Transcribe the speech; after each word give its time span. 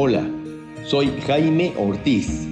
Hola, 0.00 0.24
soy 0.84 1.08
Jaime 1.26 1.72
Ortiz. 1.76 2.46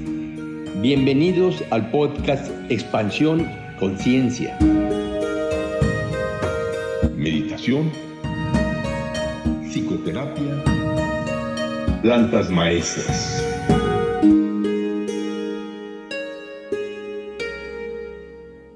Bienvenidos 0.83 1.63
al 1.71 1.93
podcast 1.93 2.51
Expansión 2.69 3.47
Conciencia. 3.79 4.59
Meditación, 7.17 7.93
psicoterapia, 9.71 10.65
plantas 12.03 12.51
maestras. 12.51 13.41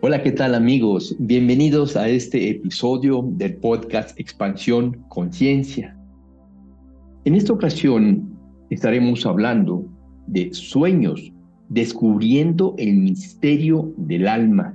Hola, 0.01 0.23
¿qué 0.23 0.31
tal 0.31 0.55
amigos? 0.55 1.17
Bienvenidos 1.19 1.97
a 1.97 2.09
este 2.09 2.51
episodio 2.51 3.25
del 3.33 3.57
podcast 3.57 4.17
Expansión 4.21 5.05
Conciencia. 5.09 5.97
En 7.25 7.35
esta 7.35 7.53
ocasión 7.53 8.40
estaremos 8.71 9.27
hablando 9.27 9.85
de 10.27 10.55
sueños, 10.55 11.33
descubriendo 11.69 12.75
el 12.79 12.97
misterio 12.97 13.93
del 13.97 14.27
alma. 14.29 14.75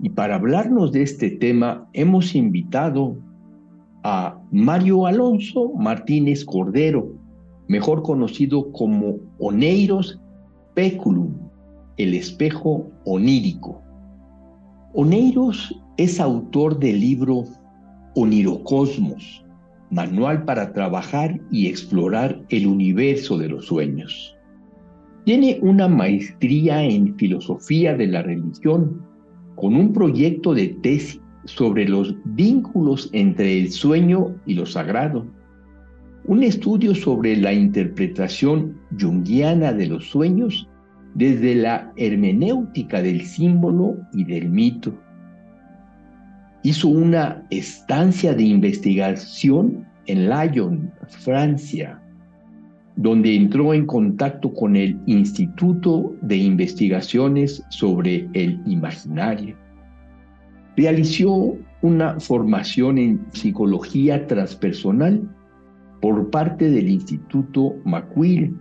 Y 0.00 0.10
para 0.10 0.36
hablarnos 0.36 0.92
de 0.92 1.02
este 1.02 1.30
tema 1.30 1.88
hemos 1.92 2.34
invitado 2.34 3.16
a 4.02 4.38
Mario 4.50 5.06
Alonso 5.06 5.72
Martínez 5.74 6.44
Cordero, 6.44 7.12
mejor 7.68 8.02
conocido 8.02 8.72
como 8.72 9.16
Oneiros 9.38 10.18
Peculum, 10.74 11.34
el 11.98 12.14
espejo 12.14 12.90
onírico. 13.04 13.82
Oneiros 14.94 15.78
es 15.98 16.18
autor 16.18 16.78
del 16.78 16.98
libro 16.98 17.44
Onirocosmos, 18.14 19.44
manual 19.90 20.44
para 20.44 20.72
trabajar 20.72 21.40
y 21.50 21.66
explorar 21.66 22.40
el 22.48 22.66
universo 22.66 23.38
de 23.38 23.48
los 23.48 23.66
sueños. 23.66 24.36
Tiene 25.24 25.58
una 25.60 25.88
maestría 25.88 26.82
en 26.82 27.16
filosofía 27.16 27.96
de 27.96 28.06
la 28.06 28.22
religión, 28.22 29.02
con 29.56 29.74
un 29.74 29.92
proyecto 29.92 30.54
de 30.54 30.68
tesis 30.82 31.20
sobre 31.44 31.88
los 31.88 32.14
vínculos 32.24 33.10
entre 33.12 33.60
el 33.60 33.70
sueño 33.70 34.34
y 34.46 34.54
lo 34.54 34.66
sagrado, 34.66 35.26
un 36.26 36.42
estudio 36.42 36.94
sobre 36.94 37.36
la 37.36 37.52
interpretación 37.52 38.78
junguiana 39.00 39.72
de 39.72 39.86
los 39.86 40.08
sueños 40.10 40.68
desde 41.14 41.54
la 41.54 41.92
hermenéutica 41.96 43.02
del 43.02 43.22
símbolo 43.22 43.96
y 44.12 44.24
del 44.24 44.48
mito. 44.48 44.94
Hizo 46.62 46.88
una 46.88 47.42
estancia 47.50 48.34
de 48.34 48.42
investigación 48.42 49.86
en 50.06 50.28
Lyon, 50.28 50.92
Francia, 51.08 52.00
donde 52.96 53.34
entró 53.34 53.72
en 53.72 53.86
contacto 53.86 54.52
con 54.52 54.76
el 54.76 54.98
Instituto 55.06 56.14
de 56.20 56.36
Investigaciones 56.36 57.64
sobre 57.70 58.28
el 58.34 58.60
Imaginario. 58.66 59.56
Realizó 60.76 61.56
una 61.82 62.20
formación 62.20 62.98
en 62.98 63.24
psicología 63.32 64.26
transpersonal 64.26 65.22
por 66.02 66.30
parte 66.30 66.70
del 66.70 66.88
Instituto 66.90 67.74
McQueen 67.84 68.58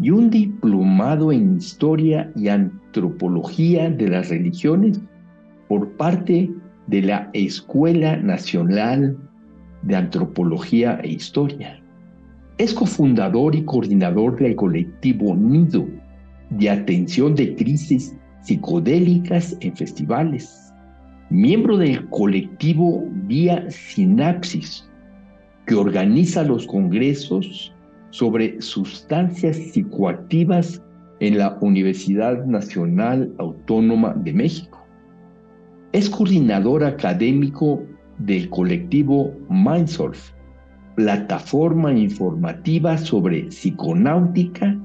y 0.00 0.10
un 0.10 0.30
diplomado 0.30 1.30
en 1.30 1.56
Historia 1.56 2.32
y 2.36 2.48
Antropología 2.48 3.90
de 3.90 4.08
las 4.08 4.30
Religiones 4.30 5.00
por 5.68 5.90
parte 5.92 6.50
de 6.86 7.02
la 7.02 7.30
Escuela 7.32 8.16
Nacional 8.16 9.16
de 9.82 9.96
Antropología 9.96 10.98
e 11.02 11.10
Historia. 11.12 11.80
Es 12.58 12.72
cofundador 12.72 13.54
y 13.54 13.64
coordinador 13.64 14.38
del 14.38 14.54
colectivo 14.56 15.34
Nido 15.34 15.86
de 16.50 16.70
atención 16.70 17.34
de 17.34 17.54
crisis 17.56 18.14
psicodélicas 18.42 19.56
en 19.60 19.74
festivales. 19.76 20.72
Miembro 21.30 21.76
del 21.78 22.08
colectivo 22.10 23.04
Vía 23.26 23.68
Sinapsis, 23.70 24.88
que 25.66 25.74
organiza 25.74 26.44
los 26.44 26.66
congresos 26.66 27.72
sobre 28.10 28.60
sustancias 28.60 29.56
psicoactivas 29.56 30.82
en 31.20 31.38
la 31.38 31.56
Universidad 31.60 32.44
Nacional 32.44 33.32
Autónoma 33.38 34.14
de 34.14 34.32
México. 34.32 34.83
Es 35.94 36.10
coordinador 36.10 36.82
académico 36.82 37.80
del 38.18 38.50
colectivo 38.50 39.32
Mindsurf, 39.48 40.32
plataforma 40.96 41.92
informativa 41.92 42.98
sobre 42.98 43.44
psiconáutica 43.44 44.76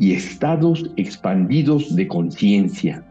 y 0.00 0.14
estados 0.14 0.90
expandidos 0.96 1.94
de 1.94 2.08
conciencia. 2.08 3.06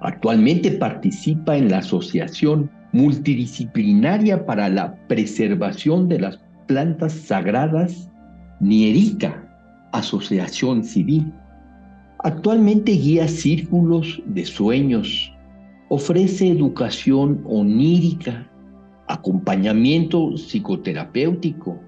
Actualmente 0.00 0.72
participa 0.72 1.56
en 1.56 1.70
la 1.70 1.78
Asociación 1.78 2.68
Multidisciplinaria 2.90 4.44
para 4.44 4.68
la 4.68 4.92
Preservación 5.06 6.08
de 6.08 6.18
las 6.18 6.40
Plantas 6.66 7.12
Sagradas 7.12 8.10
Nierica, 8.58 9.40
Asociación 9.92 10.82
Civil. 10.82 11.32
Actualmente 12.24 12.90
guía 12.90 13.28
círculos 13.28 14.20
de 14.26 14.44
sueños, 14.44 15.32
ofrece 15.88 16.48
educación 16.48 17.42
onírica, 17.46 18.50
acompañamiento 19.08 20.32
psicoterapéutico, 20.36 21.80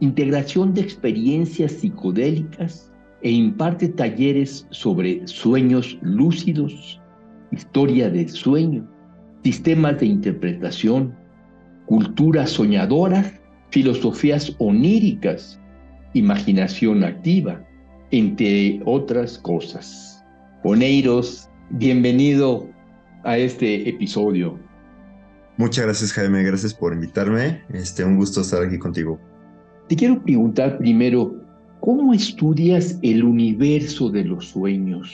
integración 0.00 0.74
de 0.74 0.82
experiencias 0.82 1.72
psicodélicas 1.72 2.92
e 3.22 3.30
imparte 3.30 3.88
talleres 3.88 4.66
sobre 4.70 5.26
sueños 5.26 5.98
lúcidos, 6.02 7.00
historia 7.50 8.10
del 8.10 8.28
sueño, 8.28 8.86
sistemas 9.42 9.98
de 9.98 10.06
interpretación, 10.06 11.14
culturas 11.86 12.50
soñadoras, 12.50 13.32
filosofías 13.70 14.54
oníricas, 14.58 15.58
imaginación 16.12 17.02
activa, 17.04 17.64
entre 18.10 18.80
otras 18.84 19.38
cosas. 19.38 20.24
Poneiros, 20.62 21.48
bienvenido 21.70 22.68
a 23.28 23.36
este 23.36 23.88
episodio. 23.88 24.58
Muchas 25.58 25.84
gracias 25.84 26.12
Jaime, 26.12 26.42
gracias 26.44 26.72
por 26.72 26.94
invitarme. 26.94 27.62
Este, 27.72 28.02
un 28.04 28.16
gusto 28.16 28.40
estar 28.40 28.62
aquí 28.62 28.78
contigo. 28.78 29.20
Te 29.88 29.96
quiero 29.96 30.22
preguntar 30.22 30.78
primero, 30.78 31.34
¿cómo 31.80 32.14
estudias 32.14 32.98
el 33.02 33.24
universo 33.24 34.08
de 34.08 34.24
los 34.24 34.46
sueños? 34.48 35.10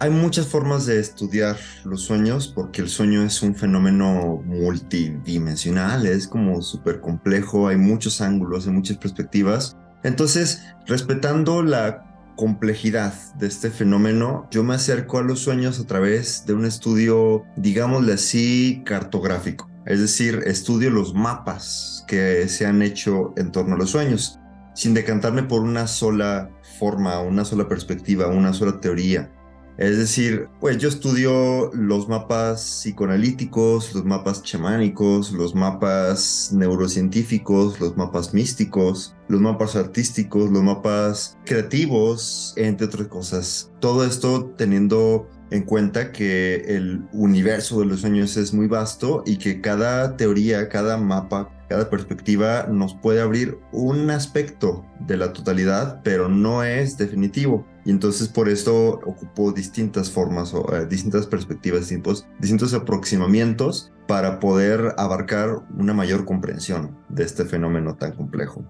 Hay 0.00 0.10
muchas 0.10 0.48
formas 0.48 0.84
de 0.84 1.00
estudiar 1.00 1.56
los 1.84 2.02
sueños 2.02 2.52
porque 2.54 2.82
el 2.82 2.88
sueño 2.88 3.22
es 3.22 3.42
un 3.42 3.54
fenómeno 3.54 4.42
multidimensional, 4.44 6.04
es 6.04 6.28
como 6.28 6.60
súper 6.60 7.00
complejo, 7.00 7.68
hay 7.68 7.78
muchos 7.78 8.20
ángulos, 8.20 8.66
hay 8.66 8.74
muchas 8.74 8.98
perspectivas. 8.98 9.78
Entonces, 10.02 10.62
respetando 10.86 11.62
la 11.62 12.06
complejidad 12.36 13.12
de 13.34 13.48
este 13.48 13.70
fenómeno, 13.70 14.46
yo 14.50 14.62
me 14.62 14.74
acerco 14.74 15.18
a 15.18 15.22
los 15.22 15.40
sueños 15.40 15.80
a 15.80 15.86
través 15.86 16.44
de 16.46 16.54
un 16.54 16.64
estudio, 16.64 17.44
digámosle 17.56 18.12
así, 18.12 18.82
cartográfico. 18.84 19.68
Es 19.86 20.00
decir, 20.00 20.42
estudio 20.46 20.90
los 20.90 21.14
mapas 21.14 22.04
que 22.06 22.48
se 22.48 22.66
han 22.66 22.82
hecho 22.82 23.32
en 23.36 23.52
torno 23.52 23.74
a 23.74 23.78
los 23.78 23.90
sueños, 23.90 24.38
sin 24.74 24.94
decantarme 24.94 25.42
por 25.42 25.62
una 25.62 25.86
sola 25.86 26.50
forma, 26.78 27.20
una 27.20 27.44
sola 27.44 27.68
perspectiva, 27.68 28.26
una 28.28 28.52
sola 28.52 28.80
teoría. 28.80 29.32
Es 29.78 29.98
decir, 29.98 30.48
pues 30.58 30.78
yo 30.78 30.88
estudio 30.88 31.70
los 31.74 32.08
mapas 32.08 32.62
psicoanalíticos, 32.82 33.94
los 33.94 34.04
mapas 34.06 34.42
chamánicos, 34.42 35.32
los 35.32 35.54
mapas 35.54 36.50
neurocientíficos, 36.52 37.78
los 37.78 37.94
mapas 37.94 38.32
místicos, 38.32 39.14
los 39.28 39.40
mapas 39.40 39.76
artísticos, 39.76 40.50
los 40.50 40.62
mapas 40.62 41.36
creativos, 41.44 42.54
entre 42.56 42.86
otras 42.86 43.08
cosas. 43.08 43.70
Todo 43.80 44.06
esto 44.06 44.54
teniendo 44.56 45.28
en 45.50 45.62
cuenta 45.62 46.10
que 46.10 46.56
el 46.68 47.06
universo 47.12 47.80
de 47.80 47.86
los 47.86 48.00
sueños 48.00 48.36
es 48.38 48.54
muy 48.54 48.68
vasto 48.68 49.22
y 49.26 49.36
que 49.36 49.60
cada 49.60 50.16
teoría, 50.16 50.70
cada 50.70 50.96
mapa, 50.96 51.50
cada 51.68 51.90
perspectiva 51.90 52.66
nos 52.70 52.94
puede 52.94 53.20
abrir 53.20 53.58
un 53.72 54.10
aspecto 54.10 54.86
de 55.00 55.18
la 55.18 55.34
totalidad, 55.34 56.00
pero 56.02 56.28
no 56.28 56.64
es 56.64 56.96
definitivo. 56.96 57.66
Y 57.86 57.90
entonces 57.90 58.26
por 58.26 58.48
esto 58.48 59.00
ocupo 59.06 59.52
distintas 59.52 60.10
formas 60.10 60.52
o 60.52 60.74
eh, 60.74 60.86
distintas 60.86 61.24
perspectivas, 61.24 61.82
distintos, 61.82 62.26
distintos 62.40 62.74
aproximamientos 62.74 63.92
para 64.08 64.40
poder 64.40 64.92
abarcar 64.98 65.62
una 65.78 65.94
mayor 65.94 66.24
comprensión 66.24 66.98
de 67.08 67.22
este 67.22 67.44
fenómeno 67.44 67.94
tan 67.94 68.16
complejo. 68.16 68.64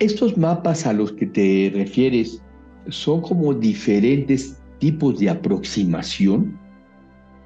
Estos 0.00 0.36
mapas 0.36 0.84
a 0.84 0.92
los 0.92 1.12
que 1.12 1.26
te 1.26 1.70
refieres 1.72 2.42
son 2.88 3.22
como 3.22 3.54
diferentes 3.54 4.56
tipos 4.80 5.20
de 5.20 5.30
aproximación. 5.30 6.58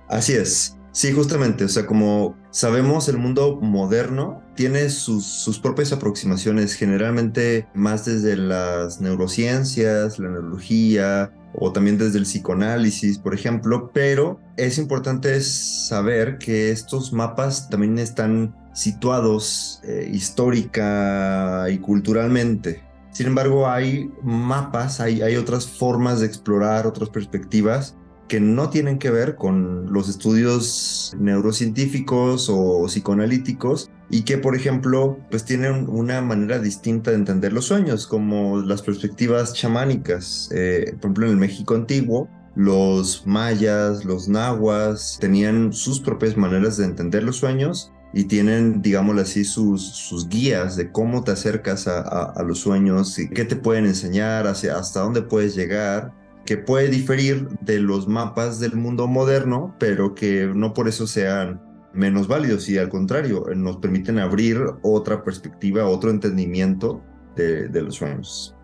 Así 0.08 0.32
es. 0.32 0.74
Sí, 0.92 1.10
justamente, 1.12 1.64
o 1.64 1.68
sea, 1.68 1.86
como 1.86 2.36
sabemos, 2.50 3.08
el 3.08 3.16
mundo 3.16 3.58
moderno 3.62 4.42
tiene 4.54 4.90
sus, 4.90 5.58
propias 5.62 5.90
aproximaciones, 5.90 6.74
generalmente 6.74 7.66
más 7.72 8.04
desde 8.04 8.36
las 8.36 9.00
neurociencias, 9.00 10.18
la 10.18 10.28
neurología 10.28 11.32
o 11.54 11.72
también 11.72 11.96
desde 11.96 12.18
el 12.18 12.24
psicoanálisis, 12.24 13.18
por 13.18 13.32
ejemplo, 13.32 13.90
pero 13.94 14.38
es 14.58 14.76
importante 14.76 15.40
saber 15.40 16.36
que 16.36 16.70
estos 16.70 17.14
mapas 17.14 17.70
también 17.70 17.98
están 17.98 18.54
situados 18.74 19.80
eh, 19.84 20.10
histórica 20.12 21.68
y 21.70 21.78
culturalmente. 21.78 22.84
Sin 23.12 23.28
embargo, 23.28 23.66
hay 23.66 24.10
mapas, 24.22 25.00
hay 25.00 25.36
otras 25.36 25.66
formas 25.66 26.20
de 26.20 26.26
explorar, 26.26 26.86
otras 26.86 27.08
perspectivas 27.08 27.94
que 28.28 28.40
no 28.40 28.70
tienen 28.70 28.98
que 28.98 29.10
ver 29.10 29.36
con 29.36 29.92
los 29.92 30.08
estudios 30.08 31.14
neurocientíficos 31.18 32.48
o 32.50 32.86
psicoanalíticos 32.86 33.90
y 34.08 34.22
que, 34.22 34.38
por 34.38 34.56
ejemplo, 34.56 35.18
pues 35.30 35.44
tienen 35.44 35.88
una 35.88 36.20
manera 36.20 36.58
distinta 36.58 37.10
de 37.10 37.16
entender 37.16 37.52
los 37.52 37.66
sueños, 37.66 38.06
como 38.06 38.60
las 38.60 38.82
perspectivas 38.82 39.54
chamánicas. 39.54 40.50
Eh, 40.52 40.94
por 41.00 41.10
ejemplo, 41.10 41.26
en 41.26 41.32
el 41.32 41.38
México 41.38 41.74
antiguo, 41.74 42.28
los 42.54 43.26
mayas, 43.26 44.04
los 44.04 44.28
nahuas 44.28 45.18
tenían 45.20 45.72
sus 45.72 46.00
propias 46.00 46.36
maneras 46.36 46.76
de 46.76 46.84
entender 46.84 47.24
los 47.24 47.36
sueños 47.36 47.92
y 48.14 48.24
tienen, 48.24 48.82
digámoslo 48.82 49.22
así, 49.22 49.44
sus, 49.44 49.82
sus 49.82 50.28
guías 50.28 50.76
de 50.76 50.92
cómo 50.92 51.24
te 51.24 51.32
acercas 51.32 51.88
a, 51.88 52.00
a 52.00 52.42
los 52.42 52.58
sueños 52.58 53.18
y 53.18 53.30
qué 53.30 53.46
te 53.46 53.56
pueden 53.56 53.86
enseñar, 53.86 54.46
hacia, 54.46 54.76
hasta 54.76 55.00
dónde 55.00 55.22
puedes 55.22 55.54
llegar 55.54 56.12
que 56.44 56.56
puede 56.56 56.88
diferir 56.88 57.48
de 57.60 57.78
los 57.78 58.08
mapas 58.08 58.58
del 58.60 58.74
mundo 58.74 59.06
moderno, 59.06 59.74
pero 59.78 60.14
que 60.14 60.50
no 60.54 60.74
por 60.74 60.88
eso 60.88 61.06
sean 61.06 61.60
menos 61.94 62.26
válidos 62.26 62.68
y 62.68 62.78
al 62.78 62.88
contrario, 62.88 63.44
nos 63.54 63.76
permiten 63.76 64.18
abrir 64.18 64.58
otra 64.82 65.22
perspectiva, 65.22 65.86
otro 65.86 66.10
entendimiento 66.10 67.02
de, 67.36 67.68
los 67.82 67.96
sueños. 67.96 68.54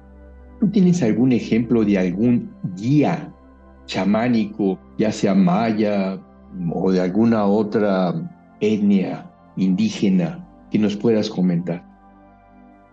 ¿Tú 0.61 0.69
tienes 0.69 1.03
algún 1.03 1.33
ejemplo 1.33 1.85
de 1.85 1.99
algún 1.99 2.51
guía 2.77 3.33
chamánico, 3.87 4.79
ya 4.99 5.13
sea 5.13 5.35
maya 5.35 6.21
o 6.73 6.91
de 6.91 7.01
alguna 7.01 7.45
otra 7.45 8.15
etnia 8.61 9.31
indígena, 9.57 10.47
que 10.71 10.79
nos 10.79 10.97
puedas 10.97 11.31
comentar? 11.31 11.88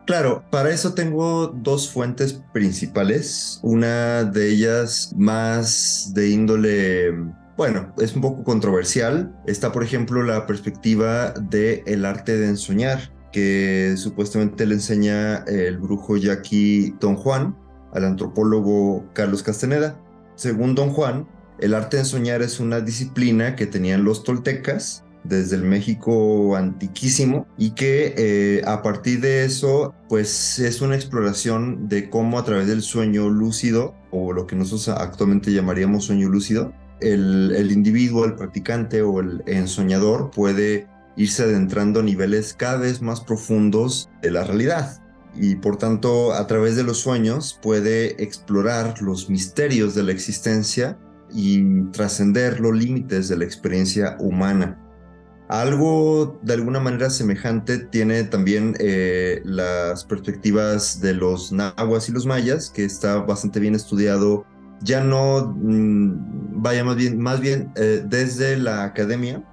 Claro, 0.05 0.43
para 0.51 0.69
eso 0.69 0.93
tengo 0.93 1.47
dos 1.47 1.89
fuentes 1.89 2.39
principales. 2.53 3.59
Una 3.63 4.23
de 4.23 4.49
ellas 4.49 5.11
más 5.17 6.11
de 6.13 6.29
índole, 6.29 7.11
bueno, 7.57 7.91
es 7.97 8.15
un 8.15 8.21
poco 8.21 8.43
controversial. 8.43 9.35
Está, 9.47 9.71
por 9.71 9.83
ejemplo, 9.83 10.21
la 10.21 10.45
perspectiva 10.45 11.31
del 11.31 11.81
el 11.87 12.05
arte 12.05 12.37
de 12.37 12.49
ensoñar, 12.49 13.11
que 13.31 13.95
supuestamente 13.97 14.67
le 14.67 14.75
enseña 14.75 15.37
el 15.47 15.79
brujo 15.79 16.17
Jackie 16.17 16.93
Don 16.99 17.15
Juan 17.15 17.57
al 17.91 18.05
antropólogo 18.05 19.09
Carlos 19.13 19.41
Castaneda. 19.41 19.99
Según 20.35 20.75
Don 20.75 20.91
Juan, 20.91 21.27
el 21.57 21.73
arte 21.73 21.97
de 21.97 22.03
ensoñar 22.03 22.43
es 22.43 22.59
una 22.59 22.79
disciplina 22.79 23.55
que 23.55 23.65
tenían 23.65 24.03
los 24.03 24.23
toltecas 24.23 25.04
desde 25.27 25.55
el 25.55 25.63
México 25.63 26.55
antiquísimo 26.55 27.47
y 27.57 27.71
que 27.71 28.13
eh, 28.17 28.61
a 28.65 28.81
partir 28.81 29.21
de 29.21 29.45
eso 29.45 29.93
pues 30.09 30.59
es 30.59 30.81
una 30.81 30.95
exploración 30.95 31.87
de 31.87 32.09
cómo 32.09 32.39
a 32.39 32.45
través 32.45 32.67
del 32.67 32.81
sueño 32.81 33.29
lúcido 33.29 33.95
o 34.11 34.33
lo 34.33 34.47
que 34.47 34.55
nosotros 34.55 34.89
actualmente 34.89 35.51
llamaríamos 35.51 36.05
sueño 36.05 36.29
lúcido 36.29 36.73
el, 37.01 37.53
el 37.55 37.71
individuo, 37.71 38.25
el 38.25 38.35
practicante 38.35 39.01
o 39.01 39.19
el 39.19 39.43
ensoñador 39.45 40.31
puede 40.31 40.87
irse 41.17 41.43
adentrando 41.43 41.99
a 41.99 42.03
niveles 42.03 42.53
cada 42.53 42.77
vez 42.77 43.01
más 43.01 43.21
profundos 43.21 44.09
de 44.21 44.31
la 44.31 44.43
realidad 44.43 45.01
y 45.37 45.55
por 45.55 45.77
tanto 45.77 46.33
a 46.33 46.47
través 46.47 46.75
de 46.75 46.83
los 46.83 46.99
sueños 46.99 47.59
puede 47.61 48.21
explorar 48.23 49.01
los 49.01 49.29
misterios 49.29 49.95
de 49.95 50.03
la 50.03 50.11
existencia 50.11 50.97
y 51.33 51.83
trascender 51.91 52.59
los 52.59 52.75
límites 52.75 53.27
de 53.27 53.37
la 53.37 53.45
experiencia 53.45 54.15
humana. 54.19 54.79
Algo 55.47 56.39
de 56.41 56.53
alguna 56.55 56.79
manera 56.79 57.09
semejante 57.09 57.77
tiene 57.77 58.23
también 58.23 58.75
eh, 58.79 59.41
las 59.45 60.03
perspectivas 60.03 61.01
de 61.01 61.13
los 61.13 61.51
nahuas 61.51 62.09
y 62.09 62.11
los 62.11 62.25
mayas, 62.25 62.71
que 62.71 62.83
está 62.83 63.17
bastante 63.17 63.59
bien 63.59 63.75
estudiado, 63.75 64.45
ya 64.81 65.03
no, 65.03 65.53
mm, 65.55 66.61
vaya 66.61 66.83
más 66.83 66.95
bien, 66.95 67.19
más 67.19 67.41
bien 67.41 67.71
eh, 67.75 68.03
desde 68.05 68.57
la 68.57 68.83
academia. 68.83 69.43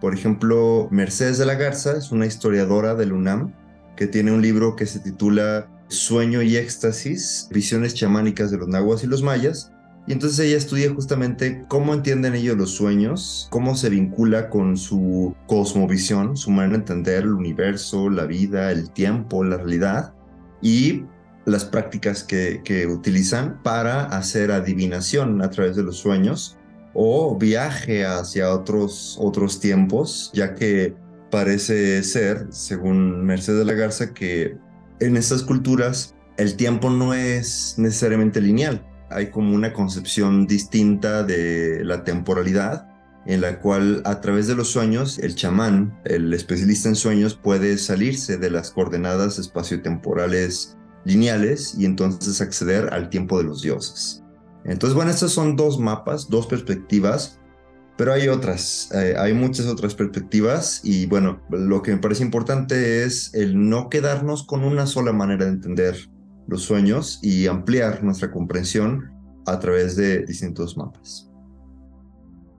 Por 0.00 0.14
ejemplo, 0.14 0.88
Mercedes 0.90 1.38
de 1.38 1.46
la 1.46 1.54
Garza 1.54 1.96
es 1.96 2.10
una 2.10 2.26
historiadora 2.26 2.94
del 2.94 3.12
UNAM 3.12 3.54
que 3.96 4.06
tiene 4.06 4.32
un 4.32 4.42
libro 4.42 4.76
que 4.76 4.86
se 4.86 4.98
titula 4.98 5.68
Sueño 5.88 6.42
y 6.42 6.56
Éxtasis, 6.56 7.48
Visiones 7.52 7.94
chamánicas 7.94 8.50
de 8.50 8.58
los 8.58 8.68
nahuas 8.68 9.04
y 9.04 9.06
los 9.06 9.22
mayas, 9.22 9.72
y 10.06 10.12
entonces 10.12 10.38
ella 10.38 10.56
estudia 10.56 10.94
justamente 10.94 11.64
cómo 11.66 11.92
entienden 11.92 12.34
ellos 12.34 12.56
los 12.56 12.70
sueños, 12.70 13.48
cómo 13.50 13.74
se 13.74 13.90
vincula 13.90 14.48
con 14.48 14.76
su 14.76 15.34
cosmovisión, 15.46 16.36
su 16.36 16.50
manera 16.50 16.74
de 16.74 16.78
entender 16.78 17.24
el 17.24 17.32
universo, 17.32 18.08
la 18.08 18.24
vida, 18.24 18.70
el 18.70 18.90
tiempo, 18.90 19.42
la 19.42 19.56
realidad 19.56 20.14
y 20.62 21.02
las 21.44 21.64
prácticas 21.64 22.22
que, 22.22 22.86
utilizan 22.88 23.60
para 23.64 24.04
hacer 24.04 24.52
adivinación 24.52 25.42
a 25.42 25.50
través 25.50 25.74
de 25.74 25.82
los 25.82 25.96
sueños 25.96 26.56
o 26.94 27.36
viaje 27.36 28.06
hacia 28.06 28.52
otros, 28.52 29.16
otros 29.20 29.58
tiempos, 29.58 30.30
ya 30.32 30.54
que 30.54 30.94
parece 31.32 32.02
ser, 32.04 32.46
según 32.50 33.24
Mercedes 33.24 33.60
de 33.60 33.64
la 33.64 33.74
Garza, 33.74 34.14
que 34.14 34.56
en 35.00 35.16
estas 35.16 35.42
culturas 35.42 36.14
el 36.36 36.54
tiempo 36.54 36.90
no 36.90 37.12
es 37.12 37.74
necesariamente 37.76 38.40
lineal 38.40 38.84
hay 39.10 39.30
como 39.30 39.54
una 39.54 39.72
concepción 39.72 40.46
distinta 40.46 41.22
de 41.22 41.84
la 41.84 42.04
temporalidad 42.04 42.88
en 43.26 43.40
la 43.40 43.58
cual 43.58 44.02
a 44.04 44.20
través 44.20 44.46
de 44.46 44.54
los 44.54 44.68
sueños 44.68 45.18
el 45.18 45.34
chamán, 45.34 45.98
el 46.04 46.32
especialista 46.32 46.88
en 46.88 46.94
sueños, 46.94 47.34
puede 47.34 47.76
salirse 47.76 48.38
de 48.38 48.50
las 48.50 48.70
coordenadas 48.70 49.38
espaciotemporales 49.38 50.76
lineales 51.04 51.74
y 51.78 51.84
entonces 51.84 52.40
acceder 52.40 52.92
al 52.92 53.10
tiempo 53.10 53.38
de 53.38 53.44
los 53.44 53.62
dioses. 53.62 54.22
Entonces, 54.64 54.94
bueno, 54.94 55.10
estos 55.10 55.32
son 55.32 55.56
dos 55.56 55.78
mapas, 55.78 56.28
dos 56.28 56.46
perspectivas, 56.46 57.40
pero 57.96 58.12
hay 58.12 58.28
otras, 58.28 58.90
eh, 58.92 59.14
hay 59.18 59.32
muchas 59.32 59.66
otras 59.66 59.94
perspectivas 59.94 60.80
y 60.84 61.06
bueno, 61.06 61.40
lo 61.50 61.82
que 61.82 61.92
me 61.92 61.98
parece 61.98 62.22
importante 62.22 63.04
es 63.04 63.32
el 63.34 63.68
no 63.68 63.88
quedarnos 63.88 64.44
con 64.44 64.64
una 64.64 64.86
sola 64.86 65.12
manera 65.12 65.46
de 65.46 65.52
entender 65.52 66.10
los 66.46 66.62
sueños 66.62 67.20
y 67.22 67.46
ampliar 67.46 68.02
nuestra 68.02 68.30
comprensión 68.30 69.10
a 69.46 69.58
través 69.58 69.96
de 69.96 70.24
distintos 70.24 70.76
mapas. 70.76 71.30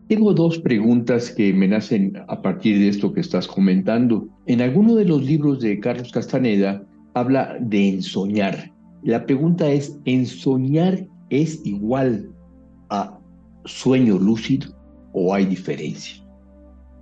Tengo 0.08 0.34
dos 0.34 0.58
preguntas 0.60 1.32
que 1.32 1.54
me 1.54 1.68
nacen 1.68 2.14
a 2.30 2.42
partir 2.42 2.80
de 2.80 2.88
esto 2.88 3.14
que 3.14 3.20
estás 3.20 3.46
comentando. 3.46 4.30
En 4.46 4.62
alguno 4.62 4.96
de 4.96 5.04
los 5.04 5.22
libros 5.22 5.60
de 5.60 5.80
Carlos 5.82 6.12
Castaneda 6.14 6.82
habla 7.14 7.58
de 7.60 7.90
ensoñar. 7.90 8.72
La 9.04 9.26
pregunta 9.26 9.70
es, 9.70 9.98
¿ensoñar 10.06 11.06
es 11.30 11.60
igual 11.66 12.30
a 12.90 13.20
sueño 13.66 14.18
lúcido 14.18 14.70
o 15.12 15.34
hay 15.34 15.46
diferencia? 15.46 16.24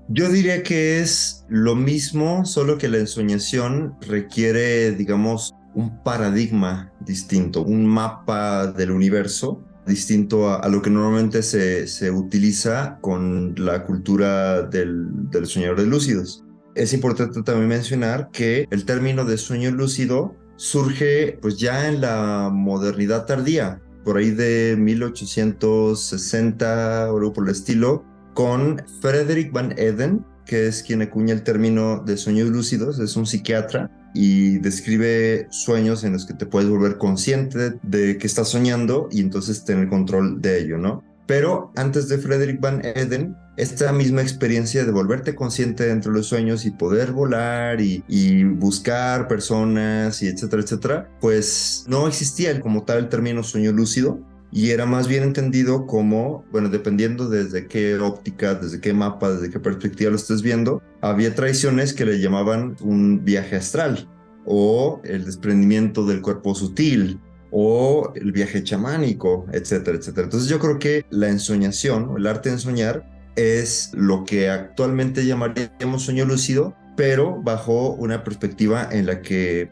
Yo 0.08 0.30
diría 0.30 0.64
que 0.64 1.00
es 1.00 1.46
lo 1.48 1.76
mismo, 1.76 2.46
solo 2.46 2.78
que 2.78 2.88
la 2.88 2.98
ensoñación 2.98 3.96
requiere, 4.02 4.92
digamos, 4.92 5.54
un 5.76 6.02
paradigma 6.04 6.92
distinto, 7.02 7.64
un 7.64 7.86
mapa 7.86 8.68
del 8.68 8.92
universo 8.92 9.62
distinto 9.86 10.52
a, 10.52 10.68
lo 10.68 10.82
que 10.82 10.90
normalmente 10.90 11.44
se, 11.44 11.88
se, 11.88 12.10
utiliza 12.10 12.98
con 13.02 13.54
la 13.58 13.84
cultura 13.84 14.64
del, 14.64 15.30
del 15.30 15.46
soñador 15.46 15.80
de 15.80 15.86
lúcidos. 15.86 16.44
Es 16.74 16.92
importante 16.94 17.44
también 17.44 17.68
mencionar 17.68 18.32
que 18.32 18.66
el 18.72 18.86
término 18.86 19.26
de 19.26 19.38
sueño 19.38 19.70
lúcido 19.70 20.36
surge 20.56 21.38
pues 21.42 21.60
ya 21.60 21.88
en 21.88 22.02
la 22.02 22.50
modernidad 22.52 23.26
tardía, 23.26 23.80
por 24.04 24.18
ahí 24.18 24.32
de 24.32 24.76
1860 24.78 27.12
o 27.12 27.18
algo 27.18 27.34
por 27.34 27.44
el 27.46 27.52
estilo, 27.52 28.04
con 28.34 28.82
Frederick 29.02 29.52
Van 29.52 29.78
Eden, 29.78 30.26
que 30.46 30.68
es 30.68 30.84
quien 30.84 31.02
acuña 31.02 31.34
el 31.34 31.42
término 31.44 32.00
de 32.00 32.16
sueños 32.18 32.50
lúcidos, 32.50 33.00
es 33.00 33.16
un 33.16 33.26
psiquiatra 33.26 33.90
y 34.16 34.60
describe 34.60 35.48
sueños 35.52 36.04
en 36.04 36.14
los 36.14 36.26
que 36.26 36.34
te 36.34 36.46
puedes 36.46 36.70
volver 36.70 36.98
consciente 36.98 37.74
de 37.84 38.18
que 38.18 38.26
estás 38.26 38.50
soñando 38.50 39.10
y 39.12 39.20
entonces 39.20 39.66
tener 39.66 39.90
control 39.90 40.42
de 40.42 40.62
ello, 40.62 40.78
¿no? 40.78 41.04
Pero 41.28 41.72
antes 41.76 42.08
de 42.08 42.18
Frederick 42.18 42.62
Van 42.62 42.82
Eden, 42.86 43.36
esta 43.58 43.92
misma 43.92 44.22
experiencia 44.22 44.86
de 44.86 44.92
volverte 44.92 45.34
consciente 45.34 45.88
dentro 45.88 46.12
de 46.12 46.20
los 46.20 46.28
sueños 46.28 46.66
y 46.66 46.72
poder 46.72 47.12
volar 47.12 47.82
y, 47.82 48.04
y, 48.08 48.44
buscar 48.44 49.28
personas 49.28 50.22
y 50.22 50.28
etcétera, 50.28 50.62
etcétera, 50.62 51.10
pues 51.20 51.86
no 51.88 52.08
existía 52.08 52.60
como 52.62 52.84
tal 52.84 53.00
el 53.00 53.10
término 53.10 53.44
sueño 53.44 53.72
lúcido. 53.72 54.20
Y 54.56 54.72
era 54.72 54.86
más 54.86 55.10
bien 55.10 55.24
entendido 55.24 55.86
como, 55.86 56.46
bueno, 56.50 56.70
dependiendo 56.70 57.28
desde 57.28 57.68
qué 57.68 57.98
óptica, 57.98 58.56
desde 58.56 58.80
qué 58.80 58.94
mapa, 58.94 59.30
desde 59.30 59.50
qué 59.50 59.60
perspectiva 59.60 60.12
lo 60.12 60.16
estés 60.16 60.42
viendo, 60.42 60.82
había 61.02 61.36
tradiciones 61.36 61.94
que 61.94 62.06
le 62.06 62.22
llamaban 62.22 62.78
un 62.80 63.26
viaje 63.26 63.58
astral 63.58 64.08
o 64.46 65.02
el 65.04 65.26
desprendimiento 65.26 66.06
del 66.06 66.22
cuerpo 66.22 66.56
sutil 66.56 67.20
o 67.52 68.14
el 68.16 68.32
viaje 68.32 68.64
chamánico, 68.64 69.46
etcétera, 69.52 69.98
etcétera. 69.98 70.24
Entonces 70.24 70.48
yo 70.48 70.58
creo 70.58 70.80
que 70.80 71.06
la 71.10 71.28
ensoñación, 71.28 72.14
el 72.18 72.26
arte 72.26 72.48
de 72.48 72.56
ensoñar, 72.56 73.34
es 73.36 73.92
lo 73.94 74.24
que 74.24 74.50
actualmente 74.50 75.26
llamaríamos 75.26 76.04
sueño 76.04 76.24
lúcido, 76.24 76.74
pero 76.96 77.42
bajo 77.44 77.92
una 77.96 78.24
perspectiva 78.24 78.88
en 78.90 79.06
la 79.06 79.22
que, 79.22 79.70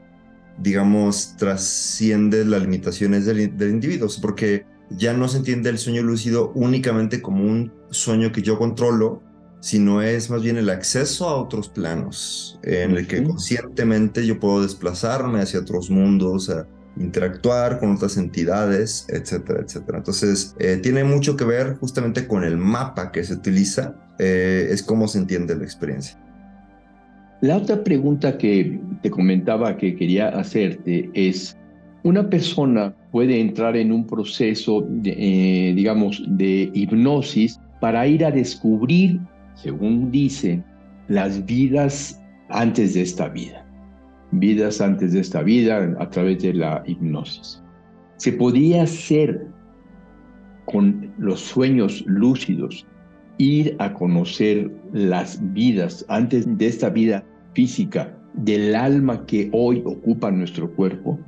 digamos, 0.57 1.37
trasciende 1.37 2.43
las 2.43 2.63
limitaciones 2.63 3.25
del, 3.25 3.55
del 3.57 3.69
individuo, 3.69 4.09
porque 4.21 4.72
ya 4.97 5.13
no 5.13 5.27
se 5.27 5.37
entiende 5.37 5.69
el 5.69 5.77
sueño 5.77 6.01
lúcido 6.03 6.51
únicamente 6.55 7.21
como 7.21 7.43
un 7.43 7.71
sueño 7.89 8.31
que 8.31 8.41
yo 8.41 8.57
controlo, 8.57 9.21
sino 9.59 10.01
es 10.01 10.29
más 10.29 10.43
bien 10.43 10.57
el 10.57 10.69
acceso 10.69 11.29
a 11.29 11.35
otros 11.35 11.69
planos, 11.69 12.59
en 12.63 12.91
el 12.91 13.07
que 13.07 13.23
conscientemente 13.23 14.25
yo 14.25 14.39
puedo 14.39 14.61
desplazarme 14.61 15.39
hacia 15.39 15.61
otros 15.61 15.89
mundos, 15.89 16.49
a 16.49 16.67
interactuar 16.97 17.79
con 17.79 17.95
otras 17.95 18.17
entidades, 18.17 19.05
etcétera, 19.09 19.61
etcétera. 19.61 19.99
Entonces, 19.99 20.55
eh, 20.59 20.77
tiene 20.83 21.03
mucho 21.03 21.35
que 21.35 21.45
ver 21.45 21.75
justamente 21.77 22.27
con 22.27 22.43
el 22.43 22.57
mapa 22.57 23.11
que 23.11 23.23
se 23.23 23.33
utiliza, 23.33 23.95
eh, 24.19 24.67
es 24.69 24.83
cómo 24.83 25.07
se 25.07 25.19
entiende 25.19 25.55
la 25.55 25.63
experiencia. 25.63 26.19
La 27.41 27.57
otra 27.57 27.83
pregunta 27.83 28.37
que 28.37 28.79
te 29.01 29.09
comentaba 29.09 29.75
que 29.75 29.95
quería 29.95 30.29
hacerte 30.29 31.09
es, 31.13 31.57
una 32.03 32.29
persona 32.29 32.93
puede 33.11 33.39
entrar 33.39 33.77
en 33.77 33.91
un 33.91 34.05
proceso, 34.05 34.87
eh, 35.05 35.73
digamos, 35.75 36.21
de 36.27 36.69
hipnosis 36.73 37.59
para 37.79 38.05
ir 38.05 38.25
a 38.25 38.31
descubrir, 38.31 39.19
según 39.55 40.11
dice, 40.11 40.61
las 41.07 41.45
vidas 41.45 42.21
antes 42.49 42.93
de 42.93 43.01
esta 43.01 43.29
vida. 43.29 43.65
Vidas 44.31 44.81
antes 44.81 45.13
de 45.13 45.21
esta 45.21 45.43
vida 45.43 45.95
a 45.99 46.09
través 46.09 46.41
de 46.41 46.53
la 46.53 46.83
hipnosis. 46.85 47.61
Se 48.17 48.33
podía 48.33 48.83
hacer 48.83 49.47
con 50.65 51.11
los 51.17 51.39
sueños 51.39 52.03
lúcidos, 52.05 52.85
ir 53.37 53.75
a 53.79 53.93
conocer 53.93 54.71
las 54.91 55.39
vidas 55.53 56.05
antes 56.09 56.45
de 56.57 56.67
esta 56.67 56.89
vida 56.89 57.23
física 57.53 58.15
del 58.33 58.75
alma 58.75 59.25
que 59.25 59.49
hoy 59.53 59.81
ocupa 59.85 60.31
nuestro 60.31 60.71
cuerpo 60.71 61.19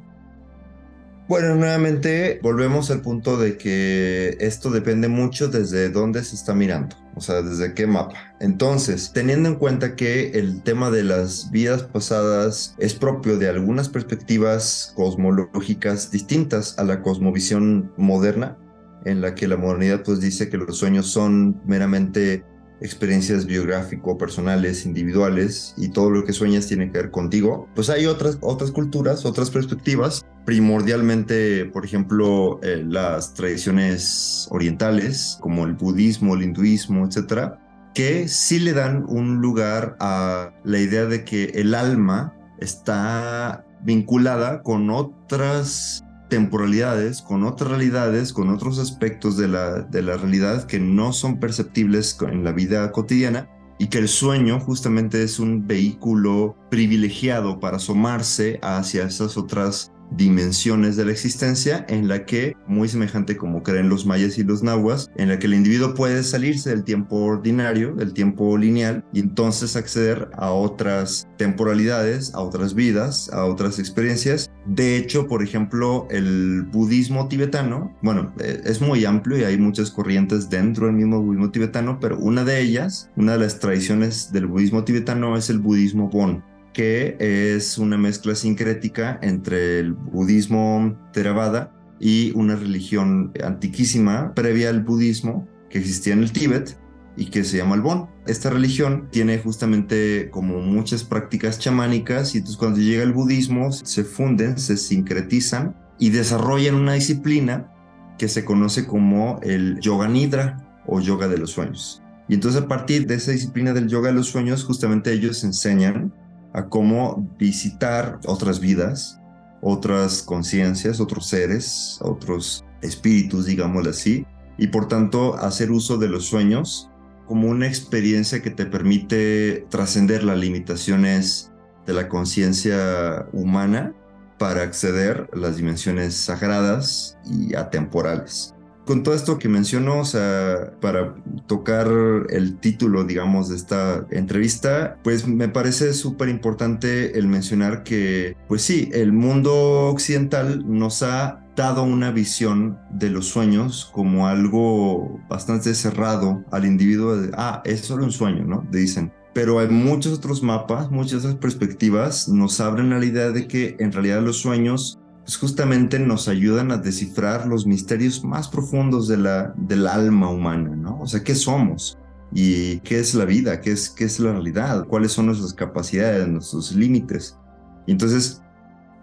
bueno, 1.27 1.55
nuevamente 1.55 2.39
volvemos 2.43 2.91
al 2.91 3.01
punto 3.01 3.37
de 3.37 3.57
que 3.57 4.37
esto 4.39 4.69
depende 4.69 5.07
mucho 5.07 5.47
desde 5.47 5.89
dónde 5.89 6.23
se 6.23 6.35
está 6.35 6.53
mirando, 6.53 6.95
o 7.15 7.21
sea, 7.21 7.41
desde 7.41 7.73
qué 7.73 7.87
mapa. 7.87 8.35
Entonces, 8.39 9.11
teniendo 9.11 9.49
en 9.49 9.55
cuenta 9.55 9.95
que 9.95 10.31
el 10.31 10.61
tema 10.61 10.91
de 10.91 11.03
las 11.03 11.49
vidas 11.49 11.83
pasadas 11.83 12.75
es 12.77 12.93
propio 12.93 13.37
de 13.37 13.49
algunas 13.49 13.89
perspectivas 13.89 14.93
cosmológicas 14.95 16.11
distintas 16.11 16.77
a 16.77 16.83
la 16.83 17.01
cosmovisión 17.01 17.91
moderna, 17.97 18.57
en 19.05 19.21
la 19.21 19.33
que 19.33 19.47
la 19.47 19.57
modernidad 19.57 20.03
pues 20.03 20.19
dice 20.19 20.49
que 20.49 20.57
los 20.57 20.77
sueños 20.77 21.07
son 21.07 21.61
meramente 21.65 22.43
experiencias 22.81 23.45
biográfico, 23.45 24.17
personales, 24.17 24.85
individuales 24.85 25.73
y 25.77 25.89
todo 25.89 26.09
lo 26.09 26.25
que 26.25 26.33
sueñas 26.33 26.67
tiene 26.67 26.91
que 26.91 26.97
ver 26.97 27.11
contigo, 27.11 27.67
pues 27.75 27.89
hay 27.89 28.05
otras, 28.05 28.37
otras 28.41 28.71
culturas, 28.71 29.25
otras 29.25 29.49
perspectivas, 29.49 30.25
primordialmente, 30.45 31.65
por 31.65 31.85
ejemplo, 31.85 32.59
eh, 32.63 32.83
las 32.87 33.33
tradiciones 33.33 34.47
orientales, 34.51 35.37
como 35.41 35.65
el 35.65 35.73
budismo, 35.73 36.35
el 36.35 36.43
hinduismo, 36.43 37.05
etcétera, 37.05 37.59
que 37.93 38.27
sí 38.27 38.59
le 38.59 38.73
dan 38.73 39.05
un 39.07 39.41
lugar 39.41 39.95
a 39.99 40.53
la 40.63 40.79
idea 40.79 41.05
de 41.05 41.23
que 41.23 41.45
el 41.55 41.73
alma 41.73 42.33
está 42.59 43.65
vinculada 43.83 44.61
con 44.63 44.89
otras 44.89 46.04
temporalidades, 46.29 47.21
con 47.21 47.43
otras 47.43 47.69
realidades, 47.71 48.33
con 48.33 48.49
otros 48.49 48.79
aspectos 48.79 49.37
de 49.37 49.47
la, 49.47 49.81
de 49.81 50.01
la 50.01 50.17
realidad 50.17 50.65
que 50.65 50.79
no 50.79 51.13
son 51.13 51.39
perceptibles 51.39 52.17
en 52.21 52.43
la 52.43 52.51
vida 52.51 52.91
cotidiana 52.91 53.49
y 53.77 53.87
que 53.87 53.97
el 53.97 54.07
sueño 54.07 54.59
justamente 54.59 55.23
es 55.23 55.39
un 55.39 55.67
vehículo 55.67 56.55
privilegiado 56.69 57.59
para 57.59 57.77
asomarse 57.77 58.59
hacia 58.61 59.03
esas 59.03 59.37
otras 59.37 59.91
dimensiones 60.11 60.95
de 60.95 61.05
la 61.05 61.11
existencia 61.11 61.85
en 61.89 62.07
la 62.07 62.25
que, 62.25 62.55
muy 62.67 62.87
semejante 62.87 63.37
como 63.37 63.63
creen 63.63 63.89
los 63.89 64.05
mayas 64.05 64.37
y 64.37 64.43
los 64.43 64.63
nahuas, 64.63 65.09
en 65.15 65.29
la 65.29 65.39
que 65.39 65.47
el 65.47 65.53
individuo 65.53 65.93
puede 65.93 66.23
salirse 66.23 66.69
del 66.69 66.83
tiempo 66.83 67.17
ordinario, 67.17 67.93
del 67.95 68.13
tiempo 68.13 68.57
lineal, 68.57 69.03
y 69.13 69.19
entonces 69.19 69.75
acceder 69.75 70.29
a 70.37 70.51
otras 70.51 71.27
temporalidades, 71.37 72.33
a 72.33 72.41
otras 72.41 72.73
vidas, 72.73 73.29
a 73.31 73.45
otras 73.45 73.79
experiencias. 73.79 74.49
De 74.65 74.97
hecho, 74.97 75.27
por 75.27 75.43
ejemplo, 75.43 76.07
el 76.09 76.63
budismo 76.63 77.27
tibetano, 77.27 77.95
bueno, 78.01 78.33
eh, 78.39 78.61
es 78.65 78.81
muy 78.81 79.05
amplio 79.05 79.37
y 79.37 79.43
hay 79.43 79.57
muchas 79.57 79.91
corrientes 79.91 80.49
dentro 80.49 80.87
del 80.87 80.95
mismo 80.95 81.21
budismo 81.21 81.51
tibetano, 81.51 81.99
pero 81.99 82.17
una 82.17 82.43
de 82.43 82.61
ellas, 82.61 83.09
una 83.15 83.33
de 83.33 83.39
las 83.39 83.59
tradiciones 83.59 84.31
del 84.31 84.47
budismo 84.47 84.83
tibetano 84.83 85.37
es 85.37 85.49
el 85.49 85.59
budismo 85.59 86.09
Bon 86.09 86.43
que 86.75 87.15
es 87.55 87.77
una 87.77 87.97
mezcla 87.97 88.35
sincrética 88.35 89.17
entre 89.23 89.79
el 89.79 89.93
budismo 89.93 90.99
Theravada 91.13 91.71
y 92.01 92.33
una 92.35 92.57
religión 92.57 93.31
antiquísima 93.41 94.33
previa 94.33 94.69
al 94.69 94.83
budismo 94.83 95.47
que 95.69 95.79
existía 95.79 96.13
en 96.13 96.23
el 96.23 96.33
Tíbet 96.33 96.77
y 97.15 97.27
que 97.27 97.45
se 97.45 97.57
llama 97.57 97.75
el 97.75 97.81
Bon. 97.81 98.09
Esta 98.27 98.49
religión 98.49 99.07
tiene 99.09 99.37
justamente 99.37 100.29
como 100.31 100.59
muchas 100.59 101.05
prácticas 101.05 101.59
chamánicas 101.59 102.35
y 102.35 102.39
entonces 102.39 102.57
cuando 102.57 102.81
llega 102.81 103.03
el 103.03 103.13
budismo 103.13 103.71
se 103.71 104.03
funden, 104.03 104.57
se 104.57 104.75
sincretizan 104.75 105.77
y 105.97 106.09
desarrollan 106.09 106.75
una 106.75 106.93
disciplina 106.93 107.71
que 108.17 108.27
se 108.27 108.43
conoce 108.43 108.85
como 108.85 109.39
el 109.43 109.79
Yoga 109.79 110.09
Nidra 110.09 110.81
o 110.85 110.99
Yoga 110.99 111.29
de 111.29 111.37
los 111.37 111.51
Sueños. 111.51 112.03
Y 112.27 112.33
entonces 112.33 112.63
a 112.63 112.67
partir 112.67 113.07
de 113.07 113.15
esa 113.15 113.31
disciplina 113.31 113.71
del 113.71 113.87
Yoga 113.87 114.09
de 114.09 114.15
los 114.15 114.27
Sueños 114.27 114.65
justamente 114.65 115.13
ellos 115.13 115.41
enseñan 115.45 116.13
a 116.55 116.69
cómo 116.69 117.29
visitar 117.37 118.19
otras 118.25 118.59
vidas, 118.59 119.19
otras 119.61 120.23
conciencias, 120.23 120.99
otros 120.99 121.27
seres, 121.27 121.99
otros 122.01 122.63
espíritus, 122.81 123.45
digámoslo 123.45 123.89
así, 123.89 124.25
y 124.57 124.67
por 124.67 124.87
tanto 124.87 125.35
hacer 125.35 125.69
uso 125.71 125.97
de 125.97 126.07
los 126.07 126.25
sueños 126.25 126.89
como 127.27 127.49
una 127.49 127.67
experiencia 127.67 128.41
que 128.41 128.51
te 128.51 128.65
permite 128.65 129.65
trascender 129.69 130.23
las 130.23 130.37
limitaciones 130.37 131.51
de 131.85 131.93
la 131.93 132.07
conciencia 132.07 133.27
humana 133.33 133.93
para 134.37 134.63
acceder 134.63 135.29
a 135.33 135.37
las 135.37 135.57
dimensiones 135.57 136.15
sagradas 136.15 137.17
y 137.25 137.55
atemporales 137.55 138.54
con 138.85 139.03
todo 139.03 139.15
esto 139.15 139.37
que 139.37 139.49
menciono, 139.49 139.99
o 139.99 140.05
sea, 140.05 140.71
para 140.79 141.15
tocar 141.47 141.87
el 142.29 142.57
título, 142.59 143.03
digamos, 143.03 143.49
de 143.49 143.55
esta 143.55 144.05
entrevista, 144.11 144.97
pues 145.03 145.27
me 145.27 145.49
parece 145.49 145.93
súper 145.93 146.29
importante 146.29 147.17
el 147.17 147.27
mencionar 147.27 147.83
que, 147.83 148.37
pues 148.47 148.61
sí, 148.61 148.89
el 148.93 149.11
mundo 149.11 149.89
occidental 149.89 150.63
nos 150.67 151.03
ha 151.03 151.41
dado 151.55 151.83
una 151.83 152.11
visión 152.11 152.77
de 152.91 153.09
los 153.09 153.27
sueños 153.27 153.89
como 153.93 154.27
algo 154.27 155.19
bastante 155.29 155.73
cerrado 155.73 156.43
al 156.51 156.65
individuo 156.65 157.17
de, 157.17 157.31
ah, 157.37 157.61
es 157.65 157.81
solo 157.81 158.03
un 158.03 158.11
sueño, 158.11 158.43
¿no? 158.45 158.65
Dicen. 158.71 159.11
Pero 159.33 159.59
hay 159.59 159.67
muchos 159.67 160.13
otros 160.13 160.43
mapas, 160.43 160.89
muchas 160.91 161.19
otras 161.19 161.35
perspectivas 161.35 162.29
nos 162.29 162.61
abren 162.61 162.93
a 162.93 162.99
la 162.99 163.05
idea 163.05 163.31
de 163.31 163.47
que 163.47 163.75
en 163.79 163.91
realidad 163.91 164.21
los 164.21 164.37
sueños 164.37 164.97
pues 165.25 165.37
justamente 165.37 165.97
nos 165.97 166.27
ayudan 166.27 166.71
a 166.71 166.77
descifrar 166.77 167.47
los 167.47 167.65
misterios 167.65 168.23
más 168.23 168.47
profundos 168.47 169.07
de 169.07 169.17
la, 169.17 169.55
del 169.57 169.87
alma 169.87 170.29
humana, 170.29 170.75
¿no? 170.75 170.99
O 171.01 171.07
sea, 171.07 171.23
¿qué 171.23 171.33
somos? 171.33 171.97
¿Y 172.31 172.77
qué 172.81 172.99
es 172.99 173.15
la 173.15 173.25
vida? 173.25 173.59
¿Qué 173.59 173.71
es, 173.71 173.89
qué 173.89 174.03
es 174.03 174.19
la 174.19 174.33
realidad? 174.33 174.85
¿Cuáles 174.85 175.13
son 175.13 175.25
nuestras 175.25 175.51
capacidades, 175.51 176.27
nuestros 176.27 176.73
límites? 176.73 177.39
Y 177.87 177.93
entonces, 177.93 178.43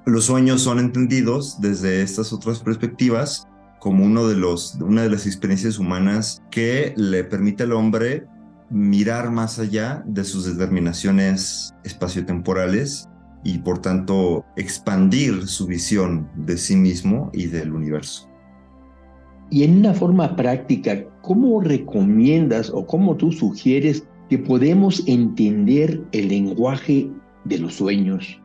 los 0.07 0.27
sueños 0.27 0.63
son 0.63 0.79
entendidos 0.79 1.61
desde 1.61 2.03
estas 2.03 2.33
otras 2.33 2.61
perspectivas 2.61 3.49
como 3.81 4.05
uno 4.05 4.29
de 4.29 4.37
los, 4.37 4.77
una 4.77 5.03
de 5.03 5.11
las 5.11 5.27
experiencias 5.27 5.81
humanas 5.81 6.41
que 6.53 6.95
le 6.97 7.25
permite 7.25 7.65
al 7.65 7.73
hombre 7.73 8.29
mirar 8.71 9.33
más 9.33 9.59
allá 9.59 10.05
de 10.07 10.23
sus 10.23 10.47
determinaciones 10.47 11.75
espaciotemporales 11.83 13.09
y 13.45 13.59
por 13.59 13.81
tanto 13.81 14.45
expandir 14.57 15.47
su 15.49 15.67
visión 15.67 16.29
de 16.37 16.57
sí 16.57 16.77
mismo 16.77 17.31
y 17.33 17.47
del 17.47 17.73
universo. 17.73 18.29
Y 19.51 19.65
en 19.65 19.79
una 19.79 19.93
forma 19.93 20.35
práctica, 20.35 21.05
¿cómo 21.21 21.61
recomiendas 21.61 22.71
o 22.71 22.87
cómo 22.87 23.17
tú 23.17 23.33
sugieres 23.33 24.05
que 24.31 24.39
podemos 24.39 25.03
entender 25.07 26.01
el 26.13 26.29
lenguaje 26.29 27.11
de 27.45 27.59
los 27.59 27.75
sueños? 27.75 28.41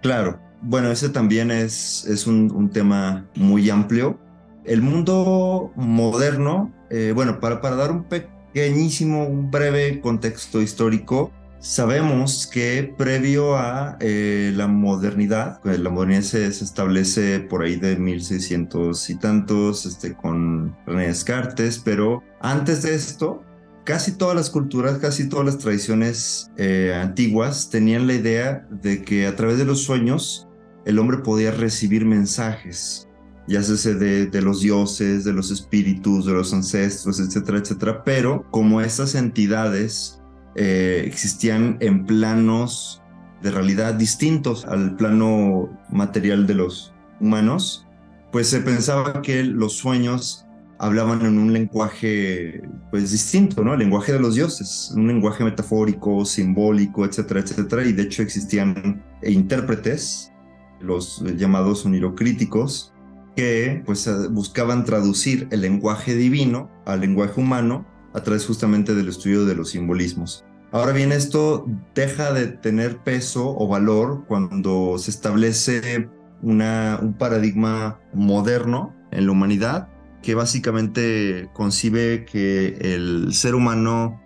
Claro, 0.00 0.38
bueno, 0.62 0.90
ese 0.90 1.08
también 1.08 1.50
es, 1.50 2.06
es 2.06 2.26
un, 2.26 2.50
un 2.52 2.70
tema 2.70 3.26
muy 3.36 3.68
amplio 3.70 4.18
El 4.64 4.82
mundo 4.82 5.72
moderno, 5.76 6.72
eh, 6.90 7.12
bueno, 7.14 7.40
para, 7.40 7.60
para 7.60 7.76
dar 7.76 7.90
un 7.90 8.04
pequeñísimo, 8.04 9.26
un 9.26 9.50
breve 9.50 10.00
contexto 10.00 10.60
histórico, 10.60 11.30
Sabemos 11.60 12.46
que 12.46 12.94
previo 12.96 13.56
a 13.56 13.96
eh, 13.98 14.52
la 14.54 14.68
modernidad, 14.68 15.60
la 15.64 15.90
modernidad 15.90 16.22
se, 16.22 16.46
establece 16.46 17.40
por 17.40 17.64
ahí 17.64 17.74
de 17.74 17.96
1600 17.96 19.10
y 19.10 19.16
tantos, 19.16 19.84
este, 19.84 20.14
con 20.14 20.76
René 20.86 21.08
Descartes, 21.08 21.80
pero 21.84 22.22
antes 22.40 22.82
de 22.82 22.94
esto, 22.94 23.42
casi 23.82 24.12
todas 24.12 24.36
las 24.36 24.50
culturas, 24.50 24.98
casi 24.98 25.28
todas 25.28 25.46
las 25.46 25.58
tradiciones 25.58 26.52
eh, 26.58 26.94
antiguas 26.94 27.70
tenían 27.70 28.06
la 28.06 28.14
idea 28.14 28.68
de 28.70 29.02
que 29.02 29.26
a 29.26 29.34
través 29.34 29.58
de 29.58 29.64
los 29.64 29.82
sueños 29.82 30.46
el 30.84 31.00
hombre 31.00 31.18
podía 31.18 31.50
recibir 31.50 32.04
mensajes, 32.04 33.08
ya 33.48 33.64
sea 33.64 33.94
de, 33.94 34.26
de 34.26 34.42
los 34.42 34.60
dioses, 34.60 35.24
de 35.24 35.32
los 35.32 35.50
espíritus, 35.50 36.24
de 36.24 36.34
los 36.34 36.54
ancestros, 36.54 37.18
etcétera, 37.18 37.58
etcétera, 37.58 38.04
pero 38.04 38.48
como 38.52 38.80
estas 38.80 39.16
entidades 39.16 40.18
eh, 40.54 41.04
existían 41.06 41.76
en 41.80 42.06
planos 42.06 43.02
de 43.42 43.50
realidad 43.50 43.94
distintos 43.94 44.64
al 44.64 44.96
plano 44.96 45.68
material 45.90 46.46
de 46.46 46.54
los 46.54 46.92
humanos, 47.20 47.86
pues 48.32 48.48
se 48.48 48.60
pensaba 48.60 49.22
que 49.22 49.44
los 49.44 49.74
sueños 49.74 50.46
hablaban 50.78 51.24
en 51.26 51.38
un 51.38 51.52
lenguaje 51.52 52.62
pues 52.90 53.10
distinto, 53.10 53.64
¿no? 53.64 53.72
El 53.72 53.80
lenguaje 53.80 54.12
de 54.12 54.20
los 54.20 54.34
dioses, 54.34 54.92
un 54.94 55.08
lenguaje 55.08 55.44
metafórico, 55.44 56.24
simbólico, 56.24 57.04
etcétera, 57.04 57.40
etcétera, 57.40 57.84
y 57.84 57.92
de 57.92 58.04
hecho 58.04 58.22
existían 58.22 59.02
intérpretes, 59.22 60.32
los 60.80 61.24
llamados 61.36 61.84
onirocríticos, 61.84 62.92
que 63.34 63.82
pues 63.84 64.08
buscaban 64.30 64.84
traducir 64.84 65.48
el 65.50 65.60
lenguaje 65.60 66.14
divino 66.14 66.70
al 66.86 67.00
lenguaje 67.00 67.40
humano 67.40 67.86
a 68.18 68.22
través 68.22 68.46
justamente 68.46 68.94
del 68.94 69.08
estudio 69.08 69.44
de 69.44 69.54
los 69.54 69.70
simbolismos. 69.70 70.44
Ahora 70.70 70.92
bien, 70.92 71.12
esto 71.12 71.66
deja 71.94 72.32
de 72.32 72.48
tener 72.48 72.98
peso 72.98 73.54
o 73.56 73.66
valor 73.66 74.24
cuando 74.26 74.98
se 74.98 75.10
establece 75.10 76.10
un 76.42 77.16
paradigma 77.18 77.98
moderno 78.12 78.94
en 79.10 79.26
la 79.26 79.32
humanidad 79.32 79.88
que 80.22 80.34
básicamente 80.34 81.48
concibe 81.54 82.24
que 82.24 82.76
el 82.80 83.32
ser 83.32 83.54
humano, 83.54 84.20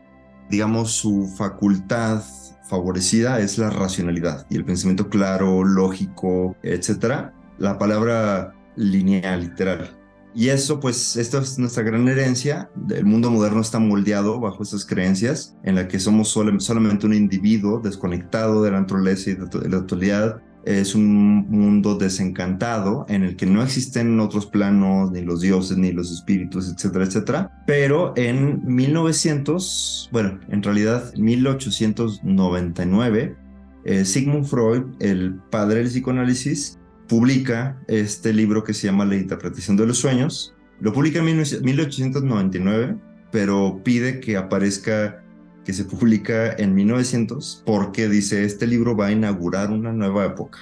digamos, 0.51 0.93
su 0.93 1.33
facultad 1.37 2.23
favorecida 2.69 3.39
es 3.39 3.59
la 3.59 3.71
racionalidad 3.71 4.47
y 4.51 4.57
el 4.57 4.65
pensamiento 4.65 5.09
claro, 5.09 5.63
lógico, 5.65 6.57
etc. 6.63 7.31
La 7.59 7.79
palabra 7.79 8.55
lineal, 8.77 9.43
literal. 9.43 10.02
Y 10.35 10.49
eso, 10.49 10.81
pues, 10.81 11.17
esta 11.17 11.41
es 11.41 11.59
nuestra 11.59 11.83
gran 11.83 12.09
herencia. 12.09 12.71
El 12.91 13.05
mundo 13.05 13.31
moderno 13.31 13.61
está 13.61 13.79
moldeado 13.79 14.41
bajo 14.41 14.63
esas 14.63 14.87
creencias, 14.87 15.55
en 15.63 15.75
la 15.75 15.89
que 15.89 16.01
somos 16.01 16.29
solamente 16.29 17.05
un 17.07 17.13
individuo 17.15 17.81
desconectado 17.81 18.63
de 18.63 18.71
la 18.71 18.81
naturaleza 18.81 19.31
y 19.31 19.35
de 19.35 19.69
la 19.69 19.77
actualidad. 19.77 20.41
Es 20.65 20.95
un 20.95 21.51
mundo 21.51 21.97
desencantado 21.97 23.05
en 23.09 23.25
el 23.25 23.35
que 23.37 23.47
no 23.47 23.63
existen 23.63 24.21
otros 24.21 24.47
planos, 24.47 25.11
ni 25.11 25.21
los 25.21 25.41
dioses, 25.41 25.77
ni 25.77 25.91
los 25.93 26.11
espíritus, 26.13 26.73
etcétera, 26.73 27.05
etcétera. 27.05 27.51
Pero 27.67 28.15
en 28.17 28.65
1900, 28.65 30.09
bueno, 30.13 30.39
en 30.49 30.63
realidad 30.63 31.13
1899, 31.17 33.37
eh, 33.85 34.05
Sigmund 34.05 34.47
Freud, 34.47 34.85
el 35.01 35.35
padre 35.51 35.81
del 35.81 35.89
psicoanálisis, 35.89 36.79
publica 37.13 37.79
este 37.89 38.33
libro 38.33 38.65
que 38.65 38.73
se 38.73 38.87
llama 38.87 39.05
La 39.05 39.17
interpretación 39.17 39.77
de 39.77 39.87
los 39.87 39.99
sueños. 39.99 40.55
Lo 40.81 40.95
publica 40.95 41.19
en 41.19 41.27
1899, 41.27 42.97
pero 43.31 43.83
pide 43.85 44.19
que 44.19 44.39
aparezca, 44.39 45.23
que 45.63 45.75
se 45.75 45.85
publica 45.85 46.55
en 46.55 46.75
1900, 46.75 47.65
porque 47.67 48.09
dice, 48.09 48.47
este 48.47 48.67
libro 48.67 48.97
va 48.97 49.09
a 49.09 49.13
inaugurar 49.13 49.71
una 49.73 49.93
nueva 49.93 50.25
época. 50.25 50.61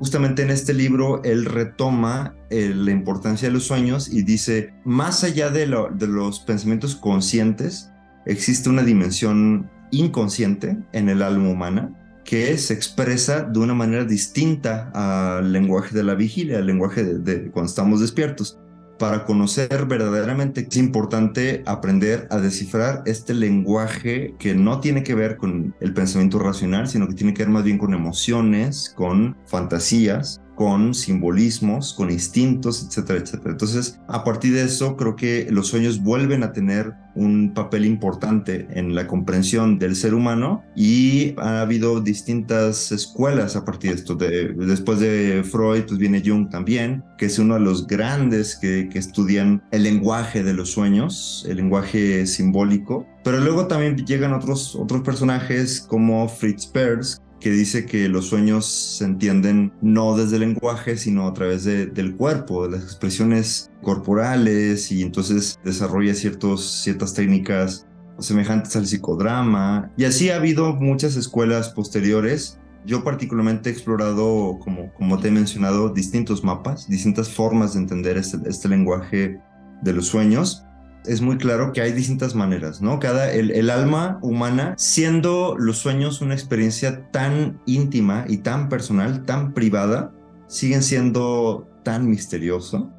Justamente 0.00 0.42
en 0.42 0.50
este 0.50 0.74
libro 0.74 1.22
él 1.22 1.44
retoma 1.44 2.34
eh, 2.50 2.72
la 2.74 2.90
importancia 2.90 3.46
de 3.46 3.54
los 3.54 3.62
sueños 3.62 4.08
y 4.08 4.24
dice, 4.24 4.74
más 4.84 5.22
allá 5.22 5.50
de, 5.50 5.68
de 5.94 6.06
los 6.08 6.40
pensamientos 6.40 6.96
conscientes, 6.96 7.92
existe 8.26 8.68
una 8.68 8.82
dimensión 8.82 9.70
inconsciente 9.92 10.78
en 10.90 11.08
el 11.08 11.22
alma 11.22 11.48
humana 11.48 12.05
que 12.26 12.58
se 12.58 12.74
expresa 12.74 13.42
de 13.42 13.58
una 13.60 13.72
manera 13.72 14.04
distinta 14.04 14.90
al 14.92 15.52
lenguaje 15.52 15.94
de 15.96 16.02
la 16.02 16.14
vigilia, 16.14 16.58
al 16.58 16.66
lenguaje 16.66 17.04
de, 17.04 17.50
cuando 17.52 17.70
estamos 17.70 18.00
despiertos. 18.00 18.58
Para 18.98 19.24
conocer 19.24 19.86
verdaderamente 19.86 20.66
es 20.68 20.76
importante 20.78 21.62
aprender 21.66 22.26
a 22.30 22.38
descifrar 22.38 23.02
este 23.04 23.34
lenguaje 23.34 24.34
que 24.38 24.54
no 24.54 24.80
tiene 24.80 25.02
que 25.02 25.14
ver 25.14 25.36
con 25.36 25.74
el 25.80 25.92
pensamiento 25.92 26.38
racional, 26.38 26.88
sino 26.88 27.06
que 27.06 27.14
tiene 27.14 27.34
que 27.34 27.42
ver 27.42 27.52
más 27.52 27.62
bien 27.62 27.76
con 27.78 27.92
emociones, 27.92 28.92
con 28.96 29.36
fantasías, 29.46 30.40
con 30.56 30.94
simbolismos, 30.94 31.94
con 31.94 32.10
instintos, 32.10 32.84
etcétera, 32.84 33.20
etcétera. 33.20 33.52
Entonces, 33.52 34.00
a 34.08 34.24
partir 34.24 34.54
de 34.54 34.64
eso, 34.64 34.96
creo 34.96 35.14
que 35.14 35.46
los 35.50 35.68
sueños 35.68 36.02
vuelven 36.02 36.42
a 36.42 36.52
tener 36.52 36.94
un 37.14 37.52
papel 37.54 37.86
importante 37.86 38.66
en 38.70 38.94
la 38.94 39.06
comprensión 39.06 39.78
del 39.78 39.96
ser 39.96 40.14
humano 40.14 40.62
y 40.74 41.34
ha 41.38 41.62
habido 41.62 42.00
distintas 42.00 42.92
escuelas 42.92 43.56
a 43.56 43.64
partir 43.64 43.90
de 43.90 43.96
esto. 43.96 44.14
después 44.14 45.00
de 45.00 45.42
Freud, 45.44 45.84
pues 45.86 45.98
viene 45.98 46.22
Jung 46.24 46.50
también, 46.50 47.04
que 47.18 47.26
es 47.26 47.38
uno 47.38 47.54
de 47.54 47.60
los 47.60 47.86
grandes 47.86 48.56
que, 48.56 48.88
que 48.90 48.98
estudian 48.98 49.62
el 49.70 49.82
lenguaje 49.82 50.42
de 50.42 50.52
los 50.52 50.70
sueños, 50.70 51.46
el 51.48 51.56
lenguaje 51.56 52.26
simbólico. 52.26 53.06
Pero 53.24 53.40
luego 53.40 53.66
también 53.66 53.96
llegan 53.96 54.32
otros, 54.32 54.76
otros 54.76 55.02
personajes 55.02 55.80
como 55.80 56.28
Fritz 56.28 56.66
Perls, 56.66 57.20
que 57.46 57.52
dice 57.52 57.86
que 57.86 58.08
los 58.08 58.26
sueños 58.26 58.66
se 58.66 59.04
entienden 59.04 59.72
no 59.80 60.16
desde 60.16 60.34
el 60.34 60.40
lenguaje, 60.40 60.96
sino 60.96 61.28
a 61.28 61.32
través 61.32 61.62
del 61.62 62.16
cuerpo, 62.16 62.66
de 62.66 62.72
las 62.72 62.82
expresiones 62.82 63.70
corporales, 63.82 64.90
y 64.90 65.02
entonces 65.02 65.56
desarrolla 65.62 66.12
ciertos, 66.14 66.68
ciertas 66.82 67.14
técnicas 67.14 67.86
semejantes 68.18 68.74
al 68.74 68.88
psicodrama. 68.88 69.92
Y 69.96 70.06
así 70.06 70.28
ha 70.30 70.36
habido 70.38 70.74
muchas 70.74 71.14
escuelas 71.14 71.68
posteriores. 71.68 72.58
Yo 72.84 73.04
particularmente 73.04 73.70
he 73.70 73.72
explorado, 73.72 74.58
como, 74.58 74.92
como 74.94 75.20
te 75.20 75.28
he 75.28 75.30
mencionado, 75.30 75.90
distintos 75.90 76.42
mapas, 76.42 76.88
distintas 76.88 77.28
formas 77.28 77.74
de 77.74 77.78
entender 77.78 78.16
este, 78.16 78.38
este 78.48 78.68
lenguaje 78.68 79.40
de 79.82 79.92
los 79.92 80.08
sueños 80.08 80.65
es 81.06 81.20
muy 81.20 81.38
claro 81.38 81.72
que 81.72 81.80
hay 81.80 81.92
distintas 81.92 82.34
maneras, 82.34 82.80
¿no? 82.80 82.98
Cada, 82.98 83.32
el, 83.32 83.70
alma 83.70 84.18
humana, 84.22 84.74
siendo 84.76 85.56
los 85.58 85.78
sueños 85.78 86.20
una 86.20 86.34
experiencia 86.34 87.10
tan 87.10 87.60
íntima 87.66 88.24
y 88.28 88.38
tan 88.38 88.68
personal, 88.68 89.24
tan 89.24 89.52
privada, 89.52 90.12
siguen 90.46 90.82
siendo 90.82 91.68
tan 91.82 92.08
misterioso. 92.08 92.90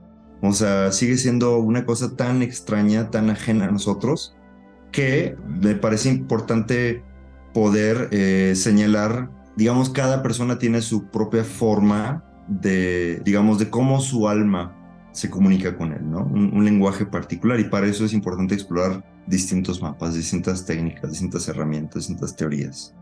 O 0.42 0.54
sea, 0.54 0.92
sigue 0.92 1.18
siendo 1.18 1.58
una 1.58 1.86
cosa 1.86 2.16
tan 2.16 2.42
extraña, 2.42 3.10
tan 3.10 3.30
ajena 3.30 3.66
a 3.66 3.72
nosotros, 3.72 4.36
que 4.92 5.36
me 5.48 5.76
parece 5.76 6.10
importante 6.10 7.04
poder 7.54 8.10
eh, 8.12 8.54
señalar, 8.56 9.30
digamos, 9.56 9.90
cada 9.90 10.22
persona 10.22 10.60
tiene 10.60 10.82
su 10.82 11.08
propia 11.10 11.44
forma 11.44 12.24
de, 12.48 13.22
digamos, 13.26 13.60
de 13.60 13.70
cómo 13.70 14.00
su 14.00 14.30
alma 14.30 14.77
se 15.18 15.32
comunica 15.32 15.76
con 15.76 15.94
él, 15.94 16.08
¿no? 16.08 16.30
Un, 16.32 16.64
lenguaje 16.64 17.04
particular 17.04 17.60
y 17.60 17.64
para 17.64 17.88
eso 17.88 18.06
es 18.06 18.14
importante 18.14 18.54
explorar 18.54 19.04
distintos 19.26 19.82
mapas, 19.82 20.14
distintas 20.14 20.64
técnicas, 20.64 21.10
distintas 21.10 21.48
herramientas, 21.50 22.04
distintas 22.04 22.36
teorías. 22.36 22.94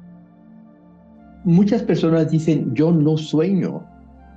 Muchas 1.43 1.83
personas 1.83 2.31
dicen, 2.31 2.73
yo 2.73 2.93
no 2.93 3.17
sueño. 3.17 3.83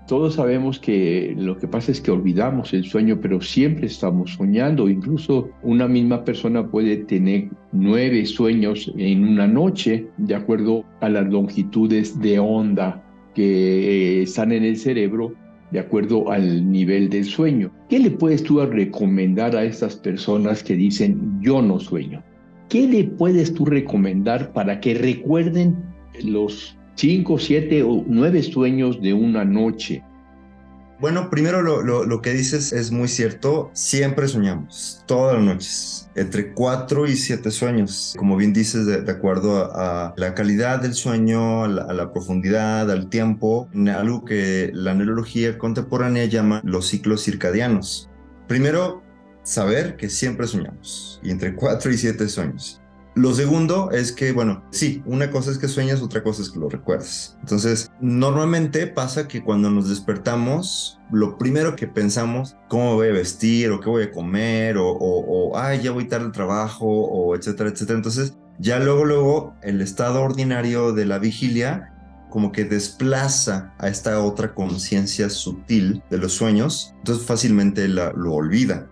Todos 0.08 0.34
sabemos 0.34 0.80
que 0.80 1.36
lo 1.38 1.56
que 1.56 1.68
pasa 1.68 1.92
es 1.92 2.00
que 2.00 2.10
olvidamos 2.10 2.74
el 2.74 2.84
sueño, 2.84 3.20
pero 3.20 3.40
siempre 3.40 3.86
estamos 3.86 4.32
soñando. 4.32 4.88
Incluso 4.88 5.48
una 5.62 5.86
misma 5.86 6.24
persona 6.24 6.66
puede 6.66 6.96
tener 6.96 7.48
nueve 7.70 8.26
sueños 8.26 8.92
en 8.96 9.22
una 9.22 9.46
noche, 9.46 10.08
de 10.16 10.34
acuerdo 10.34 10.84
a 11.00 11.08
las 11.08 11.28
longitudes 11.28 12.18
de 12.18 12.40
onda 12.40 13.04
que 13.36 14.18
eh, 14.18 14.22
están 14.22 14.50
en 14.50 14.64
el 14.64 14.76
cerebro 14.76 15.32
de 15.70 15.80
acuerdo 15.80 16.30
al 16.30 16.70
nivel 16.70 17.08
del 17.10 17.24
sueño. 17.24 17.70
¿Qué 17.88 17.98
le 17.98 18.10
puedes 18.10 18.42
tú 18.42 18.60
recomendar 18.60 19.54
a 19.56 19.64
estas 19.64 19.96
personas 19.96 20.62
que 20.62 20.74
dicen 20.74 21.40
yo 21.42 21.60
no 21.62 21.78
sueño? 21.78 22.22
¿Qué 22.68 22.86
le 22.86 23.04
puedes 23.04 23.54
tú 23.54 23.64
recomendar 23.64 24.52
para 24.52 24.80
que 24.80 24.94
recuerden 24.94 25.76
los 26.24 26.76
cinco, 26.96 27.38
siete 27.38 27.82
o 27.82 28.04
nueve 28.06 28.42
sueños 28.42 29.00
de 29.00 29.14
una 29.14 29.44
noche? 29.44 30.02
Bueno, 31.00 31.30
primero 31.30 31.62
lo, 31.62 32.22
que 32.22 32.32
dices 32.32 32.72
es 32.72 32.90
muy 32.90 33.06
cierto. 33.06 33.70
Siempre 33.72 34.26
soñamos, 34.26 35.04
todas 35.06 35.36
las 35.36 35.44
noches, 35.44 36.10
entre 36.16 36.52
cuatro 36.52 37.06
y 37.06 37.14
siete 37.14 37.52
sueños. 37.52 38.14
Como 38.18 38.36
bien 38.36 38.52
dices, 38.52 38.84
de, 38.84 39.10
acuerdo 39.10 39.70
a, 39.76 40.12
la 40.16 40.34
calidad 40.34 40.80
del 40.80 40.94
sueño, 40.94 41.64
a 41.64 41.68
la, 41.68 42.12
profundidad, 42.12 42.90
al 42.90 43.08
tiempo, 43.08 43.68
algo 43.94 44.24
que 44.24 44.72
la 44.74 44.92
neurología 44.94 45.56
contemporánea 45.56 46.24
llama 46.24 46.60
los 46.64 46.88
ciclos 46.88 47.22
circadianos. 47.22 48.10
Primero, 48.48 49.04
saber 49.44 49.96
que 49.96 50.10
siempre 50.10 50.48
soñamos, 50.48 51.20
y 51.22 51.30
entre 51.30 51.54
4 51.54 51.92
y 51.92 51.96
7 51.96 52.28
sueños. 52.28 52.82
Lo 53.18 53.34
segundo 53.34 53.90
es 53.90 54.12
que, 54.12 54.30
bueno, 54.30 54.62
sí, 54.70 55.02
una 55.04 55.32
cosa 55.32 55.50
es 55.50 55.58
que 55.58 55.66
sueñas, 55.66 56.00
otra 56.02 56.22
cosa 56.22 56.40
es 56.40 56.50
que 56.50 56.60
lo 56.60 56.68
recuerdas. 56.68 57.36
Entonces, 57.40 57.90
normalmente 58.00 58.86
pasa 58.86 59.26
que 59.26 59.42
cuando 59.42 59.70
nos 59.70 59.88
despertamos, 59.88 61.00
lo 61.10 61.36
primero 61.36 61.74
que 61.74 61.88
pensamos, 61.88 62.54
cómo 62.68 62.94
voy 62.94 63.08
a 63.08 63.12
vestir, 63.12 63.72
o 63.72 63.80
qué 63.80 63.90
voy 63.90 64.04
a 64.04 64.12
comer, 64.12 64.76
o, 64.76 64.86
o, 64.92 65.58
ay, 65.58 65.82
ya 65.82 65.90
voy 65.90 66.06
tarde 66.06 66.26
al 66.26 66.32
trabajo, 66.32 66.86
o 66.86 67.34
etcétera, 67.34 67.70
etcétera. 67.70 67.96
Entonces, 67.96 68.36
ya 68.60 68.78
luego, 68.78 69.04
luego, 69.04 69.54
el 69.62 69.80
estado 69.80 70.22
ordinario 70.22 70.92
de 70.92 71.04
la 71.04 71.18
vigilia 71.18 71.92
como 72.30 72.52
que 72.52 72.66
desplaza 72.66 73.74
a 73.78 73.88
esta 73.88 74.22
otra 74.22 74.54
conciencia 74.54 75.28
sutil 75.28 76.04
de 76.08 76.18
los 76.18 76.34
sueños, 76.34 76.94
entonces 76.98 77.26
fácilmente 77.26 77.88
la, 77.88 78.12
lo 78.12 78.34
olvida. 78.34 78.86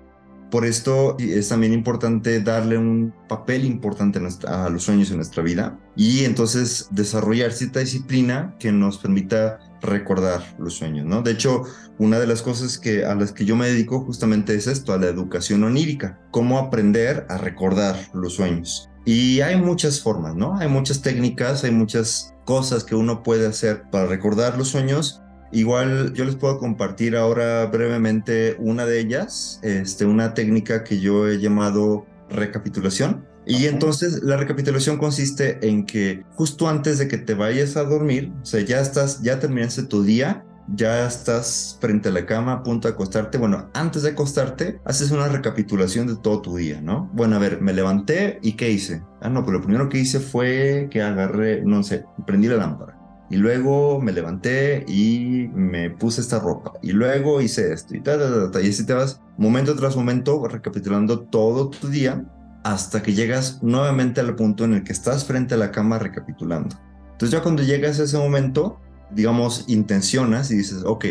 Por 0.56 0.64
esto 0.64 1.18
es 1.18 1.50
también 1.50 1.74
importante 1.74 2.40
darle 2.40 2.78
un 2.78 3.12
papel 3.28 3.66
importante 3.66 4.18
a 4.48 4.70
los 4.70 4.84
sueños 4.84 5.10
en 5.10 5.16
nuestra 5.16 5.42
vida 5.42 5.78
y 5.94 6.24
entonces 6.24 6.88
desarrollar 6.92 7.52
cierta 7.52 7.80
disciplina 7.80 8.56
que 8.58 8.72
nos 8.72 8.96
permita 8.96 9.58
recordar 9.82 10.56
los 10.58 10.72
sueños, 10.72 11.04
¿no? 11.04 11.20
De 11.20 11.32
hecho, 11.32 11.64
una 11.98 12.18
de 12.18 12.26
las 12.26 12.40
cosas 12.40 12.78
que, 12.78 13.04
a 13.04 13.14
las 13.14 13.32
que 13.32 13.44
yo 13.44 13.54
me 13.54 13.68
dedico 13.68 14.00
justamente 14.00 14.54
es 14.54 14.66
esto, 14.66 14.94
a 14.94 14.96
la 14.96 15.08
educación 15.08 15.62
onírica, 15.62 16.22
cómo 16.30 16.56
aprender 16.56 17.26
a 17.28 17.36
recordar 17.36 18.08
los 18.14 18.36
sueños. 18.36 18.88
Y 19.04 19.42
hay 19.42 19.60
muchas 19.60 20.00
formas, 20.00 20.36
¿no? 20.36 20.56
Hay 20.56 20.68
muchas 20.68 21.02
técnicas, 21.02 21.64
hay 21.64 21.70
muchas 21.70 22.34
cosas 22.46 22.82
que 22.82 22.94
uno 22.94 23.22
puede 23.22 23.46
hacer 23.46 23.82
para 23.90 24.06
recordar 24.06 24.56
los 24.56 24.68
sueños 24.68 25.20
Igual 25.56 26.12
yo 26.12 26.26
les 26.26 26.36
puedo 26.36 26.58
compartir 26.58 27.16
ahora 27.16 27.64
brevemente 27.64 28.56
una 28.58 28.84
de 28.84 29.00
ellas, 29.00 29.58
este, 29.62 30.04
una 30.04 30.34
técnica 30.34 30.84
que 30.84 31.00
yo 31.00 31.26
he 31.26 31.38
llamado 31.38 32.04
recapitulación. 32.28 33.24
Y 33.46 33.64
entonces 33.64 34.22
la 34.22 34.36
recapitulación 34.36 34.98
consiste 34.98 35.66
en 35.66 35.86
que 35.86 36.24
justo 36.34 36.68
antes 36.68 36.98
de 36.98 37.08
que 37.08 37.16
te 37.16 37.32
vayas 37.32 37.78
a 37.78 37.84
dormir, 37.84 38.34
o 38.42 38.44
sea, 38.44 38.60
ya 38.60 38.82
estás, 38.82 39.22
ya 39.22 39.40
terminaste 39.40 39.84
tu 39.84 40.02
día, 40.02 40.44
ya 40.74 41.06
estás 41.06 41.78
frente 41.80 42.10
a 42.10 42.12
la 42.12 42.26
cama 42.26 42.52
a 42.52 42.62
punto 42.62 42.86
de 42.86 42.92
acostarte. 42.92 43.38
Bueno, 43.38 43.70
antes 43.72 44.02
de 44.02 44.10
acostarte, 44.10 44.78
haces 44.84 45.10
una 45.10 45.28
recapitulación 45.28 46.06
de 46.06 46.16
todo 46.16 46.42
tu 46.42 46.56
día, 46.56 46.82
¿no? 46.82 47.08
Bueno, 47.14 47.36
a 47.36 47.38
ver, 47.38 47.62
me 47.62 47.72
levanté 47.72 48.40
y 48.42 48.52
¿qué 48.56 48.70
hice? 48.70 49.02
Ah, 49.22 49.30
no, 49.30 49.42
pues 49.42 49.54
lo 49.54 49.62
primero 49.62 49.88
que 49.88 50.00
hice 50.00 50.20
fue 50.20 50.88
que 50.90 51.00
agarré, 51.00 51.62
no 51.64 51.82
sé, 51.82 52.04
prendí 52.26 52.46
la 52.46 52.56
lámpara. 52.56 52.95
Y 53.30 53.36
luego 53.36 54.00
me 54.00 54.12
levanté 54.12 54.84
y 54.86 55.50
me 55.54 55.90
puse 55.90 56.20
esta 56.20 56.38
ropa. 56.38 56.72
Y 56.82 56.92
luego 56.92 57.40
hice 57.40 57.72
esto 57.72 57.96
y 57.96 58.00
tal, 58.00 58.50
Y 58.62 58.68
así 58.68 58.86
te 58.86 58.94
vas 58.94 59.20
momento 59.36 59.74
tras 59.74 59.96
momento 59.96 60.46
recapitulando 60.46 61.20
todo 61.20 61.68
tu 61.68 61.88
día 61.88 62.24
hasta 62.64 63.02
que 63.02 63.14
llegas 63.14 63.62
nuevamente 63.62 64.20
al 64.20 64.34
punto 64.34 64.64
en 64.64 64.74
el 64.74 64.84
que 64.84 64.92
estás 64.92 65.24
frente 65.24 65.54
a 65.54 65.56
la 65.56 65.70
cama 65.70 65.98
recapitulando. 65.98 66.76
Entonces 67.12 67.30
ya 67.30 67.42
cuando 67.42 67.62
llegas 67.62 68.00
a 68.00 68.04
ese 68.04 68.18
momento, 68.18 68.80
digamos, 69.10 69.64
intencionas 69.68 70.50
y 70.50 70.56
dices, 70.56 70.82
ok, 70.84 71.06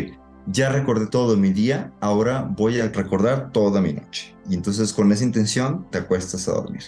ya 0.46 0.70
recordé 0.70 1.06
todo 1.06 1.36
mi 1.36 1.52
día, 1.52 1.92
ahora 2.00 2.42
voy 2.42 2.80
a 2.80 2.88
recordar 2.88 3.52
toda 3.52 3.80
mi 3.80 3.92
noche. 3.92 4.34
Y 4.48 4.54
entonces 4.54 4.92
con 4.92 5.10
esa 5.12 5.24
intención 5.24 5.86
te 5.90 5.98
acuestas 5.98 6.46
a 6.48 6.52
dormir. 6.52 6.82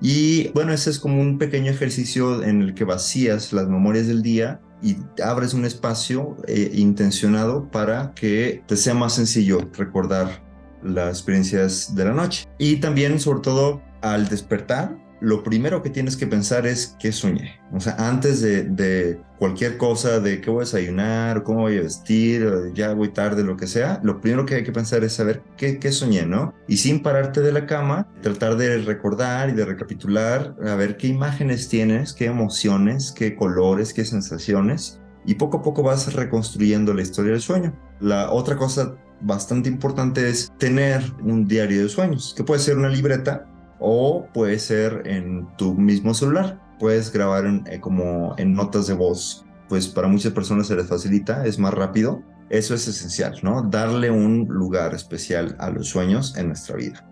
Y 0.00 0.48
bueno, 0.48 0.72
ese 0.72 0.90
es 0.90 0.98
como 0.98 1.20
un 1.20 1.38
pequeño 1.38 1.70
ejercicio 1.70 2.42
en 2.42 2.62
el 2.62 2.74
que 2.74 2.84
vacías 2.84 3.52
las 3.52 3.68
memorias 3.68 4.06
del 4.06 4.22
día 4.22 4.60
y 4.82 4.96
abres 5.22 5.54
un 5.54 5.64
espacio 5.64 6.36
eh, 6.46 6.70
intencionado 6.74 7.70
para 7.70 8.12
que 8.14 8.62
te 8.66 8.76
sea 8.76 8.94
más 8.94 9.14
sencillo 9.14 9.70
recordar 9.72 10.42
las 10.82 11.08
experiencias 11.18 11.94
de 11.94 12.04
la 12.04 12.12
noche. 12.12 12.46
Y 12.58 12.76
también, 12.76 13.18
sobre 13.18 13.40
todo, 13.40 13.82
al 14.02 14.28
despertar, 14.28 14.98
lo 15.24 15.42
primero 15.42 15.82
que 15.82 15.90
tienes 15.90 16.16
que 16.16 16.26
pensar 16.26 16.66
es 16.66 16.96
qué 16.98 17.10
soñé. 17.10 17.58
O 17.72 17.80
sea, 17.80 17.96
antes 17.98 18.42
de, 18.42 19.20
cualquier 19.38 19.78
cosa, 19.78 20.20
de 20.20 20.40
qué 20.40 20.50
voy 20.50 20.58
a 20.58 20.64
desayunar, 20.64 21.42
cómo 21.42 21.62
voy 21.62 21.78
a 21.78 21.82
vestir, 21.82 22.46
ya 22.74 22.94
voy 22.94 23.08
tarde, 23.08 23.42
lo 23.42 23.56
que 23.56 23.66
sea, 23.66 24.00
lo 24.02 24.20
primero 24.20 24.46
que 24.46 24.56
hay 24.56 24.64
que 24.64 24.72
pensar 24.72 25.02
es 25.02 25.14
saber 25.14 25.42
qué, 25.56 25.78
qué 25.78 25.92
soñé, 25.92 26.26
¿no? 26.26 26.54
Y 26.68 26.76
sin 26.76 27.02
pararte 27.02 27.40
de 27.40 27.52
la 27.52 27.66
cama, 27.66 28.06
tratar 28.22 28.56
de 28.56 28.78
recordar 28.78 29.48
y 29.48 29.52
de 29.52 29.64
recapitular, 29.64 30.54
a 30.64 30.74
ver 30.74 30.96
qué 30.96 31.08
imágenes 31.08 31.68
tienes, 31.68 32.12
qué 32.12 32.26
emociones, 32.26 33.12
qué 33.12 33.34
colores, 33.34 33.92
qué 33.92 34.04
sensaciones. 34.04 35.00
Y 35.26 35.34
poco 35.34 35.58
a 35.58 35.62
poco 35.62 35.82
vas 35.82 36.12
reconstruyendo 36.12 36.92
la 36.92 37.02
historia 37.02 37.32
del 37.32 37.40
sueño. 37.40 37.74
La 38.00 38.30
otra 38.30 38.56
cosa 38.56 38.94
bastante 39.22 39.70
importante 39.70 40.28
es 40.28 40.52
tener 40.58 41.02
un 41.22 41.46
diario 41.46 41.82
de 41.82 41.88
sueños, 41.88 42.34
que 42.36 42.44
puede 42.44 42.60
ser 42.60 42.76
una 42.76 42.90
libreta 42.90 43.46
o 43.78 44.26
puede 44.32 44.58
ser 44.58 45.02
en 45.06 45.46
tu 45.56 45.74
mismo 45.74 46.14
celular. 46.14 46.60
Puedes 46.78 47.12
grabar 47.12 47.44
eh, 47.66 47.80
como 47.80 48.34
en 48.38 48.54
notas 48.54 48.86
de 48.86 48.94
voz, 48.94 49.44
pues 49.68 49.88
para 49.88 50.08
muchas 50.08 50.32
personas 50.32 50.66
se 50.66 50.76
les 50.76 50.88
facilita, 50.88 51.46
es 51.46 51.58
más 51.58 51.74
rápido. 51.74 52.22
Eso 52.50 52.74
es 52.74 52.86
esencial, 52.86 53.38
¿no? 53.42 53.62
Darle 53.62 54.10
un 54.10 54.46
lugar 54.48 54.94
especial 54.94 55.56
a 55.58 55.70
los 55.70 55.88
sueños 55.88 56.36
en 56.36 56.48
nuestra 56.48 56.76
vida. 56.76 57.04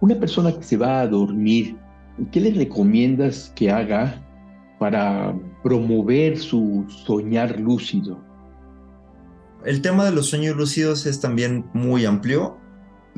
Una 0.00 0.14
persona 0.16 0.52
que 0.52 0.62
se 0.62 0.76
va 0.76 1.00
a 1.00 1.06
dormir, 1.06 1.76
¿qué 2.32 2.40
le 2.40 2.50
recomiendas 2.52 3.52
que 3.54 3.70
haga 3.70 4.20
para 4.78 5.34
promover 5.62 6.38
su 6.38 6.84
soñar 6.88 7.58
lúcido? 7.58 8.22
El 9.64 9.82
tema 9.82 10.04
de 10.04 10.12
los 10.12 10.26
sueños 10.26 10.56
lúcidos 10.56 11.06
es 11.06 11.20
también 11.20 11.64
muy 11.72 12.04
amplio 12.04 12.58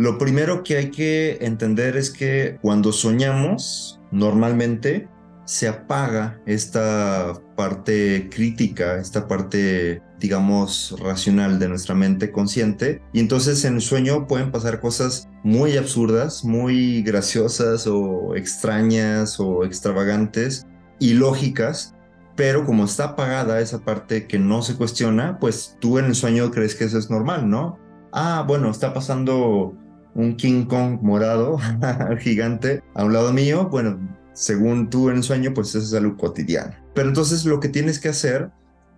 lo 0.01 0.17
primero 0.17 0.63
que 0.63 0.79
hay 0.79 0.91
que 0.91 1.37
entender 1.43 1.99
es 1.99 2.09
que 2.09 2.57
cuando 2.63 2.91
soñamos, 2.91 4.01
normalmente 4.11 5.11
se 5.45 5.69
apaga 5.69 6.41
esta 6.47 7.35
parte 7.55 8.31
crítica, 8.31 8.97
esta 8.97 9.29
parte, 9.29 10.01
digamos, 10.19 10.97
racional 11.01 11.59
de 11.59 11.69
nuestra 11.69 11.95
mente 11.95 12.33
consciente. 12.33 13.03
Y 13.13 13.21
entonces 13.21 13.63
en 13.67 13.75
el 13.75 13.83
sueño 13.83 14.27
pueden 14.27 14.51
pasar 14.51 14.81
cosas 14.81 15.29
muy 15.45 15.77
absurdas, 15.77 16.47
muy 16.47 17.03
graciosas 17.03 17.87
o 17.87 18.35
extrañas 18.37 19.39
o 19.39 19.67
extravagantes, 19.67 20.67
ilógicas. 20.99 21.95
Pero 22.37 22.65
como 22.65 22.87
está 22.87 23.05
apagada 23.05 23.61
esa 23.61 23.81
parte 23.81 24.27
que 24.27 24.39
no 24.39 24.63
se 24.63 24.77
cuestiona, 24.77 25.39
pues 25.39 25.77
tú 25.79 25.99
en 25.99 26.07
el 26.07 26.15
sueño 26.15 26.51
crees 26.51 26.75
que 26.75 26.85
eso 26.85 26.97
es 26.97 27.11
normal, 27.11 27.51
¿no? 27.51 27.79
ah, 28.13 28.45
bueno, 28.47 28.71
está 28.71 28.93
pasando 28.93 29.75
un 30.15 30.37
King 30.37 30.65
Kong 30.65 30.99
morado, 31.03 31.59
gigante, 32.19 32.83
a 32.95 33.05
un 33.05 33.13
lado 33.13 33.33
mío, 33.33 33.69
bueno, 33.71 33.99
según 34.33 34.91
tú 34.91 35.11
en 35.11 35.17
el 35.17 35.23
sueño, 35.23 35.53
pues 35.55 35.69
eso 35.75 35.79
es 35.79 35.95
algo 35.95 36.17
cotidiano. 36.17 36.75
Pero 36.95 37.09
entonces 37.09 37.45
lo 37.45 37.61
que 37.61 37.69
tienes 37.69 37.99
que 37.99 38.09
hacer 38.09 38.51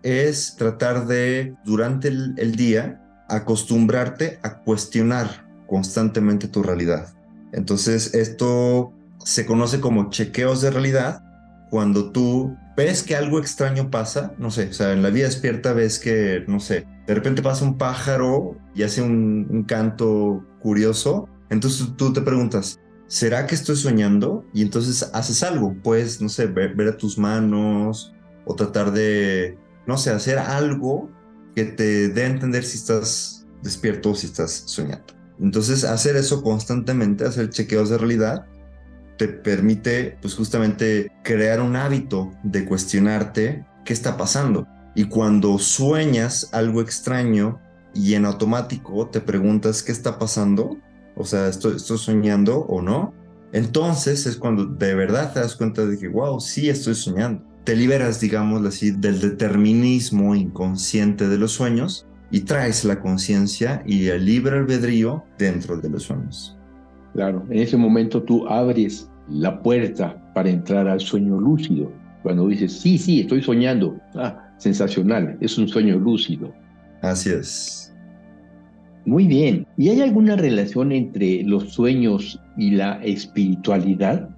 es 0.03 0.57
tratar 0.57 1.07
de, 1.07 1.55
durante 1.65 2.09
el, 2.09 2.35
el 2.39 2.57
día, 2.57 3.01
acostumbrarte 3.29 4.39
a 4.43 4.59
cuestionar 4.59 5.47
constantemente 5.67 6.49
tu 6.49 6.63
realidad. 6.63 7.15
Entonces 7.53 8.15
esto 8.15 8.93
se 9.25 9.47
conoce 9.47 9.81
como 9.81 10.11
chequeos 10.11 10.61
de 10.61 10.71
realidad 10.71 11.23
cuando 11.71 12.11
tú 12.11 12.57
ves 12.77 13.03
que 13.03 13.17
algo 13.17 13.39
extraño 13.39 13.91
pasa, 13.91 14.35
no 14.39 14.51
sé, 14.51 14.69
o 14.69 14.73
sea, 14.73 14.93
en 14.93 15.03
la 15.03 15.11
vida 15.11 15.27
despierta 15.27 15.73
ves 15.73 15.99
que, 15.99 16.45
no 16.47 16.61
sé, 16.61 16.87
de 17.07 17.15
repente 17.15 17.43
pasa 17.43 17.65
un 17.65 17.79
pájaro 17.79 18.57
y 18.75 18.83
hace 18.83 19.03
un, 19.03 19.65
canto 19.67 20.45
curioso, 20.61 21.29
entonces 21.51 21.89
tú 21.97 22.13
te 22.13 22.23
preguntas, 22.23 22.81
¿será 23.07 23.47
que 23.47 23.55
estoy 23.55 23.77
soñando? 23.77 24.45
Y 24.55 24.63
entonces 24.63 25.11
haces 25.13 25.43
algo, 25.43 25.75
puedes, 25.83 26.21
no 26.21 26.29
sé, 26.29 26.47
ver, 26.47 26.89
a 26.89 26.97
tus 26.97 27.19
manos 27.19 28.13
o 28.45 28.55
tratar 28.55 28.93
de, 28.93 29.59
no 29.87 29.99
sé, 29.99 30.11
hacer 30.11 30.39
algo 30.39 31.11
que 31.55 31.65
te 31.65 32.09
dé 32.09 32.23
a 32.23 32.27
entender 32.27 32.65
si 32.65 32.79
estás 32.79 33.47
despierto 33.63 34.11
o 34.11 34.15
si 34.15 34.27
estás 34.27 34.63
soñando. 34.67 35.15
Entonces 35.41 35.85
hacer 35.85 36.17
eso 36.17 36.43
constantemente, 36.43 37.25
hacer 37.25 37.51
chequeos 37.51 37.91
de 37.91 37.99
realidad, 37.99 38.47
te 39.17 39.29
permite 39.29 40.17
pues 40.21 40.35
justamente 40.35 41.11
crear 41.23 41.61
un 41.61 41.77
hábito 41.77 42.31
de 42.43 42.65
cuestionarte 42.65 43.65
qué 43.85 43.93
está 43.93 44.17
pasando. 44.17 44.67
Y 44.95 45.05
cuando 45.05 45.59
sueñas 45.59 46.51
algo 46.53 46.81
extraño 46.81 47.61
y 47.95 48.15
en 48.15 48.25
automático 48.25 49.09
te 49.09 49.21
preguntas 49.21 49.83
qué 49.83 49.93
está 49.93 50.19
pasando, 50.19 50.77
o 51.17 51.25
sea, 51.25 51.49
estoy, 51.49 51.77
estoy 51.77 51.99
soñando 51.99 52.61
o 52.61 52.83
no, 52.83 53.15
entonces 53.53 54.27
es 54.27 54.37
cuando 54.37 54.65
de 54.65 54.95
verdad 54.95 55.33
te 55.33 55.41
das 55.41 55.57
cuenta 55.57 55.85
de 55.85 55.99
que, 55.99 56.09
wow, 56.09 56.41
sí 56.41 56.69
estoy 56.69 56.95
soñando. 56.95 57.45
Te 57.65 57.77
liberas, 57.77 58.19
digamos 58.19 58.65
así, 58.67 58.91
del 58.91 59.21
determinismo 59.21 60.35
inconsciente 60.35 61.29
de 61.29 61.39
los 61.39 61.53
sueños 61.53 62.07
y 62.31 62.41
traes 62.41 62.85
la 62.85 63.01
conciencia 63.01 63.83
y 63.87 64.09
el 64.09 64.25
libre 64.25 64.59
albedrío 64.59 65.25
dentro 65.39 65.77
de 65.77 65.91
los 65.91 66.05
sueños. 66.05 66.57
Claro, 67.15 67.45
en 67.51 67.59
ese 67.59 67.77
momento 67.77 68.23
tú 68.23 68.47
abres 68.49 69.11
la 69.29 69.63
puerta 69.63 70.17
para 70.35 70.51
entrar 70.51 70.89
al 70.89 71.01
sueño 71.01 71.41
lúcido. 71.41 71.93
Cuando 72.23 72.49
dices, 72.49 72.73
sí, 72.73 72.99
sí, 72.99 73.21
estoy 73.21 73.43
soñando. 73.43 73.99
Ah, 74.15 74.55
sensacional, 74.59 75.37
es 75.41 75.59
un 75.59 75.69
sueño 75.69 75.99
lúcido. 75.99 76.53
Así 77.03 77.31
es. 77.31 77.93
Muy 79.05 79.27
bien. 79.27 79.67
¿Y 79.77 79.89
hay 79.89 80.01
alguna 80.01 80.37
relación 80.37 80.93
entre 80.93 81.43
los 81.43 81.73
sueños 81.73 82.41
y 82.57 82.71
la 82.71 83.03
espiritualidad? 83.03 84.29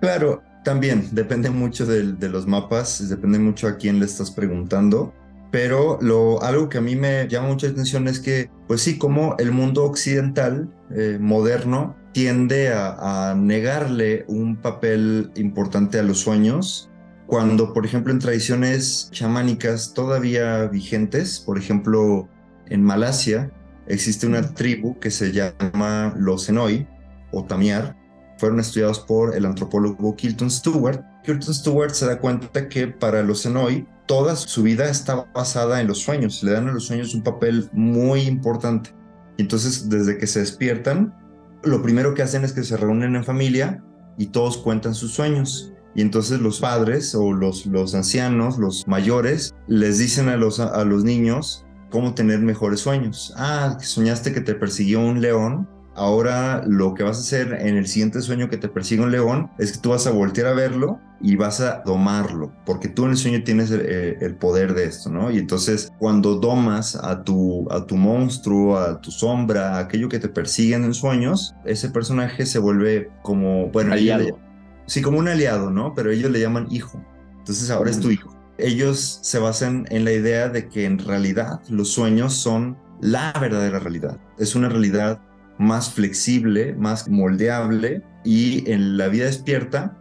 Claro, 0.00 0.42
también 0.64 1.04
depende 1.12 1.48
mucho 1.48 1.86
de, 1.86 2.28
los 2.28 2.46
mapas, 2.46 3.08
depende 3.08 3.38
mucho 3.38 3.66
a 3.66 3.76
quién 3.76 3.98
le 3.98 4.04
estás 4.04 4.30
preguntando. 4.30 5.14
Pero 5.56 5.96
lo, 6.02 6.42
algo 6.42 6.68
que 6.68 6.76
a 6.76 6.82
mí 6.82 6.96
me 6.96 7.26
llama 7.28 7.48
mucha 7.48 7.68
atención 7.68 8.08
es 8.08 8.20
que, 8.20 8.50
pues 8.68 8.82
sí, 8.82 8.98
como 8.98 9.36
el 9.38 9.52
mundo 9.52 9.84
occidental 9.84 10.68
eh, 10.90 11.16
moderno 11.18 11.96
tiende 12.12 12.74
a, 12.74 13.34
negarle 13.34 14.26
un 14.28 14.56
papel 14.56 15.30
importante 15.34 15.98
a 15.98 16.02
los 16.02 16.18
sueños, 16.18 16.90
cuando, 17.26 17.72
por 17.72 17.86
ejemplo, 17.86 18.12
en 18.12 18.18
tradiciones 18.18 19.08
chamánicas 19.12 19.94
todavía 19.94 20.66
vigentes, 20.66 21.40
por 21.40 21.56
ejemplo, 21.56 22.28
en 22.66 22.82
Malasia, 22.82 23.50
existe 23.86 24.26
una 24.26 24.52
tribu 24.52 24.98
que 25.00 25.10
se 25.10 25.32
llama 25.32 26.12
los 26.18 26.50
Enoi 26.50 26.86
o 27.32 27.44
Tamiar. 27.46 27.96
Fueron 28.36 28.60
estudiados 28.60 29.00
por 29.00 29.34
el 29.34 29.46
antropólogo 29.46 30.16
Kilton 30.16 30.50
Stewart. 30.50 31.02
Kilton 31.24 31.54
Stewart 31.54 31.92
se 31.92 32.04
da 32.04 32.18
cuenta 32.18 32.68
que 32.68 32.88
para 32.88 33.22
los 33.22 33.46
Enoi 33.46 33.86
toda 34.06 34.36
su 34.36 34.62
vida 34.62 34.88
está 34.88 35.26
basada 35.34 35.80
en 35.80 35.88
los 35.88 35.98
sueños. 35.98 36.42
Le 36.42 36.52
dan 36.52 36.68
a 36.68 36.72
los 36.72 36.86
sueños 36.86 37.14
un 37.14 37.22
papel 37.22 37.68
muy 37.72 38.22
importante. 38.22 38.94
Entonces, 39.38 39.88
desde 39.88 40.16
que 40.18 40.26
se 40.26 40.40
despiertan, 40.40 41.14
lo 41.62 41.82
primero 41.82 42.14
que 42.14 42.22
hacen 42.22 42.44
es 42.44 42.52
que 42.52 42.62
se 42.62 42.76
reúnen 42.76 43.16
en 43.16 43.24
familia 43.24 43.84
y 44.16 44.26
todos 44.26 44.58
cuentan 44.58 44.94
sus 44.94 45.12
sueños. 45.12 45.72
Y 45.94 46.02
entonces 46.02 46.40
los 46.40 46.60
padres 46.60 47.14
o 47.14 47.32
los, 47.32 47.66
ancianos, 47.94 48.58
los 48.58 48.86
mayores, 48.86 49.54
les 49.66 49.98
dicen 49.98 50.28
a 50.28 50.36
los, 50.36 50.60
a 50.60 50.84
los 50.84 51.04
niños 51.04 51.64
cómo 51.90 52.14
tener 52.14 52.40
mejores 52.40 52.80
sueños. 52.80 53.32
Ah, 53.36 53.78
soñaste 53.80 54.32
que 54.32 54.40
te 54.40 54.54
persiguió 54.54 55.00
un 55.00 55.20
león. 55.20 55.68
Ahora 55.96 56.62
lo 56.66 56.94
que 56.94 57.02
vas 57.02 57.16
a 57.16 57.20
hacer 57.20 57.58
en 57.60 57.76
el 57.76 57.86
siguiente 57.86 58.20
sueño 58.20 58.48
que 58.48 58.58
te 58.58 58.68
persigue 58.68 59.02
un 59.02 59.10
león 59.10 59.50
es 59.58 59.72
que 59.72 59.78
tú 59.78 59.90
vas 59.90 60.06
a 60.06 60.10
voltear 60.10 60.46
a 60.46 60.52
verlo 60.52 61.00
y 61.20 61.36
vas 61.36 61.60
a 61.60 61.82
domarlo, 61.84 62.52
porque 62.66 62.88
tú 62.88 63.06
en 63.06 63.12
el 63.12 63.16
sueño 63.16 63.42
tienes 63.42 63.70
el, 63.70 64.34
poder 64.36 64.74
de 64.74 64.84
esto, 64.84 65.10
¿no? 65.10 65.30
Y 65.30 65.38
entonces 65.38 65.90
cuando 65.98 66.36
domas 66.36 66.94
a 66.96 67.24
tu, 67.24 67.66
a 67.70 67.86
tu 67.86 67.96
monstruo, 67.96 68.78
a 68.78 69.00
tu 69.00 69.10
sombra, 69.10 69.76
a 69.76 69.78
aquello 69.80 70.08
que 70.08 70.18
te 70.18 70.28
persigue 70.28 70.74
en 70.74 70.92
sueños, 70.92 71.54
ese 71.64 71.88
personaje 71.88 72.44
se 72.44 72.58
vuelve 72.58 73.10
como, 73.22 73.70
bueno, 73.70 73.94
aliado. 73.94 74.38
sí, 74.86 75.00
como 75.00 75.18
un 75.18 75.28
aliado, 75.28 75.70
¿no? 75.70 75.94
Pero 75.94 76.10
ellos 76.10 76.30
le 76.30 76.40
llaman 76.40 76.66
hijo. 76.70 77.02
Entonces 77.38 77.70
ahora 77.70 77.90
es 77.90 77.98
tu 77.98 78.10
hijo 78.10 78.36
ellos 78.58 79.18
se 79.22 79.38
basan 79.38 79.86
en 79.90 80.04
la 80.04 80.12
idea 80.12 80.48
de 80.48 80.68
que 80.68 80.84
en 80.84 80.98
realidad 80.98 81.60
los 81.68 81.90
sueños 81.90 82.34
son 82.34 82.76
la 83.00 83.32
verdadera 83.40 83.78
realidad. 83.78 84.18
Es 84.38 84.54
una 84.54 84.68
realidad 84.68 85.20
más 85.58 85.92
flexible, 85.92 86.74
más 86.74 87.08
moldeable 87.08 88.02
y 88.24 88.70
en 88.70 88.96
la 88.96 89.08
vida 89.08 89.26
despierta 89.26 89.96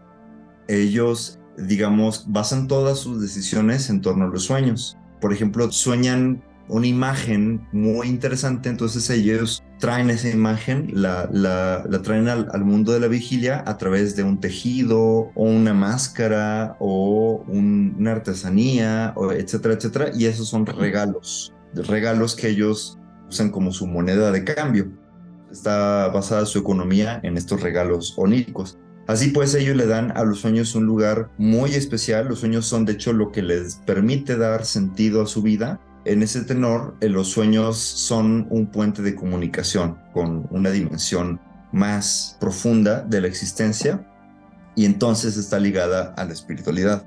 ellos, 0.67 1.39
digamos, 1.57 2.25
basan 2.27 2.67
todas 2.67 2.99
sus 2.99 3.21
decisiones 3.21 3.89
en 3.89 4.01
torno 4.01 4.25
a 4.25 4.29
los 4.29 4.43
sueños. 4.43 4.97
Por 5.21 5.31
ejemplo, 5.31 5.71
sueñan 5.71 6.43
una 6.67 6.87
imagen 6.87 7.67
muy 7.71 8.07
interesante, 8.07 8.69
entonces 8.69 9.09
ellos 9.09 9.63
traen 9.79 10.09
esa 10.09 10.29
imagen, 10.29 10.89
la, 10.93 11.29
la, 11.31 11.83
traen 12.01 12.27
al, 12.27 12.65
mundo 12.65 12.93
de 12.93 12.99
la 12.99 13.07
vigilia 13.07 13.63
a 13.67 13.77
través 13.77 14.15
de 14.15 14.23
un 14.23 14.39
tejido 14.39 15.31
o 15.35 15.43
una 15.43 15.73
máscara 15.73 16.75
o 16.79 17.45
una 17.47 18.13
artesanía, 18.13 19.13
o 19.15 19.31
etcétera, 19.31 19.75
etcétera, 19.75 20.11
y 20.15 20.25
esos 20.25 20.47
son 20.47 20.65
regalos, 20.65 21.53
regalos 21.75 22.35
que 22.35 22.49
ellos 22.49 22.97
usan 23.29 23.51
como 23.51 23.71
su 23.71 23.85
moneda 23.85 24.31
de 24.31 24.43
cambio. 24.43 24.91
Está 25.51 26.07
basada 26.09 26.45
su 26.45 26.59
economía 26.59 27.19
en 27.23 27.37
estos 27.37 27.61
regalos 27.61 28.13
oníricos. 28.17 28.77
Así 29.07 29.29
pues, 29.29 29.53
ellos 29.53 29.75
le 29.75 29.85
dan 29.85 30.11
a 30.17 30.23
los 30.23 30.39
sueños 30.39 30.75
un 30.75 30.85
lugar 30.85 31.29
muy 31.37 31.71
especial. 31.75 32.27
Los 32.27 32.39
sueños 32.39 32.65
son, 32.65 32.85
de 32.85 32.93
hecho, 32.93 33.13
lo 33.13 33.31
que 33.31 33.43
les 33.43 33.75
permite 33.85 34.37
dar 34.37 34.65
sentido 34.65 35.21
a 35.21 35.27
su 35.27 35.41
vida 35.41 35.79
en 36.05 36.21
ese 36.21 36.43
tenor, 36.43 36.95
eh, 37.01 37.09
los 37.09 37.29
sueños 37.29 37.77
son 37.77 38.47
un 38.51 38.67
puente 38.67 39.01
de 39.01 39.15
comunicación 39.15 39.97
con 40.13 40.47
una 40.51 40.69
dimensión 40.69 41.41
más 41.71 42.37
profunda 42.39 43.01
de 43.01 43.21
la 43.21 43.27
existencia 43.27 44.07
y 44.75 44.85
entonces 44.85 45.35
está 45.35 45.59
ligada 45.59 46.13
a 46.15 46.25
la 46.25 46.33
espiritualidad. 46.33 47.03